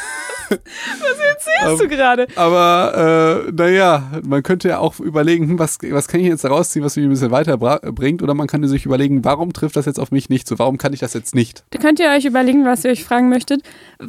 Erzählst 0.50 1.82
du 1.82 1.88
gerade? 1.88 2.26
Aber 2.36 3.46
äh, 3.46 3.52
naja, 3.52 4.10
man 4.24 4.42
könnte 4.42 4.68
ja 4.68 4.78
auch 4.78 5.00
überlegen, 5.00 5.58
was, 5.58 5.78
was 5.82 6.08
kann 6.08 6.20
ich 6.20 6.26
jetzt 6.26 6.44
daraus 6.44 6.70
ziehen, 6.70 6.82
was 6.82 6.96
mich 6.96 7.04
ein 7.04 7.10
bisschen 7.10 7.30
weiterbringt. 7.30 8.22
Oder 8.22 8.34
man 8.34 8.46
kann 8.46 8.66
sich 8.66 8.86
überlegen, 8.86 9.24
warum 9.24 9.52
trifft 9.52 9.76
das 9.76 9.86
jetzt 9.86 10.00
auf 10.00 10.10
mich 10.10 10.28
nicht 10.28 10.48
so? 10.48 10.58
Warum 10.58 10.78
kann 10.78 10.92
ich 10.92 11.00
das 11.00 11.14
jetzt 11.14 11.34
nicht? 11.34 11.64
Da 11.70 11.78
könnt 11.78 12.00
ihr 12.00 12.08
euch 12.10 12.24
überlegen, 12.24 12.64
was 12.64 12.84
ihr 12.84 12.90
euch 12.90 13.04
fragen 13.04 13.28
möchtet. 13.28 13.62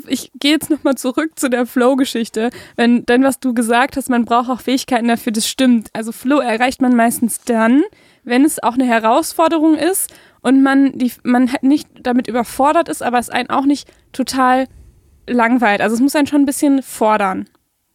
Ich 0.08 0.32
gehe 0.40 0.52
jetzt 0.52 0.70
nochmal 0.70 0.96
zurück 0.96 1.32
zu 1.36 1.50
der 1.50 1.66
Flow-Geschichte. 1.66 2.50
Wenn, 2.76 3.06
denn 3.06 3.24
was 3.24 3.40
du 3.40 3.54
gesagt 3.54 3.98
hast, 3.98 4.10
man 4.10 4.26
braucht 4.26 4.50
auch 4.50 4.62
Fähigkeiten 4.62 5.08
dafür, 5.08 5.32
das 5.32 5.48
stimmt. 5.48 5.90
Also 5.94 6.12
Flow 6.12 6.40
erreicht 6.40 6.82
man 6.82 6.96
meistens 6.96 7.42
dann, 7.46 7.84
wenn 8.24 8.46
es 8.46 8.62
auch 8.62 8.74
eine 8.74 8.86
Herausforderung 8.86 9.76
ist 9.76 10.12
und 10.42 10.64
man, 10.64 10.98
die, 10.98 11.12
man 11.24 11.50
nicht 11.62 11.88
damit 12.02 12.28
überfordert 12.28 12.90
ist, 12.90 13.04
aber 13.04 13.20
es 13.20 13.30
einen 13.30 13.50
auch 13.50 13.66
nicht 13.66 13.88
total 14.12 14.68
langweilt. 15.28 15.82
Also 15.82 15.96
es 15.96 16.02
muss 16.02 16.16
einen 16.16 16.28
schon 16.28 16.42
ein 16.42 16.46
bisschen 16.46 16.82
fordern. 16.82 17.46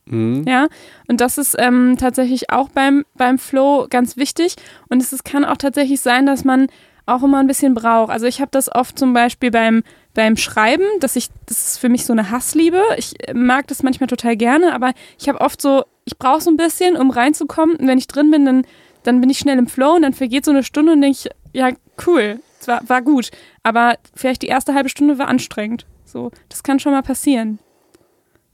Mhm. 0.06 0.44
Ja, 0.46 0.68
und 1.08 1.20
das 1.20 1.38
ist 1.38 1.56
ähm, 1.58 1.96
tatsächlich 1.98 2.50
auch 2.50 2.68
beim, 2.68 3.04
beim 3.14 3.38
Flow 3.38 3.86
ganz 3.88 4.16
wichtig. 4.16 4.56
Und 4.88 5.02
es 5.02 5.12
ist, 5.12 5.24
kann 5.24 5.44
auch 5.44 5.56
tatsächlich 5.56 6.00
sein, 6.00 6.26
dass 6.26 6.44
man 6.44 6.66
auch 7.06 7.22
immer 7.22 7.38
ein 7.38 7.46
bisschen 7.46 7.74
braucht. 7.74 8.10
Also 8.10 8.26
ich 8.26 8.40
habe 8.40 8.50
das 8.50 8.72
oft 8.72 8.98
zum 8.98 9.12
Beispiel 9.12 9.50
beim, 9.50 9.82
beim 10.14 10.36
Schreiben, 10.36 10.84
dass 11.00 11.16
ich, 11.16 11.28
das 11.46 11.68
ist 11.68 11.78
für 11.78 11.88
mich 11.88 12.06
so 12.06 12.12
eine 12.12 12.30
Hassliebe. 12.30 12.82
Ich 12.96 13.14
mag 13.34 13.66
das 13.68 13.82
manchmal 13.82 14.08
total 14.08 14.36
gerne, 14.36 14.74
aber 14.74 14.92
ich 15.18 15.28
habe 15.28 15.40
oft 15.40 15.60
so, 15.60 15.84
ich 16.04 16.18
brauche 16.18 16.40
so 16.40 16.50
ein 16.50 16.56
bisschen, 16.56 16.96
um 16.96 17.10
reinzukommen. 17.10 17.76
Und 17.76 17.86
wenn 17.86 17.98
ich 17.98 18.06
drin 18.06 18.30
bin, 18.30 18.44
dann, 18.44 18.62
dann 19.02 19.20
bin 19.20 19.30
ich 19.30 19.38
schnell 19.38 19.58
im 19.58 19.66
Flow 19.66 19.94
und 19.94 20.02
dann 20.02 20.12
vergeht 20.12 20.44
so 20.44 20.50
eine 20.50 20.62
Stunde 20.62 20.92
und 20.92 21.00
denke 21.00 21.18
ich, 21.22 21.30
ja, 21.52 21.70
cool, 22.06 22.40
es 22.60 22.68
war, 22.68 22.80
war 22.88 23.02
gut. 23.02 23.30
Aber 23.62 23.96
vielleicht 24.14 24.42
die 24.42 24.48
erste 24.48 24.74
halbe 24.74 24.88
Stunde 24.88 25.18
war 25.18 25.28
anstrengend. 25.28 25.86
So, 26.10 26.30
das 26.48 26.62
kann 26.62 26.80
schon 26.80 26.92
mal 26.92 27.02
passieren. 27.02 27.58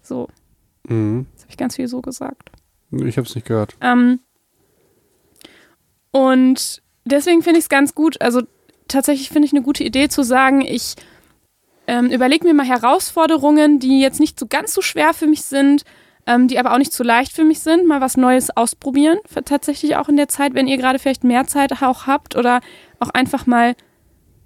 So, 0.03 0.29
Mhm. 0.88 1.27
jetzt 1.33 1.42
habe 1.42 1.51
ich 1.51 1.57
ganz 1.57 1.77
viel 1.77 1.88
so 1.88 2.01
gesagt. 2.01 2.51
Ich 2.92 3.16
habe 3.16 3.27
es 3.27 3.35
nicht 3.35 3.47
gehört. 3.47 3.77
Ähm, 3.81 4.21
und 6.12 6.83
deswegen 7.05 7.42
finde 7.42 7.59
ich 7.59 7.64
es 7.64 7.69
ganz 7.69 7.95
gut, 7.95 8.21
also 8.21 8.42
tatsächlich 8.88 9.29
finde 9.31 9.47
ich 9.47 9.53
eine 9.53 9.62
gute 9.62 9.85
Idee 9.85 10.09
zu 10.09 10.23
sagen, 10.23 10.61
ich 10.61 10.95
ähm, 11.87 12.11
überlege 12.11 12.47
mir 12.47 12.55
mal 12.55 12.66
Herausforderungen, 12.66 13.79
die 13.79 14.01
jetzt 14.01 14.21
nicht 14.21 14.38
so 14.38 14.47
ganz 14.47 14.73
so 14.73 14.83
schwer 14.83 15.14
für 15.14 15.27
mich 15.27 15.42
sind, 15.42 15.85
ähm, 16.27 16.49
die 16.49 16.59
aber 16.59 16.73
auch 16.73 16.79
nicht 16.79 16.92
zu 16.92 17.03
leicht 17.05 17.33
für 17.33 17.45
mich 17.45 17.61
sind, 17.61 17.87
mal 17.87 18.01
was 18.01 18.16
Neues 18.16 18.57
ausprobieren, 18.57 19.19
tatsächlich 19.45 19.97
auch 19.97 20.09
in 20.09 20.16
der 20.16 20.29
Zeit, 20.29 20.55
wenn 20.55 20.66
ihr 20.69 20.77
gerade 20.77 20.99
vielleicht 20.99 21.25
mehr 21.25 21.47
Zeit 21.47 21.73
auch 21.83 22.07
habt 22.07 22.37
oder 22.37 22.61
auch 22.99 23.11
einfach 23.11 23.47
mal, 23.47 23.75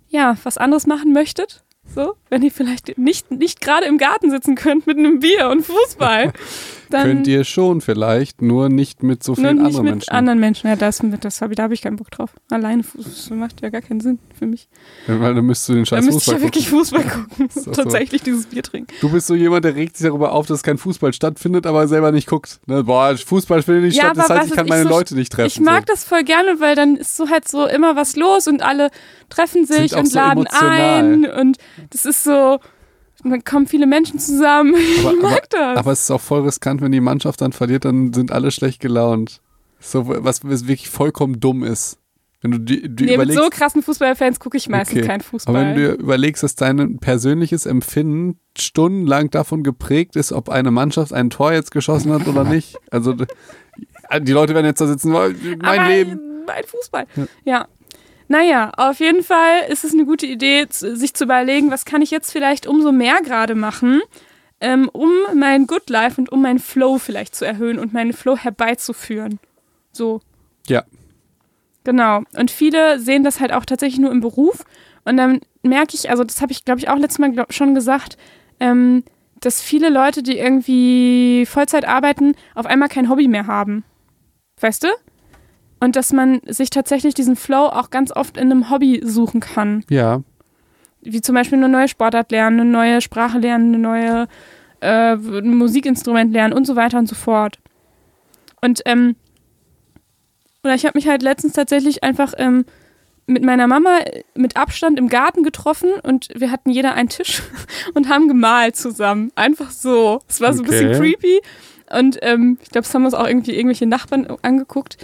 ja, 0.09 0.37
was 0.43 0.59
anderes 0.59 0.87
machen 0.87 1.13
möchtet. 1.13 1.65
So, 1.95 2.15
wenn 2.29 2.43
ihr 2.43 2.53
vielleicht 2.53 2.97
nicht, 2.99 3.31
nicht 3.31 3.61
gerade 3.61 3.87
im 3.87 3.99
Garten 3.99 4.31
sitzen 4.31 4.55
könnt 4.55 4.87
mit 4.87 4.97
einem 4.97 5.19
Bier 5.19 5.49
und 5.49 5.63
Fußball, 5.63 6.33
dann 6.91 7.05
Könnt 7.07 7.27
ihr 7.27 7.45
schon 7.45 7.81
vielleicht, 7.81 8.43
nur 8.43 8.69
nicht 8.69 9.03
mit 9.03 9.23
so 9.23 9.35
vielen 9.35 9.57
nicht 9.57 9.67
anderen 9.67 9.85
mit 9.85 9.95
Menschen. 9.95 10.11
anderen 10.13 10.41
Menschen. 10.41 10.67
Ja, 10.69 10.77
das, 10.77 11.01
das 11.21 11.41
hab 11.41 11.51
ich, 11.51 11.57
da 11.57 11.63
habe 11.65 11.75
ich 11.75 11.83
keinen 11.83 11.97
Bock 11.97 12.11
drauf. 12.11 12.31
Alleine 12.51 12.83
Fußball 12.83 13.39
macht 13.39 13.61
ja 13.63 13.71
gar 13.71 13.81
keinen 13.81 14.01
Sinn 14.01 14.19
für 14.39 14.47
mich. 14.47 14.69
Weil 15.07 15.35
dann 15.35 15.45
müsst 15.47 15.69
du 15.69 15.75
den 15.75 15.87
scheiß 15.87 16.05
müsste 16.05 16.19
ich 16.19 16.25
Fußball 16.25 16.37
ja 16.39 16.43
wirklich 16.43 16.65
gucken. 16.71 16.79
Fußball 16.85 17.05
gucken. 17.05 17.49
So. 17.61 17.71
Tatsächlich 17.73 18.23
dieses 18.23 18.47
Bier 18.47 18.63
trinken. 18.63 18.93
Du 19.01 19.11
bist 19.11 19.27
so 19.27 19.35
jemand, 19.35 19.65
der 19.65 19.75
regt 19.75 19.97
sich 19.97 20.07
darüber 20.07 20.33
auf, 20.33 20.47
dass 20.47 20.63
kein 20.63 20.79
Fußball 20.79 21.13
stattfindet, 21.13 21.67
aber 21.67 21.89
selber 21.89 22.13
nicht 22.13 22.27
guckt. 22.29 22.61
Ne? 22.67 22.85
Boah, 22.85 23.17
Fußball 23.17 23.63
findet 23.63 23.85
nicht 23.85 23.97
Ja, 23.97 24.07
statt, 24.15 24.17
das 24.19 24.29
heißt, 24.31 24.49
ich 24.51 24.55
kann 24.57 24.67
meine 24.69 24.83
ich 24.83 24.89
so- 24.89 24.95
Leute 24.95 25.15
nicht 25.15 25.33
treffen. 25.33 25.47
Ich 25.49 25.61
mag 25.61 25.87
das 25.87 26.05
voll 26.05 26.23
gerne, 26.25 26.61
weil 26.61 26.75
dann 26.77 26.97
ist 26.97 27.17
so 27.17 27.29
halt 27.29 27.49
so 27.49 27.67
immer 27.67 27.97
was 27.97 28.17
los 28.17 28.47
und 28.49 28.63
alle 28.63 28.91
treffen 29.29 29.65
sich 29.67 29.91
Sind 29.91 29.99
und 30.01 30.07
so 30.07 30.19
laden 30.19 30.47
emotional. 30.47 31.03
ein 31.03 31.27
und 31.27 31.59
das 31.91 32.05
ist 32.07 32.25
so, 32.25 32.59
dann 33.25 33.45
kommen 33.45 33.67
viele 33.67 33.87
Menschen 33.87 34.19
zusammen. 34.19 34.75
Aber- 35.05 35.15
ich 35.15 35.23
mag 35.23 35.51
das. 35.51 35.77
Aber 35.79 35.93
es 35.93 36.01
ist 36.03 36.11
auch 36.11 36.21
voll 36.21 36.43
riskant, 36.43 36.81
wenn 36.81 36.93
die 36.93 37.01
Mannschaft 37.01 37.41
dann 37.41 37.53
verliert, 37.53 37.85
dann 37.85 38.13
sind 38.13 38.33
alle 38.33 38.51
schlecht 38.51 38.81
gelaunt. 38.81 39.41
So, 39.79 40.05
was 40.09 40.45
was 40.45 40.67
wirklich 40.69 40.91
vollkommen 40.91 41.41
dumm 41.41 41.63
ist. 41.65 41.99
Wenn 42.43 42.53
du 42.53 42.59
die, 42.59 42.81
die 42.83 43.05
nee, 43.05 43.11
mit 43.11 43.15
überlegst, 43.17 43.39
so 43.45 43.51
krassen 43.51 43.83
Fußballfans 43.83 44.41
gucke 44.41 44.57
ich 44.57 44.67
meistens 44.69 44.99
Okay. 44.99 45.07
keinen 45.07 45.21
Fußball. 45.21 45.55
aber 45.55 45.67
wenn 45.67 45.75
du 45.77 45.93
überlegst, 45.93 46.43
dass 46.43 46.55
dein 46.55 46.99
persönliches 46.99 47.67
Empfinden 47.67 48.41
stundenlang 48.57 49.29
davon 49.31 49.63
geprägt 49.63 50.17
ist, 50.17 50.33
ob 50.33 50.49
eine 50.49 50.71
Mannschaft 50.71 51.13
ein 51.13 51.29
Tor 51.29 51.53
jetzt 51.53 51.71
geschossen 51.71 52.13
hat 52.13 52.27
oder 52.29 52.45
nicht. 52.45 52.79
Also 52.91 53.15
die 53.15 54.33
Leute 54.33 54.55
werden 54.55 54.67
jetzt 54.67 54.81
da 54.81 54.87
sitzen, 54.87 55.15
"Oh, 55.15 55.29
mein 55.59 55.61
Aber 55.79 55.89
Leben. 55.89 56.19
Mein 56.47 56.65
Fußball. 56.65 57.07
Ja. 57.45 57.69
Naja, 58.31 58.71
auf 58.77 59.01
jeden 59.01 59.25
Fall 59.25 59.63
ist 59.71 59.83
es 59.83 59.93
eine 59.93 60.05
gute 60.05 60.25
Idee, 60.25 60.65
sich 60.71 61.15
zu 61.15 61.25
überlegen, 61.25 61.73
was 61.73 61.85
kann 61.85 62.01
ich 62.01 62.13
jetzt 62.13 62.31
vielleicht 62.31 62.65
umso 62.65 62.93
mehr 62.93 63.23
gerade 63.23 63.57
machen, 63.57 64.03
ähm, 64.61 64.89
um 64.93 65.11
mein 65.35 65.67
Good 65.67 65.91
Life 65.91 66.21
und 66.21 66.31
um 66.31 66.41
meinen 66.41 66.61
Flow 66.61 66.99
vielleicht 66.99 67.35
zu 67.35 67.45
erhöhen 67.45 67.81
und 67.81 67.93
meinen 67.93 68.13
Flow 68.13 68.37
herbeizuführen. 68.37 69.41
So. 69.91 70.21
Ja. 70.69 70.85
Genau. 71.83 72.23
Und 72.39 72.53
viele 72.53 73.01
sehen 73.01 73.25
das 73.25 73.41
halt 73.41 73.53
auch 73.53 73.65
tatsächlich 73.65 73.99
nur 73.99 74.13
im 74.13 74.21
Beruf. 74.21 74.65
Und 75.05 75.17
dann 75.17 75.41
merke 75.65 75.97
ich, 75.97 76.09
also 76.09 76.23
das 76.23 76.41
habe 76.41 76.53
ich, 76.53 76.65
glaube 76.65 76.79
ich, 76.79 76.89
auch 76.89 76.99
letztes 76.99 77.19
Mal 77.19 77.33
glaub, 77.33 77.53
schon 77.53 77.75
gesagt, 77.75 78.17
ähm, 78.61 79.03
dass 79.41 79.61
viele 79.61 79.89
Leute, 79.89 80.23
die 80.23 80.39
irgendwie 80.39 81.47
Vollzeit 81.47 81.85
arbeiten, 81.85 82.37
auf 82.55 82.67
einmal 82.67 82.91
kein 82.91 83.11
Hobby 83.11 83.27
mehr 83.27 83.49
haben. 83.49 83.83
Weißt 84.61 84.85
du? 84.85 84.89
Und 85.81 85.97
dass 85.97 86.13
man 86.13 86.41
sich 86.47 86.71
tatsächlich 86.71 87.15
diesen 87.15 87.37
Flow 87.37 87.67
auch 87.67 87.91
ganz 87.91 88.13
oft 88.13 88.37
in 88.37 88.51
einem 88.51 88.71
Hobby 88.71 89.01
suchen 89.03 89.41
kann. 89.41 89.85
Ja. 89.89 90.23
Wie 91.01 91.23
zum 91.23 91.35
Beispiel 91.35 91.57
eine 91.57 91.71
neue 91.71 91.89
Sportart 91.89 92.31
lernen, 92.31 92.61
eine 92.61 92.71
neue 92.71 93.01
Sprache 93.01 93.39
lernen, 93.39 93.75
eine 93.75 93.79
neue 93.79 94.29
äh, 94.81 95.15
ein 95.15 95.57
Musikinstrument 95.57 96.33
lernen 96.33 96.53
und 96.53 96.67
so 96.67 96.77
weiter 96.77 96.99
und 96.99 97.09
so 97.09 97.15
fort. 97.15 97.59
Und 98.61 98.83
ähm, 98.85 99.17
oder 100.63 100.75
ich 100.75 100.85
habe 100.85 100.99
mich 100.99 101.09
halt 101.09 101.23
letztens 101.23 101.55
tatsächlich 101.55 102.03
einfach 102.03 102.35
ähm, 102.37 102.67
mit 103.27 103.45
meiner 103.45 103.67
Mama 103.67 104.01
mit 104.35 104.57
Abstand 104.57 104.99
im 104.99 105.09
Garten 105.09 105.43
getroffen 105.43 105.91
und 106.03 106.29
wir 106.35 106.51
hatten 106.51 106.71
jeder 106.71 106.95
einen 106.95 107.09
Tisch 107.09 107.43
und 107.95 108.09
haben 108.09 108.29
gemalt 108.29 108.77
zusammen. 108.77 109.31
Einfach 109.37 109.71
so. 109.71 110.21
Es 110.29 110.41
war 110.41 110.53
so 110.53 110.63
ein 110.63 110.69
bisschen 110.69 110.91
Okay. 110.91 110.99
creepy. 110.99 111.41
Und 111.93 112.19
ähm, 112.23 112.59
ich 112.63 112.71
glaube, 112.71 112.87
es 112.87 112.95
haben 112.95 113.05
uns 113.05 113.15
auch 113.15 113.27
irgendwie 113.27 113.55
irgendwelche 113.55 113.87
Nachbarn 113.87 114.27
angeguckt. 114.43 114.97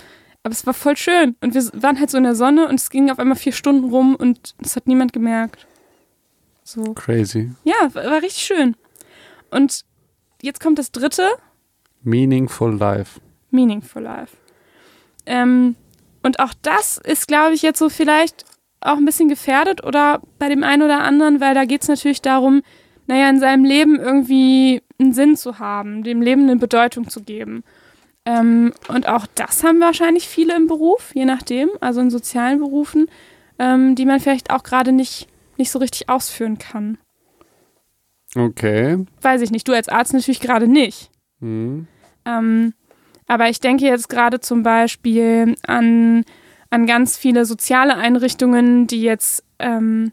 Aber 0.47 0.53
es 0.53 0.65
war 0.65 0.75
voll 0.75 0.97
schön. 0.97 1.35
Und 1.41 1.55
wir 1.55 1.83
waren 1.83 1.99
halt 1.99 2.09
so 2.09 2.17
in 2.17 2.23
der 2.23 2.37
Sonne 2.37 2.69
und 2.69 2.77
es 2.77 2.89
ging 2.89 3.11
auf 3.11 3.19
einmal 3.19 3.37
vier 3.37 3.51
Stunden 3.51 3.91
rum 3.91 4.15
und 4.15 4.55
es 4.63 4.77
hat 4.77 4.87
niemand 4.87 5.13
gemerkt. 5.13 5.67
So. 6.63 6.95
Crazy. 6.95 7.51
Ja, 7.65 7.93
war 7.93 8.05
war 8.05 8.23
richtig 8.23 8.45
schön. 8.45 8.77
Und 9.51 9.85
jetzt 10.41 10.61
kommt 10.61 10.79
das 10.79 10.93
dritte, 10.93 11.29
Meaningful 12.05 12.77
Life. 12.77 13.21
Meaningful 13.51 14.03
Life. 14.03 14.37
Ähm, 15.27 15.75
und 16.23 16.39
auch 16.39 16.55
das 16.63 16.99
ist, 16.99 17.27
glaube 17.27 17.55
ich, 17.55 17.63
jetzt 17.63 17.81
so 17.81 17.89
vielleicht 17.89 18.45
auch 18.81 18.99
ein 18.99 19.05
bisschen 19.05 19.29
gefährdet 19.29 19.83
oder 19.83 20.23
bei 20.39 20.49
dem 20.49 20.63
einen 20.63 20.83
oder 20.83 21.03
anderen, 21.03 21.41
weil 21.41 21.55
da 21.55 21.65
geht 21.65 21.83
es 21.83 21.89
natürlich 21.89 22.23
darum, 22.23 22.63
naja, 23.09 23.29
in 23.31 23.41
seinem 23.41 23.65
Leben 23.65 23.99
irgendwie 23.99 24.81
einen 25.01 25.13
Sinn 25.13 25.37
zu 25.37 25.59
haben, 25.59 26.05
dem 26.05 26.23
Leben 26.23 26.43
eine 26.43 26.55
Bedeutung 26.55 27.09
zu 27.09 27.25
geben. 27.25 27.65
Ähm, 28.27 28.73
und 28.89 29.09
auch 29.09 29.27
das 29.37 29.63
haben 29.63 29.81
wahrscheinlich 29.81 30.29
viele 30.29 30.57
im 30.57 30.67
Beruf, 30.67 31.13
je 31.15 31.25
nachdem, 31.25 31.71
also 31.81 32.01
in 32.01 32.11
sozialen 32.11 32.59
Berufen, 32.59 33.07
ähm, 33.61 33.95
die 33.95 34.05
man 34.05 34.19
vielleicht 34.19 34.51
auch 34.51 34.65
gerade 34.65 34.91
nicht, 34.91 35.29
nicht 35.57 35.71
so 35.71 35.79
richtig 35.79 36.09
ausführen 36.09 36.59
kann. 36.59 36.99
Okay. 38.35 39.07
Weiß 39.23 39.41
ich 39.43 39.53
nicht, 39.53 39.69
du 39.69 39.73
als 39.73 39.89
Arzt 39.89 40.13
natürlich 40.13 40.41
gerade 40.41 40.67
nicht. 40.67 41.11
Mhm. 41.39 41.87
Ähm, 42.25 42.75
aber 43.29 43.49
ich 43.49 43.61
denke 43.61 43.87
jetzt 43.87 44.09
gerade 44.09 44.41
zum 44.41 44.65
Beispiel 44.65 45.55
an, 45.65 46.25
an 46.69 46.87
ganz 46.87 47.17
viele 47.17 47.45
soziale 47.45 47.95
Einrichtungen, 47.95 48.89
die 48.89 49.03
jetzt 49.03 49.45
ähm, 49.61 50.13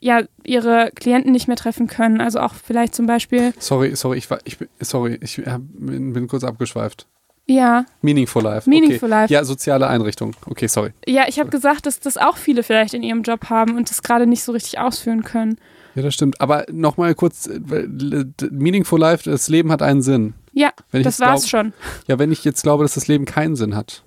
ja 0.00 0.22
ihre 0.44 0.90
Klienten 0.94 1.32
nicht 1.32 1.48
mehr 1.48 1.56
treffen 1.56 1.88
können. 1.88 2.20
Also 2.20 2.38
auch 2.38 2.54
vielleicht 2.54 2.94
zum 2.94 3.06
Beispiel, 3.06 3.52
Sorry, 3.58 3.96
sorry, 3.96 4.18
ich 4.18 4.30
war, 4.30 4.38
ich 4.44 4.56
sorry, 4.80 5.18
ich 5.20 5.42
bin 5.44 6.28
kurz 6.28 6.44
abgeschweift. 6.44 7.08
Ja, 7.46 7.84
Meaningful 8.00 8.42
Life. 8.42 8.68
Meaningful 8.68 9.08
okay. 9.08 9.20
Life. 9.20 9.32
Ja, 9.32 9.44
soziale 9.44 9.86
Einrichtung. 9.86 10.34
Okay, 10.46 10.66
sorry. 10.66 10.92
ja, 11.06 11.24
ich 11.28 11.38
habe 11.38 11.50
gesagt, 11.50 11.86
dass 11.86 12.00
das 12.00 12.16
auch 12.16 12.36
viele 12.36 12.62
vielleicht 12.62 12.94
in 12.94 13.02
ihrem 13.02 13.22
Job 13.22 13.50
haben 13.50 13.76
und 13.76 13.90
das 13.90 14.02
gerade 14.02 14.26
nicht 14.26 14.42
so 14.42 14.52
richtig 14.52 14.78
ausführen 14.78 15.22
können. 15.24 15.58
Ja, 15.94 16.02
das 16.02 16.14
stimmt. 16.14 16.40
Aber 16.40 16.66
nochmal 16.72 17.14
kurz, 17.14 17.46
äh, 17.46 17.54
äh, 17.56 18.24
Meaningful 18.50 18.98
Life, 18.98 19.30
das 19.30 19.48
Leben 19.48 19.70
hat 19.70 19.82
einen 19.82 20.02
Sinn. 20.02 20.34
Ja, 20.52 20.72
Wenn 20.90 21.02
ich 21.02 21.04
das 21.04 21.20
war's 21.20 21.46
glaub- 21.48 21.50
schon. 21.64 21.72
Ja, 22.08 22.18
wenn 22.18 22.32
ich 22.32 22.44
jetzt 22.44 22.62
glaube, 22.62 22.84
dass 22.84 22.94
das 22.94 23.08
Leben 23.08 23.24
keinen 23.26 23.56
Sinn 23.56 23.74
hat. 23.76 24.02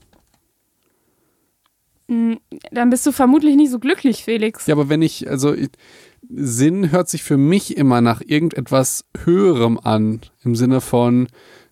dann 2.07 2.89
bist 2.89 3.05
du 3.05 3.11
vermutlich 3.11 3.55
nicht 3.57 3.69
so 3.69 3.79
glücklich, 3.79 4.23
Felix. 4.23 4.65
Ja, 4.65 4.75
aber 4.75 4.87
wenn 4.87 5.01
ich, 5.01 5.29
also 5.29 5.53
ich, 5.53 5.69
Sinn 6.29 6.91
hört 6.91 7.09
sich 7.09 7.21
für 7.23 7.37
mich 7.37 7.75
immer 7.77 7.99
nach 8.01 8.21
irgendetwas 8.25 9.05
Höherem 9.25 9.77
an, 9.77 10.21
im 10.43 10.55
Sinne 10.55 10.79
von, 10.81 11.27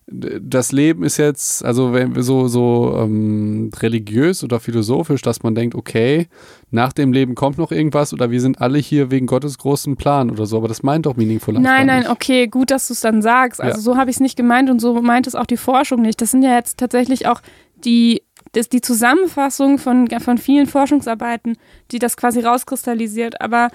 das 0.08 0.70
Leben 0.70 1.02
ist 1.02 1.16
jetzt, 1.16 1.64
also 1.64 1.92
wenn 1.92 2.22
so, 2.22 2.46
so 2.46 2.96
ähm, 2.96 3.72
religiös 3.80 4.44
oder 4.44 4.60
philosophisch, 4.60 5.20
dass 5.20 5.42
man 5.42 5.56
denkt, 5.56 5.74
okay, 5.74 6.28
nach 6.70 6.92
dem 6.92 7.12
Leben 7.12 7.34
kommt 7.34 7.58
noch 7.58 7.72
irgendwas 7.72 8.12
oder 8.12 8.30
wir 8.30 8.40
sind 8.40 8.60
alle 8.60 8.78
hier 8.78 9.10
wegen 9.10 9.26
Gottes 9.26 9.58
großen 9.58 9.96
Plan 9.96 10.30
oder 10.30 10.46
so, 10.46 10.58
aber 10.58 10.68
das 10.68 10.84
meint 10.84 11.06
doch 11.06 11.16
Meaningful 11.16 11.54
Life. 11.54 11.64
Nein, 11.64 11.88
nein, 11.88 12.06
okay, 12.06 12.46
gut, 12.46 12.70
dass 12.70 12.86
du 12.86 12.92
es 12.92 13.00
dann 13.00 13.20
sagst. 13.20 13.60
Also 13.60 13.78
ja. 13.78 13.82
so 13.82 13.96
habe 13.96 14.10
ich 14.10 14.16
es 14.16 14.20
nicht 14.20 14.36
gemeint 14.36 14.70
und 14.70 14.80
so 14.80 15.02
meint 15.02 15.26
es 15.26 15.34
auch 15.34 15.46
die 15.46 15.56
Forschung 15.56 16.02
nicht. 16.02 16.20
Das 16.20 16.30
sind 16.30 16.44
ja 16.44 16.54
jetzt 16.54 16.78
tatsächlich 16.78 17.26
auch 17.26 17.40
die, 17.84 18.22
das, 18.52 18.68
die 18.68 18.80
Zusammenfassung 18.80 19.78
von, 19.78 20.08
von 20.20 20.38
vielen 20.38 20.68
Forschungsarbeiten, 20.68 21.58
die 21.90 21.98
das 21.98 22.16
quasi 22.16 22.40
rauskristallisiert. 22.40 23.40
Aber 23.40 23.70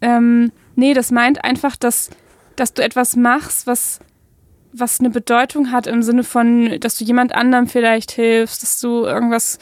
ähm, 0.00 0.52
nee, 0.76 0.94
das 0.94 1.10
meint 1.10 1.44
einfach, 1.44 1.74
dass, 1.74 2.10
dass 2.54 2.72
du 2.72 2.84
etwas 2.84 3.16
machst, 3.16 3.66
was 3.66 3.98
was 4.78 5.00
eine 5.00 5.10
Bedeutung 5.10 5.72
hat 5.72 5.86
im 5.86 6.02
Sinne 6.02 6.24
von, 6.24 6.78
dass 6.80 6.98
du 6.98 7.04
jemand 7.04 7.34
anderem 7.34 7.66
vielleicht 7.66 8.12
hilfst, 8.12 8.62
dass 8.62 8.80
du 8.80 9.04
irgendwas. 9.04 9.58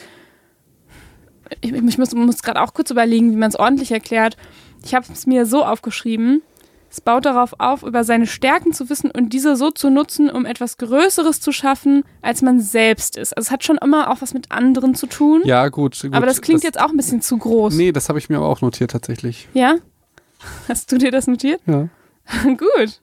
Ich, 1.61 1.73
ich 1.73 1.97
muss, 1.97 2.13
muss 2.13 2.41
gerade 2.41 2.61
auch 2.61 2.73
kurz 2.73 2.89
überlegen, 2.89 3.31
wie 3.31 3.35
man 3.35 3.49
es 3.49 3.55
ordentlich 3.55 3.91
erklärt. 3.91 4.37
Ich 4.83 4.95
habe 4.95 5.05
es 5.11 5.25
mir 5.25 5.45
so 5.45 5.63
aufgeschrieben. 5.63 6.41
Es 6.89 7.01
baut 7.01 7.25
darauf 7.25 7.59
auf, 7.59 7.83
über 7.83 8.05
seine 8.05 8.25
Stärken 8.25 8.71
zu 8.71 8.89
wissen 8.89 9.11
und 9.11 9.33
diese 9.33 9.57
so 9.57 9.69
zu 9.69 9.89
nutzen, 9.89 10.29
um 10.29 10.45
etwas 10.45 10.77
Größeres 10.77 11.41
zu 11.41 11.51
schaffen, 11.51 12.03
als 12.21 12.41
man 12.41 12.61
selbst 12.61 13.17
ist. 13.17 13.35
Also 13.35 13.47
es 13.47 13.51
hat 13.51 13.65
schon 13.65 13.77
immer 13.77 14.09
auch 14.09 14.21
was 14.21 14.33
mit 14.33 14.51
anderen 14.51 14.95
zu 14.95 15.07
tun. 15.07 15.41
Ja, 15.43 15.67
gut. 15.67 15.99
gut 16.01 16.13
aber 16.13 16.25
das 16.25 16.41
klingt 16.41 16.59
das, 16.59 16.67
jetzt 16.67 16.79
auch 16.79 16.91
ein 16.91 16.97
bisschen 16.97 17.21
zu 17.21 17.37
groß. 17.37 17.73
Nee, 17.75 17.91
das 17.91 18.07
habe 18.07 18.17
ich 18.17 18.29
mir 18.29 18.37
aber 18.37 18.47
auch 18.47 18.61
notiert 18.61 18.91
tatsächlich. 18.91 19.49
Ja? 19.53 19.75
Hast 20.69 20.91
du 20.91 20.97
dir 20.97 21.11
das 21.11 21.27
notiert? 21.27 21.59
Ja. 21.65 21.89
Gut. 22.43 23.01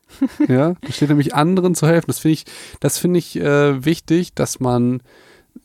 ja, 0.49 0.75
da 0.81 0.93
steht 0.93 1.09
nämlich 1.09 1.35
anderen 1.35 1.75
zu 1.75 1.87
helfen. 1.87 2.07
Das 2.09 2.19
finde 2.19 2.35
ich, 2.35 2.45
das 2.81 2.99
finde 2.99 3.19
ich 3.19 3.37
äh, 3.37 3.85
wichtig, 3.85 4.35
dass 4.35 4.61
man 4.61 5.03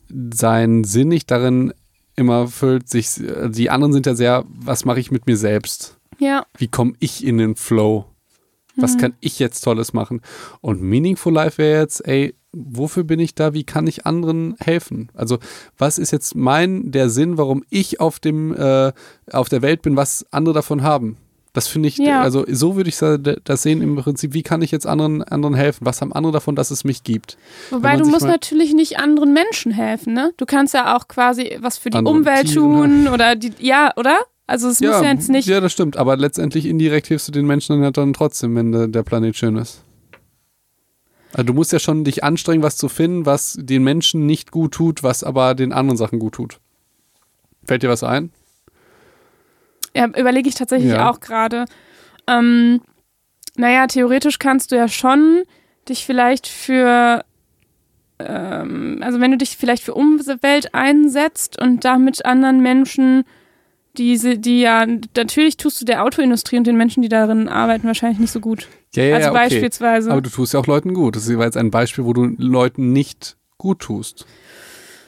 seinen 0.10 0.84
Sinn 0.84 1.10
nicht 1.10 1.30
darin 1.32 1.74
immer 2.16 2.48
füllt, 2.48 2.90
sich, 2.90 3.10
die 3.50 3.70
anderen 3.70 3.94
sind 3.94 4.06
ja 4.06 4.16
sehr, 4.16 4.46
was 4.48 4.86
mache 4.86 5.00
ich 5.00 5.12
mit 5.12 5.28
mir 5.28 5.38
selbst? 5.38 5.98
Ja. 6.18 6.46
Wie 6.58 6.68
komme 6.68 6.94
ich 7.00 7.24
in 7.24 7.38
den 7.38 7.56
Flow? 7.56 8.06
Was 8.76 8.96
mhm. 8.96 9.00
kann 9.00 9.14
ich 9.20 9.40
jetzt 9.40 9.62
Tolles 9.62 9.94
machen? 9.94 10.22
Und 10.62 10.82
Meaningful 10.82 11.34
Life 11.34 11.58
wäre 11.58 11.82
jetzt, 11.82 12.08
ey, 12.08 12.36
wofür 12.52 13.04
bin 13.04 13.20
ich 13.20 13.36
da? 13.36 13.54
Wie 13.54 13.64
kann 13.64 13.88
ich 13.88 14.06
anderen 14.06 14.56
helfen? 14.60 15.12
Also, 15.14 15.40
was 15.78 15.98
ist 15.98 16.12
jetzt 16.12 16.36
mein, 16.36 16.92
der 16.92 17.10
Sinn, 17.10 17.38
warum 17.38 17.64
ich 17.70 18.00
auf 18.00 18.20
dem, 18.20 18.54
äh, 18.56 18.94
auf 19.32 19.50
der 19.50 19.62
Welt 19.62 19.82
bin, 19.82 19.96
was 19.96 20.26
andere 20.32 20.54
davon 20.54 20.84
haben? 20.84 21.18
Das 21.58 21.68
finde 21.68 21.90
ich, 21.90 21.98
ja. 21.98 22.22
also 22.22 22.46
so 22.48 22.76
würde 22.76 22.88
ich 22.88 22.98
das 22.98 23.64
sehen 23.64 23.82
im 23.82 23.96
Prinzip, 23.96 24.36
wie 24.36 24.44
kann 24.44 24.62
ich 24.62 24.70
jetzt 24.70 24.86
anderen, 24.86 25.24
anderen 25.24 25.56
helfen? 25.56 25.88
Was 25.88 26.02
haben 26.02 26.14
andere 26.14 26.34
davon, 26.34 26.56
dass 26.56 26.70
es 26.70 26.84
mich 26.84 27.04
gibt? 27.04 27.36
Wobei 27.72 27.98
du 27.98 28.06
musst 28.06 28.28
natürlich 28.28 28.76
nicht 28.76 29.00
anderen 29.00 29.34
Menschen 29.34 29.72
helfen, 29.72 30.14
ne? 30.14 30.34
Du 30.38 30.46
kannst 30.46 30.76
ja 30.76 30.96
auch 30.96 31.08
quasi 31.08 31.58
was 31.60 31.80
für 31.80 31.90
die 31.90 31.98
Umwelt 31.98 32.50
Tiere. 32.50 32.60
tun 32.60 33.08
oder 33.08 33.36
die, 33.36 33.54
ja, 33.58 33.92
oder? 33.96 34.20
Also 34.46 34.68
es 34.68 34.80
ja, 34.82 34.92
muss 34.92 35.02
ja 35.02 35.12
jetzt 35.12 35.30
nicht. 35.32 35.48
Ja, 35.48 35.60
das 35.60 35.72
stimmt, 35.72 35.98
aber 35.98 36.16
letztendlich 36.16 36.68
indirekt 36.68 37.08
hilfst 37.08 37.28
du 37.28 37.32
den 37.32 37.48
Menschen 37.48 37.82
dann, 37.82 37.92
dann 37.92 38.14
trotzdem, 38.14 38.56
wenn 38.56 38.72
der, 38.72 38.88
der 38.88 39.02
Planet 39.02 39.36
schön 39.36 39.56
ist. 39.56 39.82
Also 41.32 41.44
du 41.44 41.54
musst 41.54 41.72
ja 41.72 41.80
schon 41.80 42.04
dich 42.04 42.24
anstrengen, 42.24 42.62
was 42.62 42.78
zu 42.78 42.88
finden, 42.88 43.26
was 43.26 43.58
den 43.60 43.84
Menschen 43.84 44.28
nicht 44.28 44.52
gut 44.52 44.76
tut, 44.76 45.02
was 45.02 45.24
aber 45.24 45.56
den 45.56 45.74
anderen 45.74 45.98
Sachen 45.98 46.20
gut 46.20 46.36
tut. 46.36 46.60
Fällt 47.66 47.82
dir 47.82 47.90
was 47.90 48.04
ein? 48.04 48.30
Ja, 49.96 50.06
überlege 50.08 50.50
ich 50.50 50.56
tatsächlich 50.56 50.92
ja. 50.92 51.10
auch 51.10 51.20
gerade. 51.20 51.66
Ähm, 52.28 52.82
naja, 53.56 53.88
theoretisch 53.88 54.40
kannst 54.40 54.72
du 54.72 54.76
ja 54.76 54.88
schon 54.88 55.44
dich 55.90 56.06
vielleicht 56.06 56.48
für, 56.48 57.24
ähm, 58.20 59.00
also 59.02 59.20
wenn 59.20 59.32
du 59.32 59.38
dich 59.38 59.58
vielleicht 59.58 59.84
für 59.84 59.94
Umwelt 59.94 60.74
einsetzt 60.74 61.60
und 61.60 61.84
damit 61.86 62.26
anderen 62.26 62.62
Menschen, 62.62 63.24
diese, 63.98 64.38
die 64.38 64.62
ja, 64.62 64.86
natürlich 65.16 65.58
tust 65.58 65.82
du 65.82 65.86
der 65.86 66.04
Autoindustrie 66.04 66.58
und 66.58 66.68
den 66.68 66.78
Menschen, 66.78 67.02
die 67.02 67.10
darin 67.10 67.48
arbeiten, 67.48 67.88
wahrscheinlich 67.88 68.20
nicht 68.20 68.32
so 68.32 68.40
gut. 68.40 68.68
Ja, 68.94 69.04
ja, 69.04 69.16
also 69.16 69.30
okay. 69.30 69.38
beispielsweise. 69.38 70.12
Aber 70.12 70.22
du 70.22 70.30
tust 70.30 70.54
ja 70.54 70.60
auch 70.60 70.68
Leuten 70.68 70.94
gut. 70.94 71.16
Das 71.16 71.28
war 71.36 71.46
jetzt 71.46 71.58
ein 71.58 71.72
Beispiel, 71.72 72.06
wo 72.06 72.14
du 72.14 72.26
Leuten 72.38 72.94
nicht 72.94 73.38
gut 73.58 73.80
tust. 73.80 74.26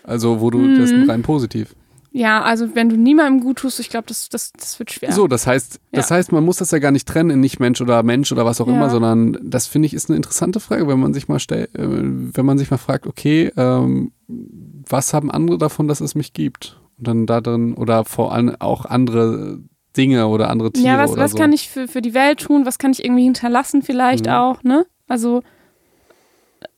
Also 0.04 0.42
wo 0.42 0.50
du, 0.50 0.58
mhm. 0.58 0.80
das 0.80 0.92
ist 0.92 1.08
rein 1.08 1.22
positiv. 1.22 1.76
Ja, 2.12 2.41
also 2.41 2.76
wenn 2.76 2.89
du 2.89 2.97
niemandem 2.97 3.41
gut 3.41 3.60
tust, 3.60 3.80
ich 3.80 3.89
glaube, 3.89 4.05
das, 4.07 4.30
das, 4.30 4.51
das 4.53 4.80
wird 4.80 4.91
schwer. 4.91 5.12
So, 5.12 5.28
das 5.28 5.45
heißt, 5.45 5.80
das 5.91 6.10
ja. 6.10 6.16
heißt, 6.16 6.32
man 6.32 6.43
muss 6.43 6.57
das 6.57 6.72
ja 6.72 6.80
gar 6.80 6.91
nicht 6.91 7.07
trennen 7.07 7.30
in 7.30 7.39
nicht 7.39 7.60
Mensch 7.60 7.82
oder 7.82 8.01
Mensch 8.01 8.32
oder 8.32 8.45
was 8.45 8.60
auch 8.60 8.68
ja. 8.68 8.74
immer, 8.74 8.89
sondern 8.89 9.38
das 9.43 9.68
finde 9.68 9.86
ich 9.86 9.93
ist 9.93 10.10
eine 10.10 10.18
interessante 10.18 10.60
Frage, 10.60 10.88
wenn 10.88 10.99
man 10.99 11.14
sich 11.14 11.28
mal 11.28 11.39
stellt, 11.39 11.74
äh, 11.76 11.86
wenn 11.88 12.45
man 12.45 12.57
sich 12.57 12.72
mal 12.72 12.78
fragt, 12.78 13.05
okay, 13.05 13.51
ähm, 13.57 14.12
was 14.28 15.14
haben 15.14 15.30
andere 15.30 15.57
davon, 15.57 15.88
dass 15.88 16.01
es 16.01 16.16
mich 16.16 16.34
gibt? 16.34 16.80
Und 16.97 17.07
dann 17.07 17.26
da 17.28 17.41
drin, 17.41 17.76
oder 17.76 18.05
vor 18.05 18.34
allem 18.34 18.55
auch 18.60 18.86
andere 18.86 19.60
Dinge 19.95 20.28
oder 20.28 20.49
andere 20.49 20.72
Tiere. 20.72 20.88
Ja, 20.88 20.99
was, 20.99 21.12
oder 21.12 21.22
was 21.22 21.32
so. 21.32 21.38
kann 21.38 21.53
ich 21.53 21.70
für, 21.70 21.88
für 21.88 22.01
die 22.01 22.14
Welt 22.14 22.39
tun? 22.39 22.66
Was 22.66 22.80
kann 22.80 22.91
ich 22.91 23.03
irgendwie 23.03 23.24
hinterlassen, 23.24 23.84
vielleicht 23.84 24.26
mhm. 24.26 24.32
auch, 24.32 24.64
ne? 24.64 24.86
Also 25.07 25.43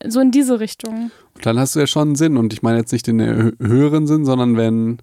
so 0.06 0.20
in 0.20 0.30
diese 0.30 0.60
Richtung. 0.60 1.10
Und 1.34 1.46
dann 1.46 1.58
hast 1.58 1.74
du 1.74 1.80
ja 1.80 1.86
schon 1.86 2.08
einen 2.08 2.16
Sinn. 2.16 2.36
Und 2.36 2.52
ich 2.52 2.62
meine 2.62 2.78
jetzt 2.78 2.92
nicht 2.92 3.06
den 3.06 3.20
höheren 3.58 4.06
Sinn, 4.06 4.24
sondern 4.24 4.56
wenn 4.56 4.98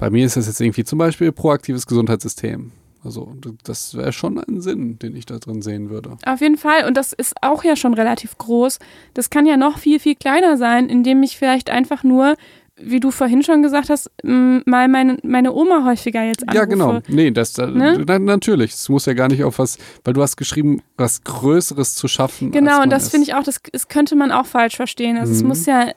bei 0.00 0.10
mir 0.10 0.24
ist 0.24 0.36
das 0.36 0.46
jetzt 0.46 0.60
irgendwie 0.60 0.82
zum 0.82 0.98
Beispiel 0.98 1.30
proaktives 1.30 1.86
Gesundheitssystem. 1.86 2.72
Also 3.04 3.34
das 3.64 3.94
wäre 3.94 4.12
schon 4.12 4.38
ein 4.38 4.60
Sinn, 4.60 4.98
den 4.98 5.14
ich 5.14 5.26
da 5.26 5.38
drin 5.38 5.62
sehen 5.62 5.90
würde. 5.90 6.16
Auf 6.26 6.40
jeden 6.40 6.56
Fall. 6.56 6.86
Und 6.86 6.96
das 6.96 7.12
ist 7.12 7.34
auch 7.42 7.64
ja 7.64 7.76
schon 7.76 7.94
relativ 7.94 8.36
groß. 8.36 8.78
Das 9.14 9.30
kann 9.30 9.46
ja 9.46 9.56
noch 9.56 9.78
viel, 9.78 10.00
viel 10.00 10.14
kleiner 10.14 10.56
sein, 10.56 10.88
indem 10.88 11.22
ich 11.22 11.38
vielleicht 11.38 11.70
einfach 11.70 12.02
nur, 12.02 12.36
wie 12.76 13.00
du 13.00 13.10
vorhin 13.10 13.42
schon 13.42 13.62
gesagt 13.62 13.90
hast, 13.90 14.10
mal 14.22 14.88
meine, 14.88 15.18
meine 15.22 15.52
Oma 15.52 15.84
häufiger 15.84 16.24
jetzt 16.24 16.42
anrufe. 16.42 16.58
Ja, 16.58 16.64
genau. 16.64 17.00
Nee, 17.08 17.30
das 17.30 17.56
ne? 17.56 18.02
na, 18.06 18.18
natürlich. 18.18 18.72
Es 18.72 18.88
muss 18.88 19.06
ja 19.06 19.12
gar 19.12 19.28
nicht 19.28 19.44
auf 19.44 19.58
was, 19.58 19.78
weil 20.04 20.14
du 20.14 20.22
hast 20.22 20.36
geschrieben, 20.36 20.82
was 20.96 21.24
Größeres 21.24 21.94
zu 21.94 22.08
schaffen. 22.08 22.52
Genau, 22.52 22.82
und 22.82 22.90
das 22.90 23.10
finde 23.10 23.24
ich 23.24 23.34
auch, 23.34 23.44
das, 23.44 23.60
das 23.70 23.88
könnte 23.88 24.16
man 24.16 24.30
auch 24.32 24.46
falsch 24.46 24.76
verstehen. 24.76 25.16
Also 25.18 25.32
mhm. 25.32 25.36
es 25.38 25.42
muss 25.44 25.66
ja, 25.66 25.92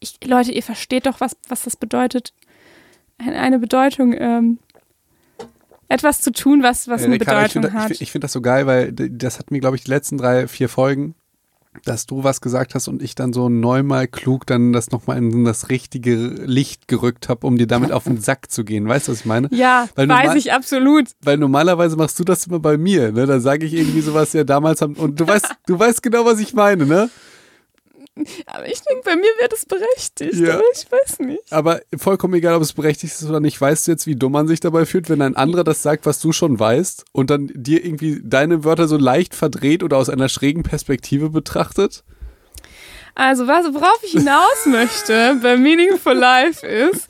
ich, 0.00 0.18
Leute, 0.24 0.52
ihr 0.52 0.62
versteht 0.62 1.06
doch, 1.06 1.20
was, 1.20 1.36
was 1.48 1.64
das 1.64 1.76
bedeutet 1.76 2.32
eine 3.18 3.58
Bedeutung, 3.58 4.14
ähm, 4.18 4.58
etwas 5.88 6.20
zu 6.20 6.32
tun, 6.32 6.62
was, 6.62 6.88
was 6.88 7.04
eine 7.04 7.18
Bedeutung 7.18 7.62
ich 7.64 7.70
find, 7.70 7.72
hat. 7.72 7.90
Ich, 7.92 8.00
ich 8.02 8.12
finde 8.12 8.24
das 8.24 8.32
so 8.32 8.40
geil, 8.40 8.66
weil 8.66 8.92
das 8.92 9.38
hat 9.38 9.50
mir, 9.50 9.60
glaube 9.60 9.76
ich, 9.76 9.84
die 9.84 9.90
letzten 9.90 10.18
drei, 10.18 10.48
vier 10.48 10.68
Folgen, 10.68 11.14
dass 11.84 12.06
du 12.06 12.24
was 12.24 12.40
gesagt 12.40 12.74
hast 12.74 12.88
und 12.88 13.02
ich 13.02 13.14
dann 13.14 13.32
so 13.32 13.48
neunmal 13.48 14.08
klug 14.08 14.46
dann 14.46 14.72
das 14.72 14.90
nochmal 14.90 15.18
in 15.18 15.44
das 15.44 15.68
richtige 15.68 16.14
Licht 16.14 16.88
gerückt 16.88 17.28
habe, 17.28 17.46
um 17.46 17.58
dir 17.58 17.66
damit 17.66 17.92
auf 17.92 18.04
den 18.04 18.18
Sack 18.18 18.50
zu 18.50 18.64
gehen. 18.64 18.88
Weißt 18.88 19.08
du, 19.08 19.12
was 19.12 19.20
ich 19.20 19.26
meine? 19.26 19.48
Ja, 19.52 19.88
weil 19.94 20.08
weiß 20.08 20.34
ich 20.36 20.52
absolut. 20.52 21.10
Weil 21.22 21.36
normalerweise 21.36 21.96
machst 21.96 22.18
du 22.18 22.24
das 22.24 22.46
immer 22.46 22.60
bei 22.60 22.78
mir, 22.78 23.12
ne? 23.12 23.26
Da 23.26 23.40
sage 23.40 23.66
ich 23.66 23.74
irgendwie 23.74 24.00
sowas, 24.00 24.32
ja, 24.32 24.44
damals 24.44 24.80
haben, 24.80 24.94
und 24.94 25.20
du 25.20 25.26
weißt, 25.26 25.54
du 25.66 25.78
weißt 25.78 26.02
genau, 26.02 26.24
was 26.24 26.40
ich 26.40 26.54
meine, 26.54 26.86
ne? 26.86 27.10
Aber 28.46 28.66
ich 28.66 28.80
denke, 28.80 29.02
bei 29.04 29.16
mir 29.16 29.30
wäre 29.38 29.48
das 29.50 29.66
berechtigt. 29.66 30.34
Ja. 30.34 30.54
Aber 30.54 30.62
ich 30.72 30.90
weiß 30.90 31.18
nicht. 31.20 31.52
Aber 31.52 31.80
vollkommen 31.96 32.34
egal, 32.34 32.54
ob 32.54 32.62
es 32.62 32.72
berechtigt 32.72 33.12
ist 33.12 33.28
oder 33.28 33.40
nicht. 33.40 33.60
Weißt 33.60 33.86
du 33.86 33.92
jetzt, 33.92 34.06
wie 34.06 34.16
dumm 34.16 34.32
man 34.32 34.48
sich 34.48 34.60
dabei 34.60 34.86
fühlt, 34.86 35.08
wenn 35.10 35.22
ein 35.22 35.36
anderer 35.36 35.64
das 35.64 35.82
sagt, 35.82 36.06
was 36.06 36.20
du 36.20 36.32
schon 36.32 36.58
weißt 36.58 37.04
und 37.12 37.30
dann 37.30 37.50
dir 37.54 37.84
irgendwie 37.84 38.20
deine 38.22 38.64
Wörter 38.64 38.88
so 38.88 38.96
leicht 38.96 39.34
verdreht 39.34 39.82
oder 39.82 39.98
aus 39.98 40.08
einer 40.08 40.28
schrägen 40.28 40.62
Perspektive 40.62 41.30
betrachtet? 41.30 42.04
Also, 43.14 43.46
was, 43.46 43.72
worauf 43.72 43.98
ich 44.02 44.12
hinaus 44.12 44.66
möchte 44.66 45.38
bei 45.42 45.56
Meaningful 45.56 46.12
Life 46.12 46.66
ist, 46.66 47.08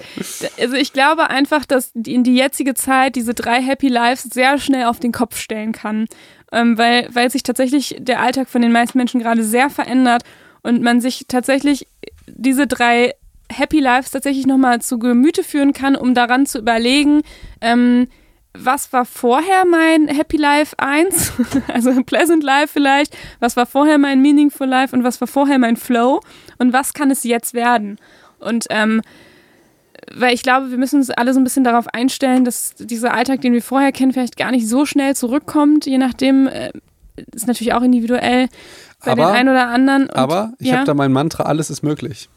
also 0.56 0.76
ich 0.76 0.92
glaube 0.92 1.30
einfach, 1.30 1.64
dass 1.64 1.90
in 1.94 2.22
die 2.22 2.36
jetzige 2.36 2.74
Zeit 2.74 3.16
diese 3.16 3.34
drei 3.34 3.60
Happy 3.60 3.88
Lives 3.88 4.22
sehr 4.22 4.58
schnell 4.58 4.84
auf 4.84 5.00
den 5.00 5.10
Kopf 5.10 5.36
stellen 5.36 5.72
kann. 5.72 6.06
Ähm, 6.52 6.78
weil, 6.78 7.08
weil 7.12 7.28
sich 7.28 7.42
tatsächlich 7.42 7.96
der 7.98 8.20
Alltag 8.20 8.48
von 8.48 8.62
den 8.62 8.70
meisten 8.70 8.98
Menschen 8.98 9.20
gerade 9.20 9.42
sehr 9.42 9.68
verändert 9.68 10.22
und 10.66 10.82
man 10.82 11.00
sich 11.00 11.26
tatsächlich 11.28 11.86
diese 12.26 12.66
drei 12.66 13.14
Happy 13.48 13.78
Lives 13.78 14.10
tatsächlich 14.10 14.46
nochmal 14.46 14.80
zu 14.80 14.98
Gemüte 14.98 15.44
führen 15.44 15.72
kann, 15.72 15.94
um 15.94 16.12
daran 16.12 16.44
zu 16.44 16.58
überlegen, 16.58 17.22
ähm, 17.60 18.08
was 18.52 18.92
war 18.92 19.04
vorher 19.04 19.64
mein 19.64 20.08
Happy 20.08 20.36
Life 20.36 20.74
1, 20.78 21.34
also 21.72 22.02
Pleasant 22.02 22.42
Life 22.42 22.72
vielleicht, 22.72 23.16
was 23.38 23.56
war 23.56 23.66
vorher 23.66 23.98
mein 23.98 24.20
Meaningful 24.20 24.66
Life 24.66 24.94
und 24.94 25.04
was 25.04 25.20
war 25.20 25.28
vorher 25.28 25.58
mein 25.58 25.76
Flow? 25.76 26.20
Und 26.58 26.72
was 26.72 26.94
kann 26.94 27.12
es 27.12 27.22
jetzt 27.22 27.54
werden? 27.54 27.98
Und 28.40 28.66
ähm, 28.70 29.02
weil 30.12 30.34
ich 30.34 30.42
glaube, 30.42 30.70
wir 30.70 30.78
müssen 30.78 30.96
uns 30.96 31.10
alle 31.10 31.32
so 31.32 31.38
ein 31.38 31.44
bisschen 31.44 31.64
darauf 31.64 31.86
einstellen, 31.88 32.44
dass 32.44 32.74
dieser 32.74 33.14
Alltag, 33.14 33.40
den 33.40 33.52
wir 33.52 33.62
vorher 33.62 33.92
kennen, 33.92 34.12
vielleicht 34.12 34.36
gar 34.36 34.50
nicht 34.50 34.68
so 34.68 34.84
schnell 34.84 35.14
zurückkommt, 35.14 35.86
je 35.86 35.98
nachdem, 35.98 36.48
äh, 36.48 36.72
ist 37.32 37.46
natürlich 37.46 37.72
auch 37.72 37.82
individuell 37.82 38.48
bei 39.06 39.12
aber, 39.12 39.26
den 39.26 39.34
einen 39.34 39.48
oder 39.48 39.68
anderen. 39.68 40.02
Und, 40.02 40.14
aber 40.16 40.52
ich 40.58 40.68
ja. 40.68 40.76
habe 40.76 40.86
da 40.86 40.94
mein 40.94 41.12
Mantra, 41.12 41.44
alles 41.44 41.70
ist 41.70 41.82
möglich. 41.82 42.28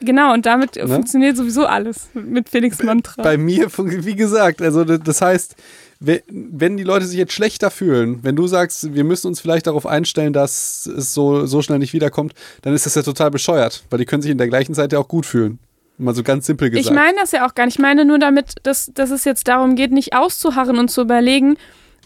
Genau, 0.00 0.34
und 0.34 0.44
damit 0.44 0.76
Ne? 0.76 0.86
funktioniert 0.86 1.36
sowieso 1.38 1.64
alles 1.66 2.08
mit 2.12 2.50
Felix 2.50 2.82
Mantra. 2.82 3.22
Bei 3.22 3.38
mir, 3.38 3.68
wie 3.78 4.14
gesagt, 4.14 4.60
also 4.60 4.84
das 4.84 5.22
heißt, 5.22 5.56
we- 6.00 6.22
wenn 6.28 6.76
die 6.76 6.82
Leute 6.84 7.06
sich 7.06 7.16
jetzt 7.16 7.32
schlechter 7.32 7.70
fühlen, 7.70 8.18
wenn 8.22 8.36
du 8.36 8.46
sagst, 8.46 8.94
wir 8.94 9.04
müssen 9.04 9.28
uns 9.28 9.40
vielleicht 9.40 9.66
darauf 9.66 9.86
einstellen, 9.86 10.34
dass 10.34 10.84
es 10.86 11.14
so, 11.14 11.46
so 11.46 11.62
schnell 11.62 11.78
nicht 11.78 11.94
wiederkommt, 11.94 12.34
dann 12.60 12.74
ist 12.74 12.84
das 12.84 12.94
ja 12.94 13.02
total 13.02 13.30
bescheuert, 13.30 13.84
weil 13.88 13.98
die 13.98 14.04
können 14.04 14.20
sich 14.20 14.30
in 14.30 14.36
der 14.38 14.48
gleichen 14.48 14.74
Zeit 14.74 14.92
ja 14.92 14.98
auch 14.98 15.08
gut 15.08 15.24
fühlen. 15.24 15.58
Mal 15.98 16.14
so 16.14 16.22
ganz 16.22 16.44
simpel 16.44 16.68
gesagt. 16.68 16.84
Ich 16.86 16.92
meine 16.92 17.16
das 17.18 17.32
ja 17.32 17.46
auch 17.48 17.54
gar 17.54 17.64
nicht. 17.64 17.76
Ich 17.76 17.80
meine 17.82 18.04
nur 18.04 18.18
damit, 18.18 18.56
dass, 18.64 18.90
dass 18.92 19.10
es 19.10 19.24
jetzt 19.24 19.48
darum 19.48 19.76
geht, 19.76 19.92
nicht 19.92 20.14
auszuharren 20.14 20.76
und 20.78 20.90
zu 20.90 21.00
überlegen, 21.00 21.56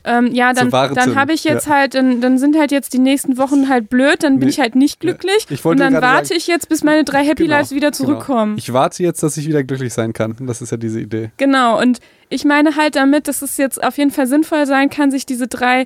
ähm, 0.05 0.29
ja, 0.33 0.53
dann, 0.53 0.71
dann 0.71 1.15
habe 1.15 1.33
ich 1.33 1.45
jetzt 1.45 1.67
ja. 1.67 1.75
halt, 1.75 1.95
dann, 1.95 2.21
dann 2.21 2.39
sind 2.39 2.57
halt 2.57 2.73
jetzt 2.73 2.93
die 2.93 2.99
nächsten 2.99 3.37
Wochen 3.39 3.69
halt 3.69 3.91
blöd, 3.91 4.23
dann 4.23 4.39
bin 4.39 4.47
Nee. 4.47 4.51
ich 4.51 4.61
halt 4.61 4.75
nicht 4.75 5.01
glücklich. 5.01 5.47
Ich 5.51 5.65
wollte 5.65 5.83
und 5.85 5.93
dann 5.93 6.03
warte 6.03 6.29
sagen- 6.29 6.39
ich 6.39 6.47
jetzt, 6.47 6.69
bis 6.69 6.83
meine 6.83 7.05
drei 7.05 7.25
Happy 7.25 7.45
Genau, 7.45 7.57
Lives 7.57 7.73
wieder 7.73 7.93
zurückkommen. 7.93 8.53
Genau. 8.53 8.59
Ich 8.59 8.73
warte 8.73 9.03
jetzt, 9.03 9.23
dass 9.23 9.37
ich 9.37 9.47
wieder 9.47 9.63
glücklich 9.63 9.93
sein 9.93 10.13
kann. 10.13 10.37
Das 10.41 10.63
ist 10.63 10.71
ja 10.71 10.77
diese 10.77 11.01
Idee. 11.01 11.31
Genau, 11.37 11.81
und 11.81 11.99
ich 12.29 12.45
meine 12.45 12.77
halt 12.77 12.97
damit, 12.97 13.29
dass 13.29 13.43
es 13.43 13.57
jetzt 13.57 13.83
auf 13.83 13.99
jeden 13.99 14.11
Fall 14.11 14.27
sinnvoll 14.27 14.67
sein 14.67 14.89
kann, 14.91 15.11
sich 15.11 15.27
diese 15.27 15.49
drei 15.49 15.85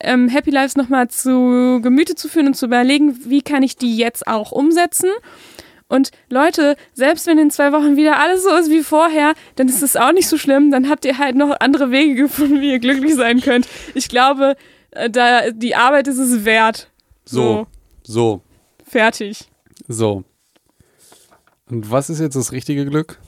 ähm, 0.00 0.28
Happy 0.28 0.50
Lives 0.50 0.76
nochmal 0.76 1.08
zu 1.08 1.80
Gemüte 1.82 2.14
zu 2.14 2.28
führen 2.28 2.48
und 2.48 2.54
zu 2.54 2.66
überlegen, 2.66 3.18
wie 3.26 3.42
kann 3.42 3.62
ich 3.62 3.76
die 3.76 3.96
jetzt 3.96 4.26
auch 4.26 4.50
umsetzen. 4.50 5.10
Und 5.88 6.10
Leute, 6.28 6.76
selbst 6.92 7.26
wenn 7.26 7.38
in 7.38 7.50
zwei 7.50 7.72
Wochen 7.72 7.96
wieder 7.96 8.18
alles 8.18 8.42
so 8.42 8.50
ist 8.56 8.70
wie 8.70 8.82
vorher, 8.82 9.34
dann 9.56 9.68
ist 9.68 9.82
es 9.82 9.96
auch 9.96 10.12
nicht 10.12 10.28
so 10.28 10.38
schlimm. 10.38 10.70
Dann 10.70 10.88
habt 10.88 11.04
ihr 11.04 11.18
halt 11.18 11.36
noch 11.36 11.60
andere 11.60 11.90
Wege 11.90 12.14
gefunden, 12.14 12.60
wie 12.60 12.72
ihr 12.72 12.78
glücklich 12.78 13.14
sein 13.14 13.40
könnt. 13.40 13.68
Ich 13.94 14.08
glaube, 14.08 14.56
äh, 14.92 15.10
da 15.10 15.50
die 15.50 15.74
Arbeit 15.74 16.08
ist 16.08 16.18
es 16.18 16.44
wert. 16.44 16.90
So, 17.24 17.66
so, 18.02 18.42
fertig. 18.86 19.48
so. 19.88 20.24
Und 21.70 21.90
was 21.90 22.10
ist 22.10 22.20
jetzt 22.20 22.36
das 22.36 22.52
richtige 22.52 22.84
Glück? 22.84 23.18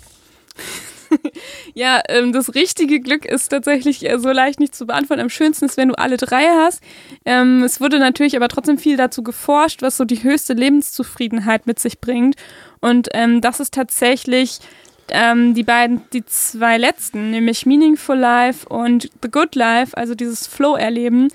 Ja, 1.74 2.02
ähm, 2.08 2.32
das 2.32 2.54
richtige 2.54 3.00
Glück 3.00 3.24
ist 3.24 3.48
tatsächlich 3.48 4.08
äh, 4.08 4.18
so 4.18 4.30
leicht 4.30 4.60
nicht 4.60 4.74
zu 4.74 4.86
beantworten. 4.86 5.22
Am 5.22 5.30
schönsten 5.30 5.66
ist, 5.66 5.76
wenn 5.76 5.88
du 5.88 5.98
alle 5.98 6.16
drei 6.16 6.44
hast. 6.44 6.82
Ähm, 7.24 7.62
es 7.62 7.80
wurde 7.80 7.98
natürlich 7.98 8.36
aber 8.36 8.48
trotzdem 8.48 8.78
viel 8.78 8.96
dazu 8.96 9.22
geforscht, 9.22 9.82
was 9.82 9.96
so 9.96 10.04
die 10.04 10.22
höchste 10.22 10.54
Lebenszufriedenheit 10.54 11.66
mit 11.66 11.78
sich 11.78 12.00
bringt. 12.00 12.36
Und 12.80 13.08
ähm, 13.14 13.40
das 13.40 13.60
ist 13.60 13.74
tatsächlich 13.74 14.60
ähm, 15.08 15.54
die 15.54 15.62
beiden, 15.62 16.02
die 16.12 16.24
zwei 16.24 16.78
letzten, 16.78 17.30
nämlich 17.30 17.66
Meaningful 17.66 18.16
Life 18.16 18.68
und 18.68 19.10
The 19.22 19.30
Good 19.30 19.54
Life, 19.54 19.96
also 19.96 20.14
dieses 20.14 20.46
Flow-Erleben, 20.46 21.28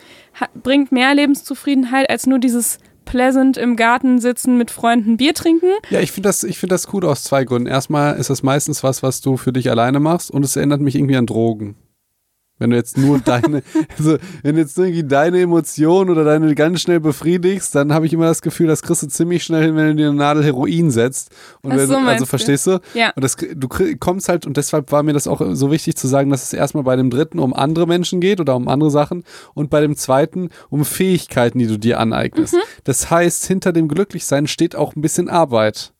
bringt 0.55 0.91
mehr 0.91 1.13
Lebenszufriedenheit 1.13 2.09
als 2.09 2.26
nur 2.26 2.39
dieses 2.39 2.80
pleasant 3.12 3.57
im 3.57 3.76
Garten 3.76 4.22
sitzen 4.22 4.57
mit 4.57 4.72
Freunden 4.72 5.18
Bier 5.18 5.34
trinken. 5.34 5.68
Ja, 5.89 5.99
ich 5.99 6.14
finde 6.14 6.30
das, 6.30 6.45
ich 6.45 6.57
find 6.57 6.72
das 6.72 6.88
gut 6.88 7.03
aus 7.03 7.24
zwei 7.24 7.43
Gründen. 7.43 7.68
Erstmal 7.68 8.16
ist 8.16 8.30
das 8.30 8.41
meistens 8.41 8.84
was, 8.84 9.03
was 9.03 9.20
du 9.20 9.36
für 9.36 9.51
dich 9.51 9.70
alleine 9.70 9.99
machst 9.99 10.32
und 10.32 10.45
es 10.45 10.55
erinnert 10.55 10.80
mich 10.80 10.95
irgendwie 10.95 11.18
an 11.18 11.26
Drogen. 11.26 11.76
Wenn 12.62 12.70
du 12.70 12.76
jetzt 12.76 12.95
nur 12.95 13.18
deine, 13.18 13.64
also 13.97 14.18
wenn 14.43 14.55
jetzt 14.55 14.78
irgendwie 14.78 15.03
deine 15.03 15.41
Emotionen 15.41 16.12
oder 16.12 16.24
deine 16.24 16.53
ganz 16.53 16.82
schnell 16.82 16.99
befriedigst, 16.99 17.74
dann 17.74 17.91
habe 17.91 18.05
ich 18.05 18.14
immer 18.14 18.28
das 18.28 18.43
Gefühl, 18.43 18.68
das 18.68 18.84
kriegst 18.84 19.01
du 19.01 19.07
ziemlich 19.07 19.43
schnell 19.43 19.64
hin, 19.64 19.76
wenn 19.76 19.88
du 19.88 19.95
dir 19.95 20.09
eine 20.09 20.16
Nadel 20.16 20.43
Heroin 20.43 20.91
setzt. 20.91 21.32
Und 21.64 21.76
wenn 21.76 21.88
so, 21.88 21.95
also 21.95 22.28
verstehst 22.28 22.68
du? 22.68 22.80
Ja. 22.93 23.14
Und 23.16 23.24
das, 23.24 23.36
du 23.36 23.68
kommst 23.99 24.30
halt, 24.30 24.45
und 24.45 24.57
deshalb 24.57 24.91
war 24.91 25.01
mir 25.01 25.14
das 25.14 25.26
auch 25.26 25.41
so 25.53 25.72
wichtig 25.72 25.95
zu 25.95 26.07
sagen, 26.07 26.30
dass 26.30 26.43
es 26.43 26.53
erstmal 26.53 26.84
bei 26.84 26.95
dem 26.95 27.09
dritten 27.09 27.39
um 27.39 27.55
andere 27.55 27.88
Menschen 27.88 28.22
geht 28.22 28.39
oder 28.39 28.55
um 28.55 28.68
andere 28.68 28.91
Sachen 28.91 29.24
und 29.55 29.72
bei 29.72 29.82
dem 29.82 29.95
zweiten 29.95 30.49
um 30.70 30.86
Fähigkeiten, 30.86 31.57
die 31.57 31.66
du 31.66 31.80
dir 31.80 31.99
aneignest. 31.99 32.53
Mhm. 32.53 32.59
Das 32.84 33.09
heißt, 33.09 33.47
hinter 33.47 33.74
dem 33.74 33.88
Glücklichsein 33.88 34.45
steht 34.45 34.76
auch 34.76 34.95
ein 34.95 35.01
bisschen 35.01 35.30
Arbeit. 35.30 35.93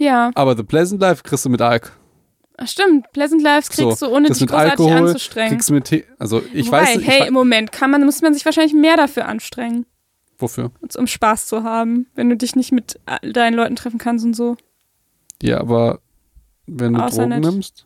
Ja, 0.00 0.32
Aber 0.34 0.56
The 0.56 0.64
Pleasant 0.64 1.00
Life 1.00 1.22
kriegst 1.22 1.44
du 1.44 1.48
mit 1.48 1.62
Alk. 1.62 1.92
Ach, 2.60 2.66
stimmt. 2.66 3.10
Pleasant 3.12 3.40
Lives 3.42 3.68
kriegst 3.70 3.98
So, 4.00 4.06
du, 4.08 4.12
ohne 4.12 4.28
dich 4.28 4.38
großartig 4.46 4.70
Alkohol 4.72 4.92
anzustrengen. 5.08 5.50
kriegst 5.52 5.68
du 5.70 5.74
mit 5.74 5.84
Tee. 5.84 6.04
Also 6.18 6.42
ich 6.52 6.66
Wobei, 6.66 6.80
weiß 6.82 6.88
nicht, 6.96 7.00
ich 7.02 7.06
hey, 7.08 7.20
wei- 7.22 7.26
im 7.28 7.34
Moment 7.34 7.70
kann 7.72 7.90
man, 7.90 8.04
muss 8.04 8.20
man 8.20 8.34
sich 8.34 8.44
wahrscheinlich 8.44 8.74
mehr 8.74 8.96
dafür 8.96 9.26
anstrengen, 9.26 9.86
wofür. 10.38 10.72
um 10.96 11.06
Spaß 11.06 11.46
zu 11.46 11.62
haben, 11.62 12.06
wenn 12.16 12.28
du 12.28 12.36
dich 12.36 12.56
nicht 12.56 12.72
mit 12.72 12.98
all 13.06 13.32
deinen 13.32 13.54
Leuten 13.54 13.76
treffen 13.76 13.98
kannst 13.98 14.24
und 14.24 14.34
so. 14.34 14.56
Ja, 15.40 15.60
aber 15.60 16.00
wenn 16.66 16.94
du 16.94 17.00
Außer 17.00 17.22
Drogen 17.28 17.40
nicht. 17.40 17.50
nimmst 17.50 17.84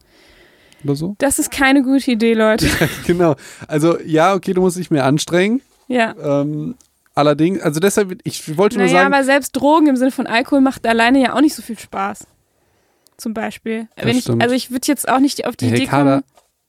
oder 0.85 0.97
so. 0.97 1.15
Das 1.19 1.39
ist 1.39 1.51
keine 1.51 1.83
gute 1.83 2.11
Idee, 2.11 2.33
Leute. 2.35 2.67
genau. 3.07 3.37
Also 3.69 4.01
ja, 4.01 4.35
okay, 4.35 4.55
du 4.55 4.63
musst 4.63 4.79
dich 4.79 4.91
mehr 4.91 5.05
anstrengen. 5.05 5.61
Ja. 5.87 6.15
Ähm, 6.41 6.77
allerdings, 7.15 7.61
also 7.61 7.79
deshalb, 7.79 8.19
ich 8.25 8.57
wollte 8.57 8.79
nur 8.79 8.87
Naja, 8.87 9.01
sagen, 9.03 9.13
aber 9.15 9.23
selbst 9.23 9.53
Drogen 9.53 9.87
im 9.89 9.97
Sinne 9.97 10.11
von 10.13 10.27
Alkohol 10.27 10.63
macht 10.63 10.87
alleine 10.87 11.21
ja 11.21 11.35
auch 11.35 11.43
nicht 11.43 11.55
so 11.55 11.61
viel 11.63 11.79
Spaß. 11.79 12.27
Zum 13.23 13.35
Beispiel. 13.35 13.87
Ich, 14.05 14.29
also 14.29 14.53
ich 14.53 14.73
würde 14.73 14.87
jetzt 14.89 15.09
auch 15.09 15.21
nicht 15.21 15.47
auf 15.47 15.55
die 15.55 15.67
Hey, 15.67 15.77
Idee 15.77 15.87
kommen, 15.87 16.25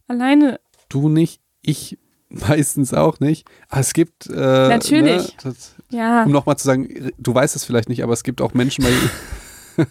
alleine. 0.07 0.59
du 0.89 1.09
nicht, 1.09 1.41
ich 1.63 1.97
meistens 2.29 2.93
auch 2.93 3.19
nicht. 3.19 3.47
Aber 3.69 3.81
es 3.81 3.93
gibt 3.93 4.27
äh, 4.27 4.33
Natürlich. 4.69 5.29
Ne, 5.29 5.33
das, 5.43 5.73
Ja, 5.89 6.23
um 6.23 6.31
nochmal 6.31 6.55
zu 6.57 6.65
sagen, 6.65 7.11
du 7.17 7.33
weißt 7.33 7.55
es 7.55 7.65
vielleicht 7.65 7.89
nicht, 7.89 8.03
aber 8.03 8.13
es 8.13 8.23
gibt 8.23 8.39
auch 8.39 8.53
Menschen, 8.53 8.83
bei, 8.83 9.83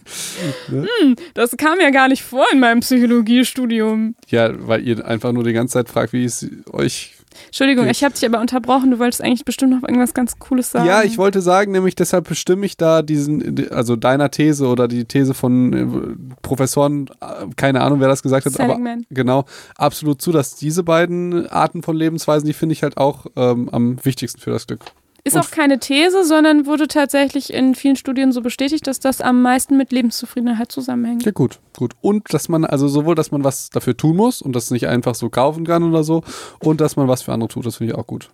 das 1.35 1.57
kam 1.57 1.81
ja 1.81 1.91
gar 1.91 2.07
nicht 2.09 2.23
vor 2.23 2.45
in 2.53 2.61
meinem 2.61 2.79
Psychologiestudium. 2.81 4.15
ja, 4.29 4.51
weil 4.69 4.87
ihr 4.87 5.05
einfach 5.05 5.33
nur 5.33 5.43
die 5.43 5.53
ganze 5.53 5.73
Zeit 5.75 5.89
fragt, 5.89 6.13
wie 6.13 6.25
es 6.25 6.47
euch 6.73 7.17
Entschuldigung, 7.47 7.87
ich 7.87 8.03
habe 8.05 8.15
dich 8.15 8.25
aber 8.25 8.41
unterbrochen. 8.41 8.91
Du 8.91 8.99
wolltest 8.99 9.23
eigentlich 9.23 9.45
bestimmt 9.45 9.73
noch 9.73 9.83
irgendwas 9.89 10.15
ganz 10.15 10.39
Cooles 10.39 10.71
sagen. 10.71 10.87
Ja, 10.87 11.03
ich 11.03 11.19
wollte 11.19 11.41
sagen, 11.41 11.73
nämlich 11.73 11.95
deshalb 11.95 12.29
bestimme 12.29 12.67
ich 12.67 12.77
da 12.77 13.03
diesen, 13.03 13.71
also 13.71 13.97
deiner 13.97 14.31
These 14.31 14.67
oder 14.67 14.89
die 14.89 15.05
These 15.05 15.35
von 15.35 15.73
äh, 15.73 16.37
Professoren, 16.43 17.09
äh, 17.21 17.47
keine 17.57 17.83
Ahnung, 17.83 18.01
wer 18.01 18.09
das 18.09 18.23
gesagt 18.23 18.47
hat, 18.47 18.59
aber 18.59 18.75
Seligman. 18.75 19.07
genau, 19.11 19.45
absolut 19.77 20.23
zu, 20.23 20.33
dass 20.33 20.55
diese 20.55 20.83
beiden 20.83 21.47
Arten 21.49 21.83
von 21.83 21.97
Lebensweisen, 21.97 22.47
die 22.47 22.53
finde 22.53 22.75
ich 22.75 22.83
halt 22.83 22.97
auch 22.97 23.27
ähm, 23.37 23.69
am 23.71 24.05
wichtigsten 24.05 24.41
für 24.41 24.51
das 24.51 24.67
Glück. 24.67 24.81
Ist 25.25 25.37
auch 25.37 25.53
keine 25.53 25.79
These, 25.79 26.25
sondern 26.25 26.67
wurde 26.67 26.89
tatsächlich 26.89 27.53
in 27.53 27.77
vielen 27.77 27.95
Studien 27.95 28.33
so 28.33 28.41
bestätigt, 28.41 28.89
dass 28.89 28.99
das 28.99 29.21
am 29.21 29.41
meisten 29.41 29.77
mit 29.77 29.93
Lebenszufriedenheit 29.93 30.73
zusammenhängt. 30.73 31.25
Ja, 31.25 31.31
gut, 31.31 31.61
gut. 31.77 31.95
Und 32.01 32.35
dass 32.35 32.49
man, 32.49 32.65
also 32.65 32.89
sowohl, 32.89 33.15
dass 33.15 33.31
man 33.31 33.45
was 33.45 33.71
dafür 33.71 33.97
tun 33.97 34.17
muss 34.17 34.43
und 34.43 34.57
das 34.57 34.73
nicht 34.73 34.89
einfach 34.89 35.15
so 35.15 35.31
kaufen 35.31 35.65
kann 35.65 35.85
oder 35.85 36.03
so, 36.03 36.25
und 36.59 36.81
dass 36.81 36.97
man 36.97 37.07
was 37.07 37.23
für 37.23 37.33
andere 37.33 37.49
tut, 37.49 37.65
das 37.65 37.77
finde 37.77 37.93
ich 37.93 37.99
auch 37.99 38.07
gut. 38.07 38.31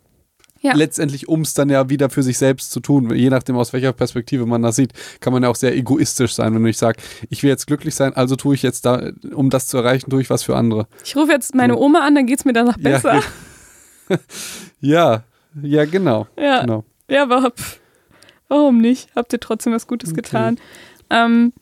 Ja. 0.60 0.74
Letztendlich, 0.74 1.28
um 1.28 1.42
es 1.42 1.54
dann 1.54 1.68
ja 1.68 1.88
wieder 1.88 2.10
für 2.10 2.22
sich 2.22 2.38
selbst 2.38 2.72
zu 2.72 2.80
tun, 2.80 3.14
je 3.14 3.30
nachdem, 3.30 3.56
aus 3.56 3.72
welcher 3.72 3.92
Perspektive 3.92 4.46
man 4.46 4.62
das 4.62 4.76
sieht, 4.76 4.92
kann 5.20 5.32
man 5.32 5.42
ja 5.42 5.50
auch 5.50 5.56
sehr 5.56 5.76
egoistisch 5.76 6.34
sein, 6.34 6.54
wenn 6.54 6.66
ich 6.66 6.78
sage, 6.78 7.00
ich 7.28 7.42
will 7.42 7.50
jetzt 7.50 7.66
glücklich 7.66 7.94
sein, 7.94 8.14
also 8.14 8.34
tue 8.34 8.54
ich 8.54 8.62
jetzt 8.62 8.86
da, 8.86 9.10
um 9.34 9.50
das 9.50 9.68
zu 9.68 9.76
erreichen, 9.76 10.10
tue 10.10 10.22
ich 10.22 10.30
was 10.30 10.42
für 10.42 10.56
andere. 10.56 10.88
Ich 11.04 11.14
rufe 11.14 11.32
jetzt 11.32 11.54
meine 11.54 11.76
Oma 11.76 12.00
an, 12.00 12.14
dann 12.14 12.26
geht's 12.26 12.44
mir 12.44 12.54
danach 12.54 12.78
besser. 12.78 13.22
Ja, 14.08 14.16
ja, 14.80 15.22
genau. 15.54 16.26
Ja, 16.38 16.60
genau. 16.60 16.84
ja, 17.08 17.22
aber 17.22 17.52
warum 18.48 18.78
nicht? 18.78 19.08
Habt 19.14 19.32
ihr 19.32 19.40
trotzdem 19.40 19.72
was 19.72 19.86
Gutes 19.86 20.10
Okay. 20.10 20.22
getan? 20.22 20.58
Ähm, 21.10 21.52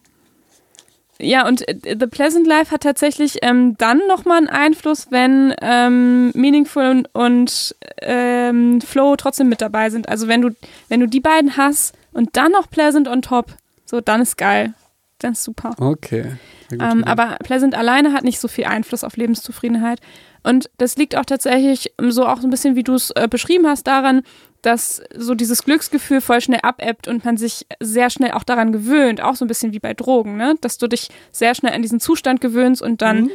ja, 1.19 1.47
und 1.47 1.67
äh, 1.69 1.97
The 1.99 2.07
Pleasant 2.07 2.47
Life 2.47 2.71
hat 2.71 2.83
tatsächlich 2.83 3.39
ähm, 3.43 3.77
dann 3.79 4.01
nochmal 4.09 4.39
einen 4.39 4.49
Einfluss, 4.49 5.07
wenn 5.11 5.55
ähm, 5.63 6.31
Meaningful 6.35 6.85
und, 6.85 7.15
und 7.15 7.77
ähm, 8.03 8.81
Flow 8.81 9.17
trotzdem 9.17 9.49
mit 9.49 9.63
dabei 9.63 9.89
sind. 9.91 10.09
Also 10.09 10.29
wenn 10.29 10.43
du, 10.43 10.51
wenn 10.89 11.01
du 11.01 11.07
die 11.07 11.21
beiden 11.21 11.57
hast 11.57 11.95
und 12.13 12.37
dann 12.37 12.53
noch 12.53 12.69
Pleasant 12.71 13.09
on 13.09 13.23
top, 13.23 13.55
so, 13.87 14.01
dann 14.01 14.21
ist 14.21 14.37
geil. 14.37 14.75
Dann 15.19 15.33
ist 15.33 15.45
super. 15.45 15.75
Okay. 15.79 16.33
Ähm, 16.73 17.05
aber 17.05 17.37
Pleasant 17.45 17.75
alleine 17.75 18.13
hat 18.13 18.25
nicht 18.25 18.41
so 18.41 18.49
viel 18.49 18.65
Einfluss 18.65 19.05
auf 19.05 19.17
Lebenszufriedenheit. 19.17 20.01
Und 20.43 20.71
das 20.79 20.97
liegt 20.97 21.17
auch 21.17 21.25
tatsächlich 21.25 21.93
so 22.09 22.27
auch 22.27 22.41
so 22.41 22.47
ein 22.47 22.51
bisschen, 22.51 22.77
wie 22.77 22.85
du 22.85 22.95
es 22.95 23.11
äh, 23.13 23.27
beschrieben 23.29 23.67
hast, 23.67 23.87
daran, 23.87 24.23
dass 24.63 25.03
so 25.17 25.35
dieses 25.35 25.63
Glücksgefühl 25.65 26.21
voll 26.21 26.41
schnell 26.41 26.61
abebbt 26.63 27.09
und 27.09 27.25
man 27.25 27.37
sich 27.37 27.67
sehr 27.81 28.11
schnell 28.11 28.33
auch 28.33 28.43
daran 28.45 28.73
gewöhnt, 28.73 29.21
auch 29.21 29.37
so 29.37 29.45
ein 29.45 29.49
bisschen 29.49 29.73
wie 29.73 29.79
bei 29.79 29.95
Drogen, 29.95 30.37
ne? 30.37 30.55
Dass 30.61 30.79
du 30.79 30.89
dich 30.89 31.09
sehr 31.33 31.55
schnell 31.55 31.73
an 31.73 31.83
diesen 31.83 32.01
Zustand 32.01 32.41
gewöhnst 32.41 32.83
und 32.83 33.03
dann 33.03 33.25
Mhm. 33.25 33.31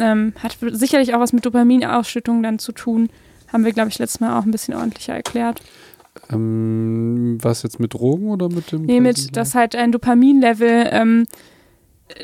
ähm, 0.00 0.32
hat 0.42 0.56
sicherlich 0.72 1.14
auch 1.14 1.20
was 1.20 1.32
mit 1.32 1.44
Dopaminausschüttung 1.46 2.42
dann 2.42 2.58
zu 2.58 2.72
tun. 2.72 3.08
Haben 3.52 3.64
wir, 3.64 3.72
glaube 3.72 3.88
ich, 3.90 3.98
letztes 4.00 4.20
Mal 4.20 4.36
auch 4.38 4.44
ein 4.44 4.50
bisschen 4.50 4.74
ordentlicher 4.74 5.14
erklärt. 5.14 5.60
ähm, 6.30 7.38
was 7.42 7.62
jetzt 7.62 7.80
mit 7.80 7.94
Drogen 7.94 8.28
oder 8.28 8.48
mit 8.48 8.72
dem? 8.72 8.82
Nee, 8.82 9.00
mit, 9.00 9.36
dass 9.36 9.54
halt 9.54 9.74
ein 9.76 9.92
Dopaminlevel, 9.92 10.88
ähm, 10.92 11.26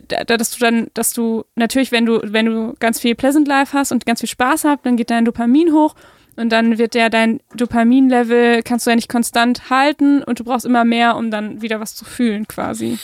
dass 0.08 0.50
du 0.50 0.58
dann, 0.60 0.88
dass 0.94 1.12
du, 1.12 1.44
natürlich, 1.54 1.92
wenn 1.92 2.06
du, 2.06 2.20
wenn 2.22 2.46
du 2.46 2.74
ganz 2.78 3.00
viel 3.00 3.14
Pleasant 3.14 3.48
Life 3.48 3.76
hast 3.76 3.92
und 3.92 4.06
ganz 4.06 4.20
viel 4.20 4.28
Spaß 4.28 4.64
hast, 4.64 4.80
dann 4.84 4.96
geht 4.96 5.10
dein 5.10 5.24
Dopamin 5.24 5.72
hoch 5.72 5.94
und 6.36 6.50
dann 6.50 6.78
wird 6.78 6.94
der 6.94 7.10
dein 7.10 7.40
Dopaminlevel, 7.54 8.62
kannst 8.62 8.86
du 8.86 8.90
ja 8.90 8.96
nicht 8.96 9.08
konstant 9.08 9.70
halten 9.70 10.22
und 10.22 10.40
du 10.40 10.44
brauchst 10.44 10.66
immer 10.66 10.84
mehr, 10.84 11.16
um 11.16 11.30
dann 11.30 11.62
wieder 11.62 11.80
was 11.80 11.94
zu 11.94 12.04
fühlen, 12.04 12.46
quasi. 12.46 12.98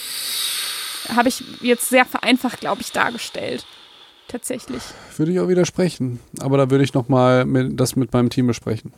Habe 1.14 1.29
ich 1.29 1.45
jetzt 1.61 1.89
sehr 1.89 2.05
vereinfacht, 2.05 2.61
glaube 2.61 2.81
ich, 2.81 2.93
dargestellt. 2.93 3.64
Tatsächlich. 4.29 4.83
Würde 5.16 5.33
ich 5.33 5.39
auch 5.39 5.49
widersprechen. 5.49 6.18
Aber 6.41 6.57
da 6.57 6.68
würde 6.70 6.83
ich 6.83 6.95
nochmal 6.95 7.47
das 7.70 7.95
mit 7.95 8.12
meinem 8.12 8.29
Team 8.29 8.49
besprechen. 8.49 8.93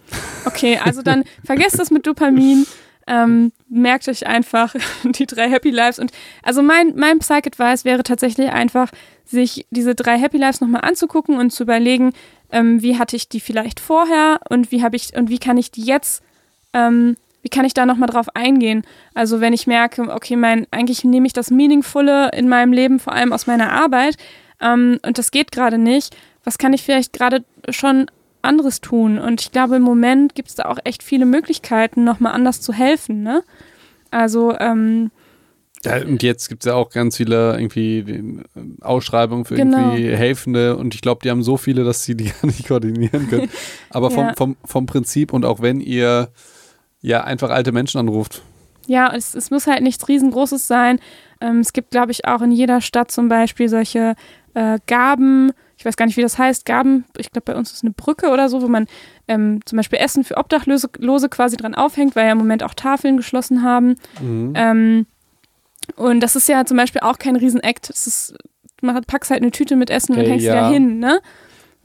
Okay, 0.47 0.79
also 0.83 1.03
dann 1.03 1.25
vergesst 1.45 1.79
das 1.79 1.91
mit 1.91 2.07
Dopamin. 2.07 2.67
Ähm, 3.09 3.53
merkt 3.69 4.07
euch 4.09 4.27
einfach 4.27 4.75
die 5.03 5.27
drei 5.27 5.49
Happy 5.49 5.71
Lives. 5.71 5.99
Und 5.99 6.13
also 6.43 6.63
mein, 6.63 6.95
mein 6.95 7.19
Psych-Advice 7.19 7.85
wäre 7.85 8.03
tatsächlich 8.03 8.51
einfach, 8.51 8.91
sich 9.25 9.67
diese 9.71 9.95
drei 9.95 10.19
Happy 10.19 10.39
Lives 10.39 10.61
nochmal 10.61 10.83
anzugucken 10.83 11.39
und 11.39 11.51
zu 11.51 11.63
überlegen, 11.65 12.13
ähm, 12.51 12.83
wie 12.83 12.99
hatte 12.99 13.17
ich 13.17 13.29
die 13.29 13.41
vielleicht 13.41 13.81
vorher 13.81 14.41
und 14.49 14.73
wie 14.73 14.83
habe 14.83 14.97
ich 14.97 15.15
und 15.17 15.29
wie 15.29 15.39
kann 15.39 15.59
ich 15.59 15.71
die 15.71 15.83
jetzt, 15.83 16.23
ähm, 16.73 17.17
wie 17.43 17.51
kann 17.51 17.65
ich 17.65 17.75
da 17.75 17.85
nochmal 17.85 18.09
drauf 18.09 18.35
eingehen? 18.35 18.85
Also 19.15 19.41
wenn 19.41 19.53
ich 19.53 19.67
merke, 19.67 20.03
okay, 20.03 20.37
mein, 20.37 20.67
eigentlich 20.71 21.05
nehme 21.05 21.27
ich 21.27 21.35
das 21.35 21.51
Meaningfulle 21.51 22.31
in 22.33 22.49
meinem 22.49 22.73
Leben, 22.73 22.99
vor 23.01 23.13
allem 23.13 23.33
aus 23.33 23.47
meiner 23.47 23.73
Arbeit, 23.73 24.17
ähm, 24.61 24.99
und 25.05 25.19
das 25.19 25.31
geht 25.31 25.53
gerade 25.53 25.79
nicht, 25.79 26.17
was 26.45 26.59
kann 26.59 26.73
ich 26.73 26.83
vielleicht 26.83 27.13
gerade 27.13 27.45
schon 27.69 28.11
anderes 28.43 28.81
tun? 28.81 29.19
Und 29.19 29.41
ich 29.41 29.53
glaube, 29.53 29.77
im 29.77 29.83
Moment 29.83 30.35
gibt 30.35 30.49
es 30.49 30.55
da 30.55 30.65
auch 30.65 30.79
echt 30.85 31.03
viele 31.03 31.27
Möglichkeiten, 31.27 32.05
nochmal 32.05 32.33
anders 32.33 32.61
zu 32.61 32.73
helfen, 32.73 33.23
ne? 33.23 33.43
Also, 34.11 34.57
ähm, 34.59 35.11
ja, 35.85 36.03
und 36.03 36.23
jetzt 36.23 36.49
gibt 36.49 36.65
es 36.65 36.69
ja 36.69 36.75
auch 36.75 36.91
ganz 36.91 37.17
viele 37.17 37.53
irgendwie 37.57 37.99
äh, 37.99 38.45
Ausschreibungen 38.81 39.45
für 39.45 39.55
genau. 39.55 39.93
irgendwie 39.93 40.17
Helfende 40.17 40.77
und 40.77 40.95
ich 40.95 41.03
glaube, 41.03 41.21
die 41.23 41.31
haben 41.31 41.43
so 41.43 41.57
viele, 41.57 41.85
dass 41.85 42.03
sie 42.05 42.17
die 42.17 42.25
gar 42.41 42.47
nicht 42.47 42.67
koordinieren 42.67 43.29
können. 43.29 43.51
Aber 43.91 44.11
vom, 44.11 44.27
ja. 44.27 44.35
vom, 44.37 44.57
vom 44.65 44.87
Prinzip 44.87 45.33
und 45.33 45.45
auch 45.45 45.61
wenn 45.61 45.81
ihr 45.81 46.31
ja 47.01 47.23
einfach 47.23 47.51
alte 47.51 47.73
Menschen 47.73 47.99
anruft. 47.99 48.43
Ja, 48.87 49.13
es, 49.15 49.35
es 49.35 49.51
muss 49.51 49.67
halt 49.67 49.83
nichts 49.83 50.09
riesengroßes 50.09 50.67
sein. 50.67 50.99
Ähm, 51.41 51.61
es 51.61 51.73
gibt, 51.73 51.91
glaube 51.91 52.11
ich, 52.11 52.27
auch 52.27 52.43
in 52.43 52.51
jeder 52.51 52.81
Stadt 52.81 53.11
zum 53.11 53.29
Beispiel 53.29 53.69
solche 53.69 54.15
äh, 54.55 54.79
Gaben, 54.87 55.53
ich 55.79 55.85
weiß 55.85 55.97
gar 55.97 56.07
nicht, 56.07 56.17
wie 56.17 56.23
das 56.23 56.39
heißt, 56.39 56.67
Gaben, 56.67 57.05
ich 57.17 57.31
glaube, 57.31 57.53
bei 57.53 57.57
uns 57.57 57.73
ist 57.73 57.85
eine 57.85 57.93
Brücke 57.93 58.31
oder 58.31 58.49
so, 58.49 58.61
wo 58.63 58.69
man 58.69 58.87
ähm, 59.29 59.61
zum 59.65 59.77
Beispiel 59.77 60.01
Essen 60.01 60.25
für 60.25 60.37
Obdachlose 60.37 60.89
quasi 61.29 61.57
dran 61.57 61.77
aufhängt, 61.77 62.17
weil 62.17 62.27
ja 62.27 62.33
im 62.33 62.39
Moment 62.39 62.65
auch 62.65 62.75
Tafeln 62.75 63.17
geschlossen 63.17 63.63
haben. 63.63 63.95
Mhm. 64.21 64.53
Ähm, 64.57 65.07
und 65.95 66.21
das 66.21 66.35
ist 66.35 66.49
ja 66.49 66.65
zum 66.65 66.77
Beispiel 66.77 67.01
auch 67.03 67.19
kein 67.19 67.37
Riesenakt. 67.37 67.91
Ist, 67.91 68.35
du 68.81 69.01
packst 69.07 69.31
halt 69.31 69.41
eine 69.41 69.53
Tüte 69.53 69.77
mit 69.77 69.89
Essen 69.89 70.15
okay, 70.15 70.25
und 70.25 70.31
hängst 70.31 70.47
ja. 70.47 70.63
da 70.63 70.69
hin, 70.69 70.99
ne? 70.99 71.21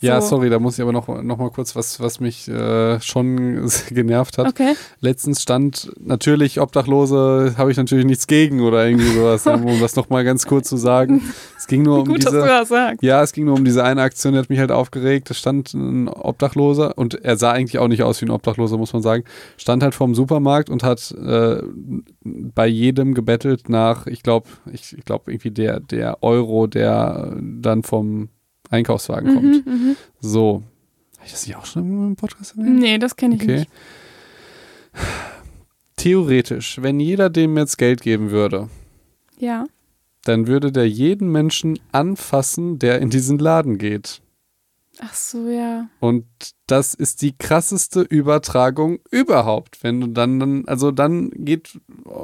Ja, 0.03 0.21
so. 0.21 0.29
sorry, 0.35 0.49
da 0.49 0.59
muss 0.59 0.75
ich 0.77 0.81
aber 0.81 0.91
noch, 0.91 1.07
noch 1.07 1.37
mal 1.37 1.49
kurz 1.49 1.75
was, 1.75 1.99
was 1.99 2.19
mich 2.19 2.47
äh, 2.47 2.99
schon 3.01 3.69
genervt 3.89 4.37
hat. 4.37 4.47
Okay. 4.47 4.73
Letztens 4.99 5.41
stand 5.41 5.91
natürlich 5.99 6.59
Obdachlose, 6.59 7.55
habe 7.57 7.71
ich 7.71 7.77
natürlich 7.77 8.05
nichts 8.05 8.27
gegen 8.27 8.61
oder 8.61 8.85
irgendwie 8.85 9.07
sowas, 9.07 9.47
um 9.47 9.79
das 9.79 9.95
noch 9.95 10.09
mal 10.09 10.23
ganz 10.23 10.45
kurz 10.45 10.67
zu 10.67 10.77
sagen. 10.77 11.21
Es 11.57 11.67
ging 11.67 11.83
nur 11.83 11.99
um 11.99 12.05
Gut, 12.05 12.17
diese, 12.17 12.31
dass 12.31 12.43
du 12.43 12.47
das 12.47 12.69
sagst. 12.69 13.03
Ja, 13.03 13.23
es 13.23 13.31
ging 13.31 13.45
nur 13.45 13.55
um 13.55 13.63
diese 13.63 13.83
eine 13.83 14.01
Aktion, 14.01 14.33
die 14.33 14.39
hat 14.39 14.49
mich 14.49 14.59
halt 14.59 14.71
aufgeregt. 14.71 15.29
Da 15.29 15.33
stand 15.33 15.73
ein 15.73 16.09
Obdachloser 16.09 16.97
und 16.97 17.15
er 17.23 17.37
sah 17.37 17.51
eigentlich 17.51 17.79
auch 17.79 17.87
nicht 17.87 18.03
aus 18.03 18.21
wie 18.21 18.25
ein 18.25 18.31
Obdachloser, 18.31 18.77
muss 18.77 18.91
man 18.91 19.01
sagen. 19.01 19.23
Stand 19.55 19.83
halt 19.83 19.95
vorm 19.95 20.13
Supermarkt 20.13 20.69
und 20.69 20.83
hat 20.83 21.11
äh, 21.11 21.61
bei 22.23 22.67
jedem 22.67 23.13
gebettelt 23.13 23.69
nach, 23.69 24.07
ich 24.07 24.23
glaube, 24.23 24.49
ich, 24.71 24.97
ich 24.97 25.05
glaube 25.05 25.31
irgendwie 25.31 25.51
der, 25.51 25.79
der 25.79 26.21
Euro, 26.21 26.67
der 26.67 27.37
dann 27.41 27.83
vom 27.83 28.29
Einkaufswagen 28.73 29.29
mhm, 29.29 29.35
kommt. 29.35 29.67
Mhm. 29.67 29.95
So. 30.19 30.63
Habe 31.17 31.25
ich 31.25 31.31
das 31.31 31.47
nicht 31.47 31.55
auch 31.55 31.65
schon 31.65 32.07
im 32.09 32.15
Podcast 32.15 32.57
erwähnt? 32.57 32.79
Nee, 32.79 32.97
das 32.97 33.15
kenne 33.15 33.35
ich 33.35 33.43
okay. 33.43 33.59
nicht. 33.59 33.69
Theoretisch, 35.95 36.79
wenn 36.81 36.99
jeder 36.99 37.29
dem 37.29 37.57
jetzt 37.57 37.77
Geld 37.77 38.01
geben 38.01 38.31
würde. 38.31 38.69
Ja. 39.37 39.65
Dann 40.23 40.47
würde 40.47 40.71
der 40.71 40.89
jeden 40.89 41.31
Menschen 41.31 41.79
anfassen, 41.91 42.79
der 42.79 42.99
in 42.99 43.09
diesen 43.09 43.37
Laden 43.37 43.77
geht. 43.77 44.22
Ach 44.99 45.13
so, 45.13 45.49
ja. 45.49 45.87
Und 45.99 46.25
das 46.67 46.93
ist 46.93 47.23
die 47.23 47.35
krasseste 47.35 48.01
Übertragung 48.01 48.99
überhaupt. 49.09 49.83
Wenn 49.83 49.99
du 49.99 50.07
dann, 50.07 50.39
dann 50.39 50.65
also 50.67 50.91
dann 50.91 51.31
geht 51.31 51.79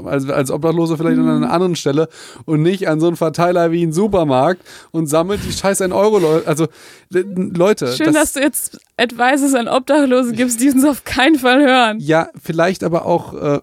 als, 0.05 0.29
als 0.29 0.51
Obdachlose 0.51 0.95
vielleicht 0.95 1.17
mhm. 1.17 1.27
an 1.27 1.43
einer 1.43 1.51
anderen 1.51 1.75
Stelle 1.75 2.09
und 2.45 2.61
nicht 2.61 2.87
an 2.87 2.99
so 2.99 3.07
einen 3.07 3.15
Verteiler 3.15 3.71
wie 3.71 3.81
einen 3.81 3.91
Supermarkt 3.91 4.61
und 4.91 5.07
sammelt 5.07 5.41
die 5.45 5.51
scheiße 5.51 5.83
ein 5.83 5.91
Euro. 5.91 6.41
Also 6.45 6.67
Leute. 7.09 7.91
Schön, 7.93 8.13
das, 8.13 8.33
dass 8.33 8.33
du 8.33 8.39
jetzt 8.41 8.79
Advices 8.97 9.55
an 9.55 9.67
Obdachlose 9.67 10.33
gibst, 10.33 10.61
die 10.61 10.69
uns 10.69 10.85
auf 10.85 11.03
keinen 11.03 11.39
Fall 11.39 11.61
hören. 11.61 11.99
Ja, 11.99 12.29
vielleicht 12.39 12.83
aber 12.83 13.05
auch. 13.05 13.33
Äh, 13.33 13.61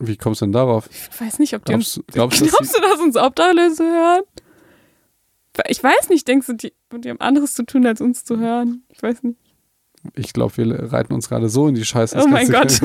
wie 0.00 0.16
kommst 0.16 0.42
du 0.42 0.46
denn 0.46 0.52
darauf? 0.52 0.90
Ich 0.90 1.20
weiß 1.20 1.38
nicht, 1.38 1.54
ob 1.54 1.64
glaubst, 1.64 1.96
die 1.96 2.00
uns, 2.00 2.06
glaubst, 2.12 2.42
glaubst 2.42 2.76
du, 2.76 2.80
dass 2.82 3.00
uns 3.00 3.16
Obdachlose 3.16 3.84
hören? 3.84 4.22
Ich 5.68 5.82
weiß 5.82 6.08
nicht, 6.08 6.26
denkst 6.26 6.46
du, 6.46 6.52
die, 6.54 6.72
die 6.98 7.10
haben 7.10 7.20
anderes 7.20 7.54
zu 7.54 7.64
tun, 7.64 7.86
als 7.86 8.00
uns 8.00 8.24
zu 8.24 8.38
hören? 8.38 8.84
Ich 8.88 9.02
weiß 9.02 9.22
nicht. 9.22 9.38
Ich 10.14 10.32
glaube, 10.32 10.56
wir 10.58 10.92
reiten 10.92 11.14
uns 11.14 11.28
gerade 11.28 11.48
so 11.48 11.66
in 11.66 11.74
die 11.74 11.84
Scheiße. 11.84 12.18
Oh 12.22 12.26
mein 12.26 12.50
Gott. 12.50 12.80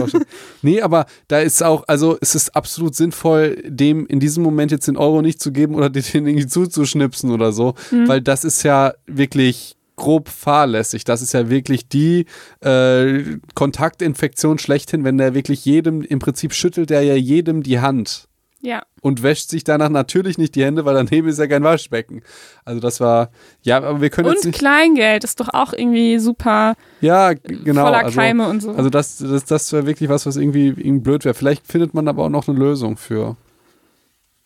Nee, 0.62 0.82
aber 0.82 1.06
da 1.28 1.40
ist 1.40 1.62
auch, 1.62 1.84
also 1.88 2.18
es 2.22 2.34
ist 2.34 2.56
absolut 2.56 2.96
sinnvoll, 2.96 3.62
dem 3.66 4.06
in 4.08 4.20
diesem 4.20 4.42
Moment 4.42 4.72
jetzt 4.72 4.88
den 4.88 4.96
Euro 4.96 5.22
nicht 5.22 5.42
zu 5.42 5.52
geben 5.52 5.76
oder 5.76 5.90
den 5.90 6.28
irgendwie 6.28 6.48
zuzuschnipsen 6.48 7.32
oder 7.32 7.52
so, 7.52 7.74
mhm. 7.92 8.08
weil 8.08 8.22
das 8.22 8.46
ist 8.46 8.64
ja 8.64 8.94
wirklich 9.06 9.76
grob 9.98 10.30
fahrlässig. 10.30 11.04
Das 11.04 11.22
ist 11.22 11.34
ja 11.34 11.50
wirklich 11.50 11.90
die 11.90 12.26
äh, 12.62 13.38
Kontaktinfektion 13.54 14.58
schlechthin, 14.58 15.04
wenn 15.04 15.18
der 15.18 15.34
wirklich 15.34 15.66
jedem, 15.66 16.02
im 16.02 16.20
Prinzip 16.20 16.54
schüttelt 16.54 16.90
der 16.90 17.04
ja 17.04 17.16
jedem 17.16 17.64
die 17.64 17.80
Hand. 17.80 18.29
Ja. 18.62 18.84
Und 19.02 19.24
wäscht 19.24 19.50
sich 19.50 19.64
danach 19.64 19.90
natürlich 19.90 20.38
nicht 20.38 20.56
die 20.56 20.64
Hände, 20.64 20.84
weil 20.84 20.94
daneben 20.94 21.30
ist 21.30 21.40
ja 21.40 21.48
kein 21.48 21.64
Waschbecken. 21.64 22.22
Also 22.66 22.82
das 22.82 23.00
war, 23.00 23.30
ja, 23.62 23.78
aber 23.78 24.02
wir 24.02 24.10
können 24.10 24.28
und 24.28 24.36
jetzt 24.36 24.46
nicht. 24.46 24.60
Kleingeld 24.60 25.24
ist 25.24 25.40
doch 25.40 25.50
auch 25.54 25.72
irgendwie 25.72 26.20
super. 26.20 26.76
Ja, 27.00 27.34
genau. 27.34 27.86
Voller 27.86 28.06
also, 28.06 28.20
Keime 28.20 28.50
und 28.50 28.62
so. 28.62 28.72
Also 28.72 28.90
das, 28.90 29.18
das, 29.20 29.46
das 29.46 29.72
wäre 29.72 29.86
wirklich 29.86 30.10
was, 30.10 30.26
was 30.26 30.36
irgendwie, 30.36 30.68
irgendwie 30.68 31.00
blöd 31.00 31.26
wäre. 31.26 31.36
Vielleicht 31.36 31.68
findet 31.68 31.94
man 31.94 32.08
aber 32.08 32.26
auch 32.26 32.30
noch 32.30 32.48
eine 32.48 32.58
Lösung 32.58 32.98
für 32.98 33.38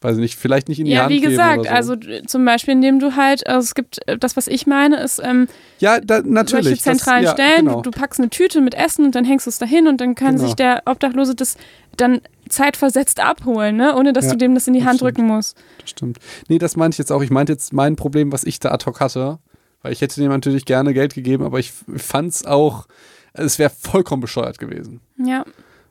weiß 0.03 0.17
nicht, 0.17 0.35
vielleicht 0.35 0.67
nicht 0.69 0.79
in 0.79 0.85
die 0.85 0.91
ja, 0.91 1.03
Hand 1.03 1.11
Ja, 1.11 1.17
wie 1.17 1.21
gesagt, 1.21 1.65
so. 1.65 1.69
also 1.69 1.95
zum 2.27 2.45
Beispiel, 2.45 2.73
indem 2.73 2.99
du 2.99 3.15
halt, 3.15 3.47
also 3.47 3.63
es 3.63 3.73
gibt, 3.73 4.07
äh, 4.07 4.17
das, 4.17 4.35
was 4.35 4.47
ich 4.47 4.67
meine, 4.67 4.97
ist, 4.97 5.21
ähm, 5.23 5.47
ja, 5.79 5.99
da, 5.99 6.21
natürlich. 6.21 6.65
solche 6.65 6.81
zentralen 6.81 7.23
das, 7.23 7.37
ja, 7.37 7.45
Stellen, 7.45 7.65
genau. 7.65 7.81
du, 7.81 7.89
du, 7.89 7.99
packst 7.99 8.19
eine 8.19 8.29
Tüte 8.29 8.61
mit 8.61 8.75
Essen 8.75 9.05
und 9.05 9.15
dann 9.15 9.25
hängst 9.25 9.45
du 9.45 9.49
es 9.49 9.57
dahin 9.57 9.87
und 9.87 10.01
dann 10.01 10.15
kann 10.15 10.35
genau. 10.35 10.45
sich 10.45 10.55
der 10.55 10.83
Obdachlose 10.85 11.35
das 11.35 11.57
dann 11.95 12.21
zeitversetzt 12.53 13.19
abholen, 13.19 13.75
ne? 13.75 13.95
ohne 13.95 14.13
dass 14.13 14.25
ja, 14.25 14.31
du 14.31 14.37
dem 14.37 14.55
das 14.55 14.67
in 14.67 14.73
die 14.73 14.85
Hand 14.85 14.97
stimmt. 14.97 15.17
drücken 15.17 15.27
musst. 15.27 15.57
Das 15.79 15.89
stimmt. 15.89 16.19
Nee, 16.47 16.57
das 16.57 16.75
meinte 16.75 16.95
ich 16.95 16.99
jetzt 16.99 17.11
auch. 17.11 17.21
Ich 17.21 17.31
meinte 17.31 17.53
jetzt 17.53 17.73
mein 17.73 17.95
Problem, 17.95 18.31
was 18.31 18.43
ich 18.43 18.59
da 18.59 18.71
ad 18.71 18.85
hoc 18.85 18.99
hatte, 18.99 19.39
weil 19.81 19.93
ich 19.93 20.01
hätte 20.01 20.21
dem 20.21 20.29
natürlich 20.29 20.65
gerne 20.65 20.93
Geld 20.93 21.13
gegeben, 21.13 21.43
aber 21.43 21.59
ich 21.59 21.71
fand 21.71 22.33
es 22.33 22.45
auch, 22.45 22.87
es 23.33 23.59
wäre 23.59 23.69
vollkommen 23.71 24.21
bescheuert 24.21 24.59
gewesen. 24.59 25.01
Ja. 25.17 25.43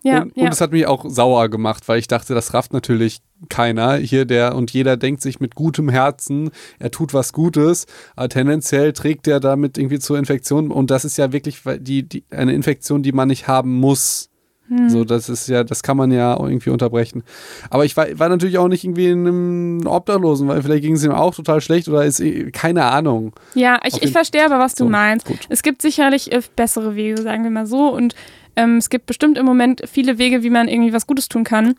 Ja, 0.04 0.22
und, 0.22 0.36
ja. 0.36 0.44
und 0.44 0.52
es 0.52 0.60
hat 0.60 0.72
mich 0.72 0.86
auch 0.86 1.04
sauer 1.08 1.48
gemacht, 1.48 1.86
weil 1.86 1.98
ich 1.98 2.08
dachte, 2.08 2.34
das 2.34 2.54
rafft 2.54 2.72
natürlich 2.72 3.20
keiner 3.48 3.96
hier, 3.96 4.24
der 4.24 4.56
und 4.56 4.72
jeder 4.72 4.96
denkt 4.96 5.22
sich 5.22 5.38
mit 5.38 5.54
gutem 5.54 5.88
Herzen, 5.88 6.50
er 6.78 6.90
tut 6.90 7.14
was 7.14 7.32
Gutes, 7.32 7.86
aber 8.16 8.28
tendenziell 8.28 8.92
trägt 8.92 9.28
er 9.28 9.38
damit 9.38 9.78
irgendwie 9.78 10.00
zur 10.00 10.18
Infektion 10.18 10.72
und 10.72 10.90
das 10.90 11.04
ist 11.04 11.18
ja 11.18 11.32
wirklich 11.32 11.60
die, 11.78 12.02
die, 12.08 12.24
eine 12.30 12.52
Infektion, 12.52 13.02
die 13.02 13.12
man 13.12 13.28
nicht 13.28 13.46
haben 13.46 13.78
muss. 13.78 14.28
Hm. 14.68 14.88
So, 14.88 15.04
das 15.04 15.28
ist 15.28 15.48
ja, 15.48 15.64
das 15.64 15.82
kann 15.82 15.96
man 15.96 16.10
ja 16.12 16.38
irgendwie 16.38 16.70
unterbrechen. 16.70 17.24
Aber 17.70 17.84
ich 17.84 17.96
war, 17.96 18.06
war 18.18 18.28
natürlich 18.28 18.58
auch 18.58 18.68
nicht 18.68 18.84
irgendwie 18.84 19.08
in 19.08 19.26
einem 19.26 19.86
Obdachlosen, 19.86 20.48
weil 20.48 20.62
vielleicht 20.62 20.82
ging 20.82 20.94
es 20.94 21.04
ihm 21.04 21.12
auch 21.12 21.34
total 21.34 21.60
schlecht 21.60 21.88
oder 21.88 22.04
ist 22.04 22.22
keine 22.52 22.84
Ahnung. 22.84 23.32
Ja, 23.54 23.80
ich, 23.84 24.02
ich 24.02 24.12
verstehe 24.12 24.44
aber, 24.44 24.58
was 24.58 24.74
du 24.74 24.84
so, 24.84 24.90
meinst. 24.90 25.26
Gut. 25.26 25.40
Es 25.48 25.62
gibt 25.62 25.82
sicherlich 25.82 26.32
äh, 26.32 26.42
bessere 26.56 26.94
Wege, 26.94 27.20
sagen 27.20 27.44
wir 27.44 27.50
mal 27.50 27.66
so. 27.66 27.88
Und 27.88 28.14
ähm, 28.56 28.76
es 28.76 28.88
gibt 28.90 29.06
bestimmt 29.06 29.38
im 29.38 29.46
Moment 29.46 29.82
viele 29.90 30.18
Wege, 30.18 30.42
wie 30.42 30.50
man 30.50 30.68
irgendwie 30.68 30.92
was 30.92 31.06
Gutes 31.06 31.28
tun 31.28 31.44
kann. 31.44 31.74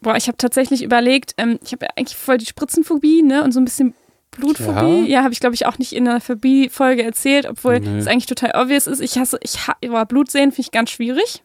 Boah, 0.00 0.16
ich 0.16 0.28
habe 0.28 0.36
tatsächlich 0.36 0.82
überlegt, 0.82 1.34
ähm, 1.38 1.58
ich 1.64 1.72
habe 1.72 1.86
ja 1.86 1.90
eigentlich 1.96 2.16
voll 2.16 2.36
die 2.36 2.46
Spritzenphobie, 2.46 3.22
ne? 3.22 3.42
Und 3.42 3.52
so 3.52 3.60
ein 3.60 3.64
bisschen 3.64 3.94
Blutphobie. 4.32 5.02
Ja, 5.02 5.18
ja 5.18 5.22
habe 5.22 5.32
ich, 5.32 5.40
glaube 5.40 5.54
ich, 5.54 5.66
auch 5.66 5.78
nicht 5.78 5.92
in 5.92 6.04
der 6.04 6.20
Phobie-Folge 6.20 7.02
erzählt, 7.02 7.46
obwohl 7.48 7.74
es 7.76 8.06
eigentlich 8.06 8.26
total 8.26 8.52
obvious 8.60 8.86
ist. 8.86 9.00
Ich 9.00 9.16
hasse, 9.18 9.38
ich 9.42 9.66
ha 9.66 9.76
boah, 9.80 10.04
Blut 10.04 10.30
sehen 10.30 10.52
finde 10.52 10.62
ich 10.62 10.70
ganz 10.72 10.90
schwierig. 10.90 11.42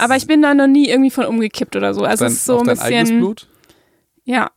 Aber 0.00 0.16
ich 0.16 0.26
bin 0.26 0.42
da 0.42 0.54
noch 0.54 0.66
nie 0.66 0.88
irgendwie 0.88 1.10
von 1.10 1.26
umgekippt 1.26 1.76
oder 1.76 1.94
so. 1.94 2.02
Also 2.02 2.24
dein, 2.24 2.32
es 2.32 2.38
ist 2.38 2.44
so 2.46 2.58
ein 2.60 2.66
bisschen. 2.66 3.18
Blut? 3.18 3.46
Ja, 4.24 4.50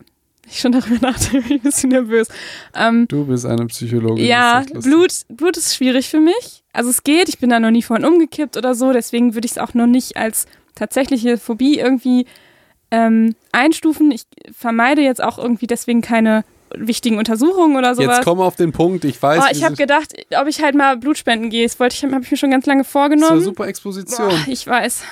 ich 0.48 0.60
schon 0.60 0.72
darüber 0.72 0.98
nachdenke, 1.08 1.48
bin 1.48 1.56
ich 1.56 1.62
ein 1.62 1.70
bisschen 1.70 1.90
nervös. 1.90 2.28
Ähm, 2.74 3.06
du 3.08 3.26
bist 3.26 3.46
eine 3.46 3.66
Psychologin. 3.66 4.24
Ja, 4.24 4.64
Blut, 4.72 5.12
Blut 5.28 5.56
ist 5.56 5.74
schwierig 5.74 6.08
für 6.08 6.20
mich. 6.20 6.62
Also 6.72 6.90
es 6.90 7.02
geht, 7.02 7.28
ich 7.28 7.38
bin 7.38 7.50
da 7.50 7.60
noch 7.60 7.70
nie 7.70 7.82
von 7.82 8.04
umgekippt 8.04 8.56
oder 8.56 8.74
so, 8.74 8.92
deswegen 8.92 9.34
würde 9.34 9.46
ich 9.46 9.52
es 9.52 9.58
auch 9.58 9.74
noch 9.74 9.86
nicht 9.86 10.16
als 10.16 10.46
tatsächliche 10.74 11.38
Phobie 11.38 11.78
irgendwie 11.78 12.26
ähm, 12.90 13.34
einstufen. 13.52 14.10
Ich 14.10 14.24
vermeide 14.52 15.02
jetzt 15.02 15.22
auch 15.22 15.38
irgendwie 15.38 15.66
deswegen 15.66 16.00
keine 16.00 16.44
wichtigen 16.76 17.18
Untersuchungen 17.18 17.76
oder 17.76 17.94
sowas. 17.94 18.16
Jetzt 18.16 18.24
komm 18.24 18.40
auf 18.40 18.56
den 18.56 18.72
Punkt, 18.72 19.04
ich 19.04 19.22
weiß. 19.22 19.42
Oh, 19.44 19.48
ich 19.52 19.64
habe 19.64 19.76
gedacht, 19.76 20.12
ob 20.40 20.48
ich 20.48 20.62
halt 20.62 20.74
mal 20.74 20.96
Blutspenden 20.96 21.50
gehe. 21.50 21.64
Das 21.64 21.78
wollte 21.78 21.94
ich, 21.94 22.04
habe 22.04 22.22
ich 22.22 22.30
mir 22.30 22.36
schon 22.36 22.50
ganz 22.50 22.66
lange 22.66 22.84
vorgenommen. 22.84 23.30
Das 23.30 23.38
ist 23.42 23.46
eine 23.46 23.54
super 23.54 23.68
Exposition. 23.68 24.28
Boah, 24.28 24.38
ich 24.46 24.66
weiß. 24.66 25.02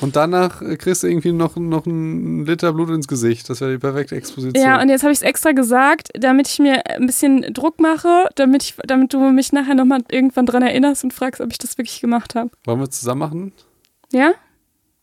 Und 0.00 0.14
danach 0.16 0.60
kriegst 0.78 1.02
du 1.02 1.08
irgendwie 1.08 1.32
noch, 1.32 1.56
noch 1.56 1.84
einen 1.86 2.46
Liter 2.46 2.72
Blut 2.72 2.90
ins 2.90 3.08
Gesicht. 3.08 3.50
Das 3.50 3.60
wäre 3.60 3.72
die 3.72 3.78
perfekte 3.78 4.14
Exposition. 4.14 4.64
Ja, 4.64 4.80
und 4.80 4.88
jetzt 4.90 5.02
habe 5.02 5.12
ich 5.12 5.18
es 5.18 5.22
extra 5.22 5.52
gesagt, 5.52 6.10
damit 6.14 6.46
ich 6.48 6.58
mir 6.60 6.86
ein 6.86 7.06
bisschen 7.06 7.42
Druck 7.52 7.80
mache, 7.80 8.26
damit, 8.36 8.62
ich, 8.62 8.74
damit 8.86 9.12
du 9.12 9.18
mich 9.30 9.52
nachher 9.52 9.74
nochmal 9.74 10.02
irgendwann 10.10 10.46
dran 10.46 10.62
erinnerst 10.62 11.02
und 11.04 11.12
fragst, 11.12 11.40
ob 11.40 11.50
ich 11.50 11.58
das 11.58 11.78
wirklich 11.78 12.00
gemacht 12.00 12.34
habe. 12.36 12.50
Wollen 12.64 12.78
wir 12.80 12.90
zusammen 12.90 13.18
machen? 13.18 13.52
Ja? 14.12 14.32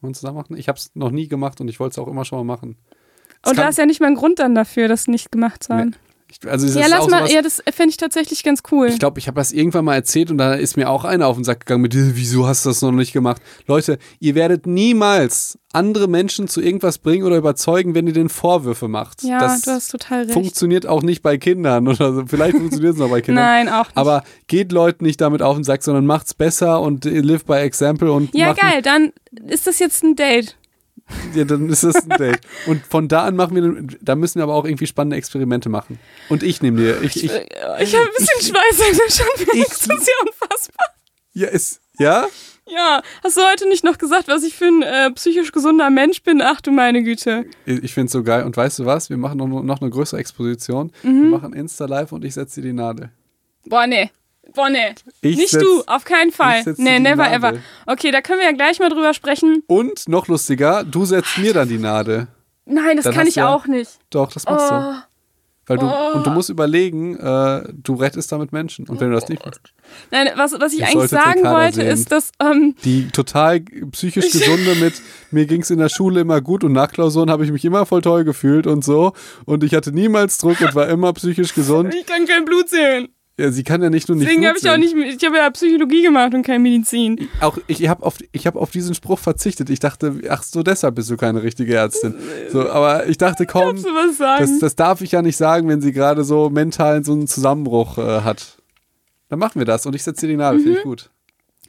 Wollen 0.02 0.12
wir 0.12 0.14
zusammen 0.14 0.38
machen? 0.38 0.56
Ich 0.58 0.68
habe 0.70 0.78
es 0.78 0.92
noch 0.94 1.12
nie 1.12 1.28
gemacht 1.28 1.60
und 1.60 1.68
ich 1.68 1.80
wollte 1.80 1.94
es 1.94 1.98
auch 2.00 2.08
immer 2.08 2.24
schon 2.24 2.40
mal 2.40 2.46
machen. 2.56 2.78
Es 3.44 3.50
Und 3.52 3.56
kann- 3.58 3.66
da 3.66 3.70
ist 3.70 3.78
ja 3.78 3.86
nicht 3.86 4.00
mal 4.00 4.08
ein 4.08 4.16
Grund 4.16 4.40
dann 4.40 4.56
dafür, 4.56 4.88
das 4.88 5.08
nicht 5.08 5.32
gemacht 5.32 5.64
zu 5.64 5.74
haben. 5.74 5.90
ich, 5.90 6.05
also 6.46 6.68
Ja, 6.80 6.88
lass 6.88 7.08
mal, 7.08 7.20
sowas, 7.20 7.32
ja, 7.34 7.42
das 7.42 7.62
fände 7.74 7.90
ich 7.92 7.98
tatsächlich 7.98 8.44
ganz 8.44 8.62
cool. 8.72 8.88
Ich 8.88 9.00
glaube, 9.00 9.20
ich 9.20 9.28
habe 9.28 9.36
das 9.36 9.52
irgendwann 9.52 9.86
mal 9.86 9.96
erzählt 9.96 10.32
und 10.32 10.38
da 10.38 10.54
ist 10.54 10.78
mir 10.78 10.90
auch 10.90 11.06
einer 11.06 11.28
auf 11.28 11.36
den 11.38 11.44
Sack 11.44 11.62
gegangen 11.62 11.82
mit, 11.82 11.96
"Äh, 11.96 12.16
wieso 12.16 12.48
hast 12.48 12.66
du 12.66 12.70
das 12.70 12.82
noch 12.82 12.92
nicht 12.92 13.14
gemacht? 13.14 13.42
Leute, 13.68 13.98
ihr 14.20 14.36
werdet 14.36 14.68
niemals 14.68 15.58
andere 15.74 16.08
Menschen 16.08 16.48
zu 16.48 16.62
irgendwas 16.62 16.98
bringen 16.98 17.26
oder 17.26 17.36
überzeugen, 17.36 17.96
wenn 17.96 18.08
ihr 18.08 18.14
den 18.14 18.30
Vorwürfe 18.30 18.88
macht. 18.88 19.24
ja, 19.24 19.40
das 19.40 19.62
du 19.62 19.72
hast 19.72 19.90
total 19.92 20.22
recht. 20.22 20.32
funktioniert 20.34 20.88
auch 20.88 21.04
nicht 21.04 21.22
bei 21.22 21.38
Kindern 21.38 21.88
oder 21.90 22.14
so. 22.14 22.24
Vielleicht 22.26 22.58
funktioniert 22.58 22.94
es 22.94 23.00
noch 23.00 23.10
bei 23.10 23.22
Kindern. 23.22 23.44
Nein, 23.44 23.70
auch 23.70 23.86
nicht. 23.88 23.98
Aber 23.98 24.24
geht 24.48 24.72
Leuten 24.72 25.04
nicht 25.04 25.20
damit 25.20 25.42
auf 25.42 25.56
den 25.56 25.64
Sack, 25.66 25.84
sondern 25.84 26.06
macht's 26.06 26.34
besser 26.34 26.80
und 26.82 27.04
live 27.06 27.46
by 27.46 27.56
example 27.56 28.12
und 28.12 28.34
ja, 28.34 28.54
geil, 28.54 28.82
dann 28.82 29.12
ist 29.48 29.68
das 29.68 29.80
jetzt 29.80 30.04
ein 30.04 30.16
Date. 30.16 30.56
Ja, 31.36 31.44
dann 31.44 31.70
ist 31.70 31.84
das 31.84 31.96
ein 31.96 32.10
Date. 32.18 32.40
Und 32.66 32.86
von 32.86 33.08
da 33.08 33.26
an 33.26 33.36
machen 33.36 33.56
wir, 33.56 33.98
da 34.02 34.16
müssen 34.16 34.40
wir 34.40 34.44
aber 34.44 34.56
auch 34.56 34.66
irgendwie 34.66 34.88
spannende 34.88 35.18
Experimente 35.18 35.70
machen. 35.70 36.00
Und 36.30 36.44
ich 36.44 36.62
nehme 36.62 36.78
dir, 36.82 37.02
ich, 37.02 37.24
ich, 37.24 37.32
Äh, 37.32 37.46
Ich 37.84 37.94
habe 37.96 38.06
ein 38.06 38.12
bisschen 38.18 38.54
Schweiß 38.56 39.16
schon. 39.18 39.60
Ich- 39.60 39.66
Das 39.68 39.82
ist 39.82 39.88
ja 39.90 40.14
unfassbar. 40.26 40.86
ja, 41.34 41.48
ist, 41.50 41.82
ja? 42.00 42.26
Ja, 42.68 43.04
hast 43.24 43.38
du 43.38 43.42
heute 43.42 43.68
nicht 43.70 43.84
noch 43.84 44.00
gesagt, 44.00 44.28
was 44.28 44.44
ich 44.44 44.56
für 44.56 44.66
ein 44.66 44.82
äh, 44.82 45.12
psychisch 45.12 45.52
gesunder 45.52 45.92
Mensch 45.92 46.24
bin? 46.24 46.42
Ach 46.42 46.62
du 46.62 46.72
meine 46.72 47.04
Güte. 47.04 47.46
Ich 47.68 47.94
finde 47.94 48.08
es 48.08 48.12
so 48.12 48.24
geil. 48.24 48.44
Und 48.44 48.58
weißt 48.58 48.80
du 48.80 48.86
was? 48.86 49.12
Wir 49.12 49.18
machen 49.18 49.38
noch, 49.38 49.48
noch 49.62 49.82
eine 49.82 49.90
größere 49.92 50.20
Exposition. 50.20 50.92
Mhm. 51.04 51.22
Wir 51.24 51.30
machen 51.30 51.54
Insta-Live 51.54 52.12
und 52.14 52.26
ich 52.26 52.34
setze 52.34 52.62
dir 52.62 52.70
die 52.70 52.74
Nadel. 52.74 53.12
Boah, 53.68 53.86
nee. 53.86 54.10
Boah, 54.54 54.70
nee. 54.70 54.94
Ich 55.22 55.38
nicht 55.38 55.50
setz- 55.54 55.62
du, 55.64 55.84
auf 55.88 56.06
keinen 56.06 56.32
Fall. 56.32 56.64
Nee, 56.78 57.00
never 57.00 57.24
Nadel. 57.24 57.34
ever. 57.38 57.54
Okay, 57.88 58.12
da 58.12 58.22
können 58.22 58.40
wir 58.40 58.46
ja 58.48 58.54
gleich 58.54 58.80
mal 58.80 58.90
drüber 58.90 59.14
sprechen. 59.14 59.64
Und 59.68 60.08
noch 60.08 60.28
lustiger, 60.28 60.84
du 60.84 61.06
setzt 61.06 61.38
mir 61.38 61.54
dann 61.54 61.68
die 61.68 61.78
Nadel. 61.80 62.28
Nein, 62.66 62.96
das 62.98 63.04
Dann 63.06 63.14
kann 63.14 63.28
ich 63.28 63.34
du 63.36 63.42
ja- 63.42 63.54
auch 63.54 63.68
nicht. 63.68 63.92
Doch, 64.10 64.32
das 64.32 64.46
machst 64.46 64.72
du. 64.72 64.76
Oh. 64.76 64.94
Weil 65.68 65.78
du, 65.80 65.88
Oh. 65.88 66.18
und 66.18 66.26
du 66.28 66.30
musst 66.30 66.50
überlegen, 66.52 67.18
äh, 67.18 67.64
du 67.74 67.96
rettest 67.96 68.32
damit 68.32 68.52
Menschen. 68.52 68.88
Und 68.88 69.00
wenn 69.02 69.10
du 69.10 69.16
das 69.16 69.28
nicht 69.30 69.44
machst. 69.44 69.62
Nein, 70.12 70.30
was, 70.36 70.54
was 70.60 70.74
ich 70.74 70.80
Das 70.82 70.90
eigentlich 70.92 71.10
sagen 71.10 71.44
wollte, 71.44 71.76
sehen. 71.78 71.88
ist, 71.88 72.12
dass 72.12 72.32
ähm, 72.40 72.76
Die 72.84 73.08
total 73.08 73.62
psychisch 73.62 74.32
gesunde 74.32 74.76
mit, 74.76 75.02
mir 75.32 75.48
ging 75.48 75.62
es 75.62 75.72
in 75.72 75.80
der 75.80 75.90
Schule 75.90 76.22
immer 76.22 76.40
gut 76.42 76.64
und 76.64 76.72
nach 76.72 76.92
Klausuren 76.92 77.32
habe 77.32 77.44
ich 77.46 77.52
mich 77.52 77.66
immer 77.66 77.88
voll 77.88 78.04
toll 78.04 78.24
gefühlt 78.26 78.68
und 78.68 78.84
so. 78.84 79.14
Und 79.46 79.64
ich 79.64 79.74
hatte 79.74 79.92
niemals 79.92 80.38
Druck 80.38 80.62
und 80.62 80.76
war 80.76 80.88
immer 80.88 81.12
psychisch 81.14 81.56
gesund. 81.56 81.96
ich 81.96 82.06
kann 82.06 82.28
kein 82.28 82.46
Blut 82.46 82.70
sehen. 82.70 83.08
Ja, 83.38 83.52
sie 83.52 83.64
kann 83.64 83.84
ja 83.84 83.90
nicht 83.90 84.08
nur 84.08 84.16
nicht 84.16 84.28
Deswegen 84.28 84.48
habe 84.48 84.58
ich 84.58 84.70
auch 84.70 84.78
nicht, 84.78 84.96
ich 84.96 85.26
habe 85.26 85.36
ja 85.38 85.50
Psychologie 85.50 86.04
gemacht 86.04 86.34
und 86.34 86.44
keine 86.44 86.60
Medizin. 86.60 87.28
Auch 87.42 87.58
ich 87.68 87.86
habe 87.90 88.06
auf, 88.06 88.16
ich 88.32 88.48
hab 88.48 88.56
auf 88.56 88.72
diesen 88.72 88.96
Spruch 88.96 89.20
verzichtet. 89.20 89.70
Ich 89.70 89.80
dachte, 89.80 90.22
ach 90.30 90.42
so, 90.42 90.64
deshalb 90.64 90.96
bist 90.96 91.10
du 91.10 91.18
keine 91.18 91.44
richtige 91.44 91.76
Ärztin. 91.76 92.16
So, 92.50 92.70
aber 92.70 93.08
ich 93.08 93.18
dachte, 93.18 93.46
komm, 93.46 93.76
du 93.76 93.84
was 93.84 94.18
sagen? 94.18 94.42
das, 94.42 94.60
das 94.60 94.76
darf 94.78 95.02
ich 95.02 95.12
ja 95.12 95.22
nicht 95.22 95.36
sagen, 95.36 95.68
wenn 95.68 95.82
sie 95.82 95.92
gerade 95.92 96.24
so 96.24 96.50
mental 96.50 97.04
so 97.04 97.12
einen 97.12 97.28
Zusammenbruch 97.28 97.98
äh, 97.98 98.22
hat. 98.22 98.58
Dann 99.28 99.40
machen 99.40 99.60
wir 99.60 99.66
das 99.66 99.86
und 99.86 99.96
ich 99.96 100.04
setze 100.04 100.28
dir 100.28 100.34
die 100.34 100.38
Nadel, 100.38 100.60
Mhm. 100.60 100.64
finde 100.64 100.78
ich 100.78 100.84
gut. 100.86 101.10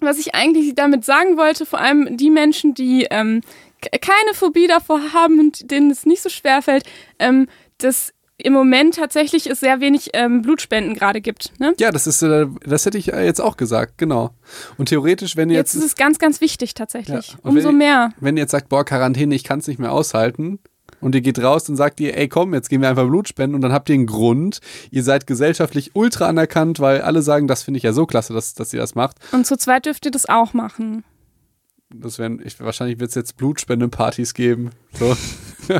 was 0.00 0.18
ich 0.18 0.36
eigentlich 0.36 0.72
damit 0.76 1.04
sagen 1.04 1.36
wollte, 1.36 1.66
vor 1.66 1.80
allem 1.80 2.16
die 2.16 2.30
Menschen, 2.30 2.74
die 2.74 3.08
ähm, 3.10 3.40
keine 3.80 4.34
Phobie 4.34 4.68
davor 4.68 5.00
haben 5.14 5.40
und 5.40 5.68
denen 5.70 5.90
es 5.90 6.06
nicht 6.06 6.22
so 6.22 6.28
schwer 6.28 6.62
fällt, 6.62 6.84
ähm, 7.18 7.48
dass 7.78 8.12
im 8.38 8.52
Moment 8.52 8.96
tatsächlich 8.96 9.48
es 9.48 9.60
sehr 9.60 9.80
wenig 9.80 10.10
ähm, 10.12 10.42
Blutspenden 10.42 10.94
gerade 10.94 11.20
gibt. 11.20 11.58
Ne? 11.58 11.74
Ja, 11.78 11.90
das 11.90 12.06
ist, 12.06 12.22
äh, 12.22 12.46
das 12.64 12.84
hätte 12.84 12.98
ich 12.98 13.12
äh, 13.12 13.24
jetzt 13.24 13.40
auch 13.40 13.56
gesagt, 13.56 13.98
genau. 13.98 14.30
Und 14.76 14.88
theoretisch, 14.90 15.36
wenn 15.36 15.48
ihr 15.50 15.56
Jetzt 15.56 15.74
jetzt, 15.74 15.82
ist 15.84 15.88
es 15.90 15.96
ganz, 15.96 16.18
ganz 16.18 16.40
wichtig 16.40 16.74
tatsächlich. 16.74 17.28
Ja, 17.32 17.38
Umso 17.42 17.68
wenn- 17.68 17.78
mehr. 17.78 18.10
wenn 18.20 18.36
ihr 18.36 18.42
jetzt 18.42 18.52
sagt, 18.52 18.68
boah, 18.68 18.84
Quarantäne, 18.84 19.34
ich 19.34 19.44
kann 19.44 19.60
es 19.60 19.66
nicht 19.66 19.78
mehr 19.78 19.92
aushalten, 19.92 20.58
und 21.00 21.14
ihr 21.14 21.20
geht 21.20 21.38
raus 21.40 21.68
und 21.68 21.76
sagt 21.76 22.00
ihr, 22.00 22.16
ey 22.16 22.26
komm, 22.26 22.54
jetzt 22.54 22.70
gehen 22.70 22.80
wir 22.80 22.88
einfach 22.88 23.04
Blut 23.06 23.28
spenden 23.28 23.54
und 23.54 23.60
dann 23.60 23.72
habt 23.72 23.88
ihr 23.90 23.94
einen 23.94 24.06
Grund. 24.06 24.60
Ihr 24.90 25.02
seid 25.02 25.26
gesellschaftlich 25.26 25.90
ultra 25.94 26.26
anerkannt, 26.26 26.80
weil 26.80 27.02
alle 27.02 27.20
sagen, 27.22 27.46
das 27.48 27.62
finde 27.64 27.76
ich 27.78 27.84
ja 27.84 27.92
so 27.92 28.06
klasse, 28.06 28.32
dass, 28.32 28.54
dass 28.54 28.72
ihr 28.72 28.80
das 28.80 28.94
macht. 28.94 29.16
Und 29.32 29.46
zu 29.46 29.56
zweit 29.58 29.84
dürft 29.84 30.06
ihr 30.06 30.10
das 30.10 30.26
auch 30.26 30.54
machen. 30.54 31.04
Das 31.94 32.18
werden, 32.18 32.40
ich, 32.42 32.58
wahrscheinlich 32.60 32.98
wird 32.98 33.10
es 33.10 33.14
jetzt 33.14 33.36
Blutspendepartys 33.36 34.32
geben. 34.32 34.70
So. 34.98 35.16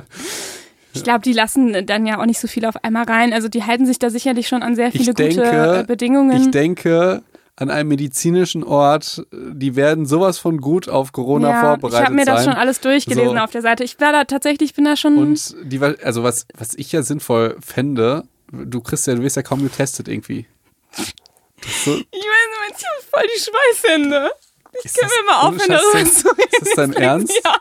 Ich 0.96 1.04
glaube, 1.04 1.20
die 1.20 1.32
lassen 1.32 1.86
dann 1.86 2.06
ja 2.06 2.20
auch 2.20 2.26
nicht 2.26 2.40
so 2.40 2.48
viel 2.48 2.64
auf 2.66 2.82
einmal 2.84 3.04
rein. 3.04 3.32
Also 3.32 3.48
die 3.48 3.62
halten 3.64 3.86
sich 3.86 3.98
da 3.98 4.10
sicherlich 4.10 4.48
schon 4.48 4.62
an 4.62 4.74
sehr 4.74 4.90
viele 4.92 5.12
gute 5.14 5.22
denke- 5.22 5.80
äh, 5.80 5.84
Bedingungen. 5.86 6.40
Ich 6.40 6.50
denke, 6.50 7.22
an 7.56 7.70
einem 7.70 7.88
medizinischen 7.88 8.64
Ort, 8.64 9.24
die 9.32 9.76
werden 9.76 10.04
sowas 10.06 10.38
von 10.38 10.60
gut 10.60 10.88
auf 10.88 11.12
Corona 11.12 11.50
ja, 11.50 11.60
vorbereitet 11.60 11.98
ich 12.00 12.04
habe 12.06 12.14
mir 12.14 12.24
das 12.26 12.44
sein. 12.44 12.52
schon 12.52 12.60
alles 12.60 12.80
durchgelesen 12.80 13.36
So. 13.36 13.42
auf 13.42 13.50
der 13.50 13.62
Seite. 13.62 13.82
Ich 13.84 13.98
war 14.00 14.12
da 14.12 14.24
tatsächlich, 14.24 14.74
bin 14.74 14.84
da 14.84 14.96
schon. 14.96 15.16
Und 15.16 15.56
die, 15.62 15.80
also 15.80 16.22
was, 16.22 16.46
was 16.58 16.74
ich 16.74 16.92
ja 16.92 17.02
sinnvoll 17.02 17.56
fände, 17.64 18.24
du 18.52 18.80
kriegst 18.82 19.06
ja, 19.06 19.14
du 19.14 19.22
wirst 19.22 19.36
ja 19.36 19.42
kaum 19.42 19.62
getestet 19.62 20.08
irgendwie. 20.08 20.46
Das 20.96 21.06
ist 21.70 21.84
so, 21.84 21.94
ich 21.94 22.02
meine, 22.12 22.76
ich 22.76 22.84
habe 22.84 23.06
voll 23.10 23.22
die 23.34 23.40
Schweißhände. 23.40 24.30
ist 24.84 24.98
Können 24.98 25.08
das- 25.08 25.16
wir 25.16 25.24
mal 25.32 25.40
aufhören, 25.48 25.68
darüber 25.68 26.00
ist 26.00 26.18
zu 26.20 26.28
reden? 26.28 26.50
das 26.60 26.68
dein 26.76 26.92
Ernst? 26.92 27.40
Ja. 27.44 27.54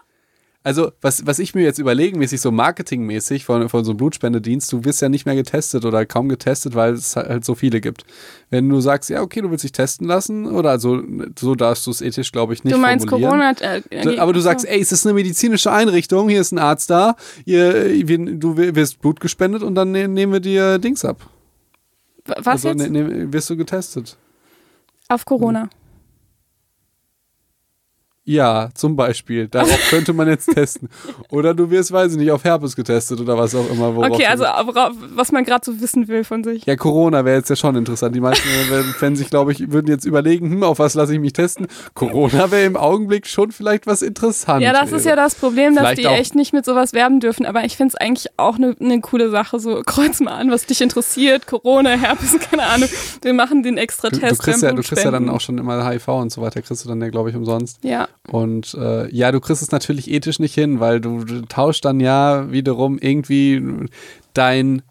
Also, 0.65 0.91
was, 0.99 1.27
was 1.27 1.37
ich 1.37 1.53
mir 1.53 1.61
jetzt 1.61 1.77
überlegenmäßig, 1.77 2.41
so 2.41 2.49
marketingmäßig 2.51 3.45
von, 3.45 3.69
von 3.69 3.85
so 3.85 3.91
einem 3.91 3.97
Blutspendedienst, 3.97 4.73
du 4.73 4.83
wirst 4.83 4.99
ja 4.99 5.09
nicht 5.09 5.27
mehr 5.27 5.35
getestet 5.35 5.85
oder 5.85 6.07
kaum 6.07 6.27
getestet, 6.27 6.73
weil 6.73 6.93
es 6.93 7.15
halt 7.15 7.45
so 7.45 7.53
viele 7.53 7.81
gibt. 7.81 8.03
Wenn 8.49 8.67
du 8.67 8.81
sagst, 8.81 9.11
ja, 9.11 9.21
okay, 9.21 9.41
du 9.41 9.51
willst 9.51 9.63
dich 9.63 9.73
testen 9.73 10.07
lassen, 10.07 10.47
oder 10.47 10.71
also, 10.71 11.03
so 11.37 11.53
darfst 11.53 11.85
du 11.85 11.91
es 11.91 12.01
ethisch, 12.01 12.31
glaube 12.31 12.53
ich, 12.55 12.63
nicht 12.63 12.75
Du 12.75 12.79
meinst 12.79 13.07
formulieren. 13.07 13.55
Corona. 13.55 13.75
Äh, 13.91 14.01
Du- 14.01 14.19
Aber 14.19 14.33
du 14.33 14.39
sagst, 14.39 14.65
ey, 14.65 14.81
es 14.81 14.91
ist 14.91 15.05
eine 15.05 15.13
medizinische 15.13 15.71
Einrichtung, 15.71 16.29
hier 16.29 16.41
ist 16.41 16.51
ein 16.51 16.57
Arzt 16.57 16.89
da, 16.89 17.15
ihr, 17.45 18.07
wir, 18.07 18.17
du 18.17 18.57
wirst 18.57 18.99
Blut 19.01 19.19
gespendet 19.19 19.61
und 19.61 19.75
dann 19.75 19.91
ne, 19.91 20.07
nehmen 20.07 20.33
wir 20.33 20.39
dir 20.39 20.79
Dings 20.79 21.05
ab. 21.05 21.29
was 22.25 22.47
also 22.47 22.69
jetzt? 22.69 22.89
ne, 22.89 23.03
ne, 23.03 23.31
wirst 23.31 23.51
du 23.51 23.55
getestet. 23.55 24.17
Auf 25.09 25.25
Corona. 25.25 25.69
Ja, 28.27 28.69
zum 28.73 28.95
Beispiel. 28.95 29.47
Darauf 29.47 29.79
könnte 29.89 30.11
man 30.11 30.27
jetzt 30.27 30.47
testen. 30.51 30.89
Oder 31.29 31.53
du 31.53 31.69
wirst, 31.69 31.91
weiß 31.91 32.13
ich 32.13 32.17
nicht, 32.17 32.31
auf 32.31 32.43
Herpes 32.43 32.75
getestet 32.75 33.19
oder 33.19 33.37
was 33.37 33.53
auch 33.53 33.69
immer. 33.69 33.95
Okay, 33.95 34.23
du 34.23 34.29
also 34.29 34.43
was 35.13 35.31
man 35.31 35.43
gerade 35.43 35.63
so 35.63 35.79
wissen 35.79 36.07
will 36.07 36.23
von 36.23 36.43
sich. 36.43 36.65
Ja, 36.65 36.75
Corona 36.75 37.23
wäre 37.23 37.37
jetzt 37.37 37.51
ja 37.51 37.55
schon 37.55 37.75
interessant. 37.75 38.15
Die 38.15 38.19
meisten 38.19 38.47
äh, 38.47 39.01
werden- 39.01 39.15
sich, 39.15 39.29
glaube 39.29 39.51
ich, 39.51 39.71
würden 39.71 39.87
jetzt 39.87 40.05
überlegen, 40.05 40.49
hm, 40.49 40.63
auf 40.63 40.79
was 40.79 40.95
lasse 40.95 41.13
ich 41.13 41.19
mich 41.19 41.33
testen. 41.33 41.67
Corona 41.93 42.49
wäre 42.49 42.63
im 42.65 42.75
Augenblick 42.75 43.27
schon 43.27 43.51
vielleicht 43.51 43.85
was 43.85 44.01
interessant. 44.01 44.63
Ja, 44.63 44.73
das 44.73 44.91
ist 44.91 45.05
ja 45.05 45.15
das 45.15 45.35
Problem, 45.35 45.75
dass 45.75 45.83
Vielleicht 45.83 46.01
die 46.01 46.05
echt 46.05 46.33
nicht 46.33 46.51
mit 46.51 46.65
sowas 46.65 46.93
werben 46.93 47.19
dürfen. 47.19 47.45
Aber 47.45 47.63
ich 47.63 47.77
finde 47.77 47.93
es 47.93 48.01
eigentlich 48.01 48.27
auch 48.37 48.55
eine 48.55 48.75
ne 48.79 49.01
coole 49.01 49.29
Sache. 49.29 49.59
So, 49.59 49.81
kreuz 49.85 50.19
mal 50.19 50.33
an, 50.33 50.49
was 50.49 50.65
dich 50.65 50.81
interessiert. 50.81 51.45
Corona, 51.45 51.91
Herpes, 51.91 52.39
keine 52.49 52.63
Ahnung. 52.63 52.89
Wir 53.21 53.33
machen 53.33 53.61
den 53.61 53.77
extra 53.77 54.09
Du, 54.09 54.17
Test. 54.19 54.39
du, 54.39 54.43
kriegst 54.43 54.61
beim 54.61 54.69
ja, 54.71 54.75
du 54.75 54.81
kriegst 54.81 55.03
ja 55.05 55.11
dann 55.11 55.29
auch 55.29 55.41
schon 55.41 55.59
immer 55.59 55.87
HIV 55.87 56.07
und 56.07 56.31
so 56.31 56.41
weiter, 56.41 56.63
kriegst 56.63 56.83
du 56.83 56.89
dann 56.89 56.99
ja, 57.01 57.09
glaube 57.09 57.29
ich, 57.29 57.35
umsonst. 57.35 57.83
Ja, 57.83 58.07
Und 58.27 58.73
äh, 58.75 59.09
ja, 59.13 59.31
du 59.31 59.39
kriegst 59.39 59.61
es 59.61 59.71
natürlich 59.71 60.09
ethisch 60.09 60.39
nicht 60.39 60.55
hin, 60.55 60.79
weil 60.79 60.99
du, 60.99 61.23
du 61.23 61.41
tauschst 61.41 61.85
dann 61.85 61.99
ja 61.99 62.51
wiederum 62.51 62.97
irgendwie 62.97 63.87
dein 64.33 64.81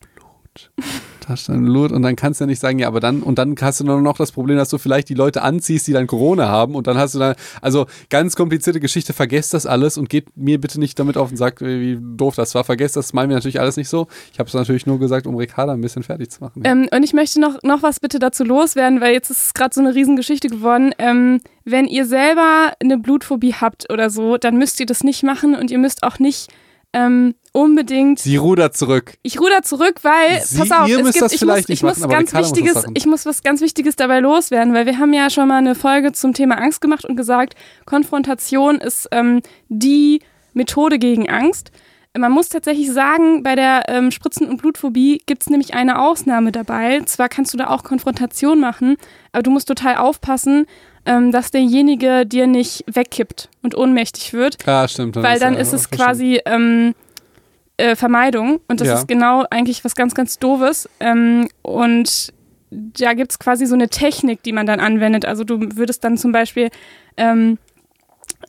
Blut. 0.00 0.70
Dein 1.54 1.64
Blut 1.64 1.92
und 1.92 2.02
dann 2.02 2.16
kannst 2.16 2.40
du 2.40 2.44
ja 2.44 2.46
nicht 2.46 2.60
sagen, 2.60 2.78
ja, 2.78 2.88
aber 2.88 3.00
dann, 3.00 3.22
und 3.22 3.38
dann 3.38 3.54
hast 3.60 3.80
du 3.80 3.84
nur 3.84 4.00
noch 4.00 4.16
das 4.16 4.32
Problem, 4.32 4.56
dass 4.56 4.68
du 4.68 4.78
vielleicht 4.78 5.08
die 5.08 5.14
Leute 5.14 5.42
anziehst, 5.42 5.86
die 5.86 5.92
dann 5.92 6.06
Corona 6.06 6.48
haben 6.48 6.74
und 6.74 6.86
dann 6.86 6.98
hast 6.98 7.14
du 7.14 7.18
dann, 7.18 7.34
also 7.60 7.86
ganz 8.10 8.36
komplizierte 8.36 8.80
Geschichte, 8.80 9.12
vergesst 9.12 9.54
das 9.54 9.66
alles 9.66 9.98
und 9.98 10.08
geht 10.08 10.36
mir 10.36 10.60
bitte 10.60 10.78
nicht 10.78 10.98
damit 10.98 11.16
auf 11.16 11.30
und 11.30 11.36
sagt, 11.36 11.60
wie 11.60 11.98
doof 12.00 12.34
das 12.36 12.54
war. 12.54 12.64
Vergesst 12.64 12.96
das, 12.96 13.12
meinen 13.12 13.30
wir 13.30 13.36
natürlich 13.36 13.60
alles 13.60 13.76
nicht 13.76 13.88
so. 13.88 14.08
Ich 14.32 14.38
habe 14.38 14.48
es 14.48 14.54
natürlich 14.54 14.86
nur 14.86 14.98
gesagt, 14.98 15.26
um 15.26 15.36
Ricarda 15.36 15.72
ein 15.72 15.80
bisschen 15.80 16.02
fertig 16.02 16.30
zu 16.30 16.42
machen. 16.42 16.62
ähm, 16.64 16.88
und 16.92 17.02
ich 17.02 17.12
möchte 17.12 17.40
noch, 17.40 17.62
noch 17.62 17.82
was 17.82 18.00
bitte 18.00 18.18
dazu 18.18 18.44
loswerden, 18.44 19.00
weil 19.00 19.12
jetzt 19.12 19.30
ist 19.30 19.46
es 19.46 19.54
gerade 19.54 19.74
so 19.74 19.80
eine 19.80 19.94
Riesengeschichte 19.94 20.48
geworden. 20.48 20.92
Ähm, 20.98 21.40
wenn 21.64 21.86
ihr 21.86 22.06
selber 22.06 22.72
eine 22.80 22.98
Blutphobie 22.98 23.54
habt 23.54 23.90
oder 23.92 24.10
so, 24.10 24.36
dann 24.36 24.56
müsst 24.58 24.80
ihr 24.80 24.86
das 24.86 25.04
nicht 25.04 25.22
machen 25.22 25.54
und 25.54 25.70
ihr 25.70 25.78
müsst 25.78 26.02
auch 26.02 26.18
nicht 26.18 26.50
ähm, 26.92 27.34
unbedingt 27.52 28.18
Sie 28.18 28.36
rudert 28.36 28.76
zurück. 28.76 29.14
Ich 29.22 29.38
ruder 29.40 29.62
zurück, 29.62 29.96
weil, 30.02 30.40
Sie- 30.42 30.58
pass 30.58 30.70
auf, 30.70 30.88
es 30.88 30.96
gibt, 31.12 31.20
das 31.22 31.32
ich 31.32 31.38
vielleicht 31.40 31.68
muss, 31.68 31.76
ich 31.78 31.82
muss 31.82 31.98
machen, 31.98 32.10
ganz 32.10 32.32
muss 32.32 32.40
das 32.42 32.50
wichtiges, 32.50 32.74
machen. 32.74 32.94
ich 32.96 33.06
muss 33.06 33.26
was 33.26 33.42
ganz 33.42 33.60
Wichtiges 33.60 33.96
dabei 33.96 34.20
loswerden, 34.20 34.72
weil 34.74 34.86
wir 34.86 34.98
haben 34.98 35.12
ja 35.12 35.30
schon 35.30 35.48
mal 35.48 35.58
eine 35.58 35.74
Folge 35.74 36.12
zum 36.12 36.32
Thema 36.34 36.56
Angst 36.58 36.80
gemacht 36.80 37.04
und 37.04 37.16
gesagt, 37.16 37.54
Konfrontation 37.84 38.76
ist 38.78 39.08
ähm, 39.12 39.42
die 39.68 40.20
Methode 40.54 40.98
gegen 40.98 41.28
Angst. 41.28 41.70
Man 42.16 42.32
muss 42.32 42.50
tatsächlich 42.50 42.92
sagen, 42.92 43.42
bei 43.42 43.54
der 43.54 43.84
ähm, 43.88 44.10
Spritzen- 44.10 44.48
und 44.50 44.60
Blutphobie 44.60 45.22
gibt 45.24 45.42
es 45.42 45.48
nämlich 45.50 45.72
eine 45.72 45.98
Ausnahme 46.02 46.52
dabei. 46.52 47.00
Zwar 47.06 47.30
kannst 47.30 47.54
du 47.54 47.58
da 47.58 47.68
auch 47.68 47.84
Konfrontation 47.84 48.60
machen, 48.60 48.96
aber 49.32 49.42
du 49.42 49.50
musst 49.50 49.66
total 49.68 49.96
aufpassen, 49.96 50.66
ähm, 51.06 51.32
dass 51.32 51.50
derjenige 51.50 52.26
dir 52.26 52.46
nicht 52.46 52.84
wegkippt 52.86 53.48
und 53.62 53.74
ohnmächtig 53.74 54.34
wird 54.34 54.58
Ah, 54.68 54.86
stimmt. 54.88 55.16
weil 55.16 55.38
dann 55.38 55.54
ja 55.54 55.60
ist 55.60 55.72
es 55.72 55.90
quasi 55.90 56.38
ähm, 56.44 56.94
äh, 57.82 57.96
Vermeidung 57.96 58.60
und 58.68 58.80
das 58.80 58.88
Ja. 58.88 58.94
ist 58.94 59.08
genau 59.08 59.44
eigentlich 59.50 59.84
was 59.84 59.94
ganz, 59.94 60.14
ganz 60.14 60.38
Doofes. 60.38 60.88
Ähm, 61.00 61.48
und 61.62 62.32
da 62.70 63.12
gibt 63.12 63.32
es 63.32 63.38
quasi 63.38 63.66
so 63.66 63.74
eine 63.74 63.88
Technik, 63.88 64.42
die 64.42 64.52
man 64.52 64.66
dann 64.66 64.80
anwendet. 64.80 65.24
Also 65.26 65.44
du 65.44 65.58
würdest 65.76 66.04
dann 66.04 66.16
zum 66.16 66.32
Beispiel 66.32 66.70
ähm, 67.16 67.58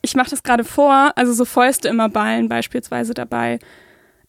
ich 0.02 0.14
mache 0.16 0.30
das 0.30 0.42
gerade 0.42 0.64
vor, 0.64 1.12
also 1.16 1.32
so 1.32 1.44
Fäuste 1.44 1.88
immer 1.88 2.08
ballen 2.08 2.48
beispielsweise 2.48 3.14
dabei. 3.14 3.58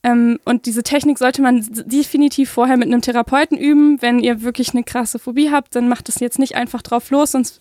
Ähm, 0.04 0.40
und 0.46 0.66
diese 0.68 0.84
Technik 0.84 1.18
sollte 1.18 1.42
man 1.42 1.66
definitiv 1.86 2.50
vorher 2.52 2.78
mit 2.78 2.88
einem 2.88 3.02
Therapeuten 3.02 3.58
üben. 3.58 4.02
Wenn 4.02 4.20
ihr 4.20 4.42
wirklich 4.44 4.74
eine 4.74 4.84
krasse 4.84 5.18
Phobie 5.20 5.50
habt, 5.52 5.76
dann 5.76 5.90
macht 5.90 6.08
es 6.10 6.20
jetzt 6.20 6.40
nicht 6.40 6.56
einfach 6.56 6.82
drauf 6.82 7.10
los, 7.10 7.32
sonst 7.32 7.60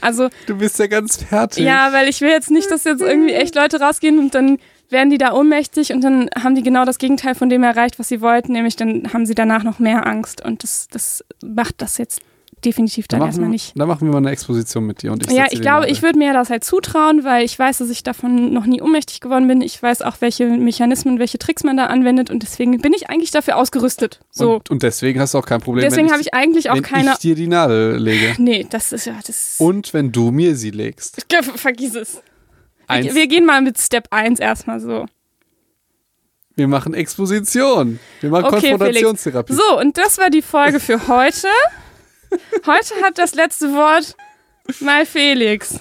also 0.00 0.28
Du 0.46 0.56
bist 0.58 0.78
ja 0.78 0.86
ganz 0.86 1.16
fertig. 1.24 1.64
ja, 1.64 1.92
weil 1.92 2.08
ich 2.08 2.20
will 2.20 2.28
jetzt 2.30 2.50
nicht, 2.50 2.70
dass 2.70 2.84
jetzt 2.84 3.00
irgendwie 3.12 3.32
echt 3.32 3.54
Leute 3.56 3.80
rausgehen 3.80 4.18
und 4.18 4.34
dann 4.34 4.58
werden 4.90 5.10
die 5.10 5.18
da 5.18 5.32
ohnmächtig 5.32 5.92
und 5.92 6.02
dann 6.02 6.30
haben 6.42 6.54
die 6.54 6.62
genau 6.62 6.84
das 6.84 6.98
Gegenteil 6.98 7.34
von 7.34 7.48
dem 7.48 7.62
erreicht, 7.62 7.98
was 7.98 8.08
sie 8.08 8.20
wollten, 8.20 8.52
nämlich 8.52 8.76
dann 8.76 9.12
haben 9.12 9.26
sie 9.26 9.34
danach 9.34 9.64
noch 9.64 9.78
mehr 9.78 10.06
Angst 10.06 10.44
und 10.44 10.62
das, 10.62 10.88
das 10.90 11.24
macht 11.42 11.82
das 11.82 11.98
jetzt 11.98 12.20
definitiv 12.64 13.08
dann, 13.08 13.20
machen, 13.20 13.28
erstmal 13.28 13.48
wir, 13.48 13.52
nicht. 13.52 13.78
dann 13.78 13.88
machen 13.88 14.06
wir 14.06 14.12
mal 14.12 14.18
eine 14.18 14.30
Exposition 14.30 14.84
mit 14.84 15.02
dir 15.02 15.12
und 15.12 15.24
ich 15.24 15.32
Ja, 15.32 15.46
ich 15.50 15.60
glaube, 15.60 15.88
ich 15.88 16.02
würde 16.02 16.18
mir 16.18 16.32
das 16.32 16.50
halt 16.50 16.64
zutrauen, 16.64 17.24
weil 17.24 17.44
ich 17.44 17.58
weiß, 17.58 17.78
dass 17.78 17.90
ich 17.90 18.02
davon 18.02 18.52
noch 18.52 18.66
nie 18.66 18.82
ohnmächtig 18.82 19.20
geworden 19.20 19.46
bin. 19.46 19.60
Ich 19.60 19.82
weiß 19.82 20.02
auch, 20.02 20.16
welche 20.20 20.46
Mechanismen, 20.46 21.18
welche 21.18 21.38
Tricks 21.38 21.64
man 21.64 21.76
da 21.76 21.86
anwendet 21.86 22.30
und 22.30 22.42
deswegen 22.42 22.80
bin 22.80 22.92
ich 22.92 23.10
eigentlich 23.10 23.30
dafür 23.30 23.56
ausgerüstet. 23.56 24.20
So. 24.30 24.54
Und, 24.54 24.70
und 24.70 24.82
deswegen 24.82 25.20
hast 25.20 25.34
du 25.34 25.38
auch 25.38 25.46
kein 25.46 25.60
Problem, 25.60 25.84
deswegen 25.84 26.08
wenn 26.08 26.12
habe 26.12 26.22
ich 26.22 26.34
eigentlich 26.34 26.70
auch 26.70 26.76
wenn 26.76 26.82
keine. 26.82 27.12
ich 27.12 27.18
dir 27.18 27.34
die 27.34 27.46
Nadel 27.46 27.96
lege. 27.96 28.34
Nee, 28.38 28.66
das 28.68 28.92
ist 28.92 29.04
ja 29.04 29.14
das. 29.26 29.56
Und 29.58 29.94
wenn 29.94 30.12
du 30.12 30.30
mir 30.30 30.56
sie 30.56 30.70
legst. 30.70 31.24
Vergiss 31.56 31.94
es. 31.94 32.22
Eins, 32.88 33.14
Wir, 33.14 33.26
gehen 33.26 33.44
mal 33.44 33.60
mit 33.62 33.78
Step 33.78 34.08
1 34.10 34.40
erstmal 34.40 34.80
so. 34.80 35.06
wir 36.56 36.68
machen 36.68 36.94
Exposition. 36.94 38.00
Wir 38.20 38.30
machen 38.30 38.46
Okay, 38.46 38.70
Konfrontationstherapie. 38.70 39.52
So, 39.52 39.78
und 39.78 39.96
das 39.96 40.18
war 40.18 40.30
die 40.30 40.42
Folge 40.42 40.80
für 40.80 41.06
heute. 41.08 41.48
Heute 42.66 42.94
hat 43.04 43.16
das 43.16 43.34
letzte 43.34 43.72
Wort 43.72 44.14
mal 44.80 45.06
Felix. 45.06 45.80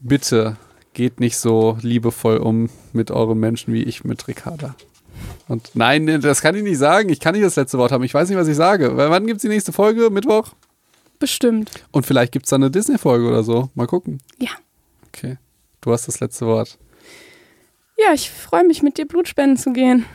Bitte 0.00 0.56
geht 0.92 1.20
nicht 1.20 1.38
so 1.38 1.78
liebevoll 1.80 2.36
um 2.38 2.68
mit 2.92 3.10
euren 3.10 3.38
Menschen 3.38 3.72
wie 3.72 3.82
ich 3.82 4.04
mit 4.04 4.28
Ricarda. 4.28 4.74
Und 5.48 5.70
nein, 5.74 6.20
das 6.20 6.42
kann 6.42 6.54
ich 6.54 6.62
nicht 6.62 6.78
sagen. 6.78 7.08
Ich 7.08 7.20
kann 7.20 7.34
nicht 7.34 7.44
das 7.44 7.56
letzte 7.56 7.78
Wort 7.78 7.92
haben. 7.92 8.04
Ich 8.04 8.12
weiß 8.12 8.28
nicht, 8.28 8.38
was 8.38 8.48
ich 8.48 8.56
sage. 8.56 8.96
Weil 8.96 9.10
wann 9.10 9.26
gibt 9.26 9.36
es 9.38 9.42
die 9.42 9.48
nächste 9.48 9.72
Folge? 9.72 10.10
Mittwoch? 10.10 10.52
Bestimmt. 11.18 11.70
Und 11.92 12.04
vielleicht 12.04 12.32
gibt 12.32 12.46
es 12.46 12.50
dann 12.50 12.62
eine 12.62 12.70
Disney-Folge 12.70 13.26
oder 13.26 13.42
so. 13.42 13.70
Mal 13.74 13.86
gucken. 13.86 14.18
Ja. 14.38 14.50
Okay. 15.08 15.38
Du 15.82 15.92
hast 15.92 16.08
das 16.08 16.20
letzte 16.20 16.46
Wort. 16.46 16.78
Ja, 17.98 18.14
ich 18.14 18.30
freue 18.30 18.64
mich, 18.64 18.82
mit 18.82 18.96
dir 18.96 19.06
Blutspenden 19.06 19.58
zu 19.58 19.72
gehen. 19.72 20.06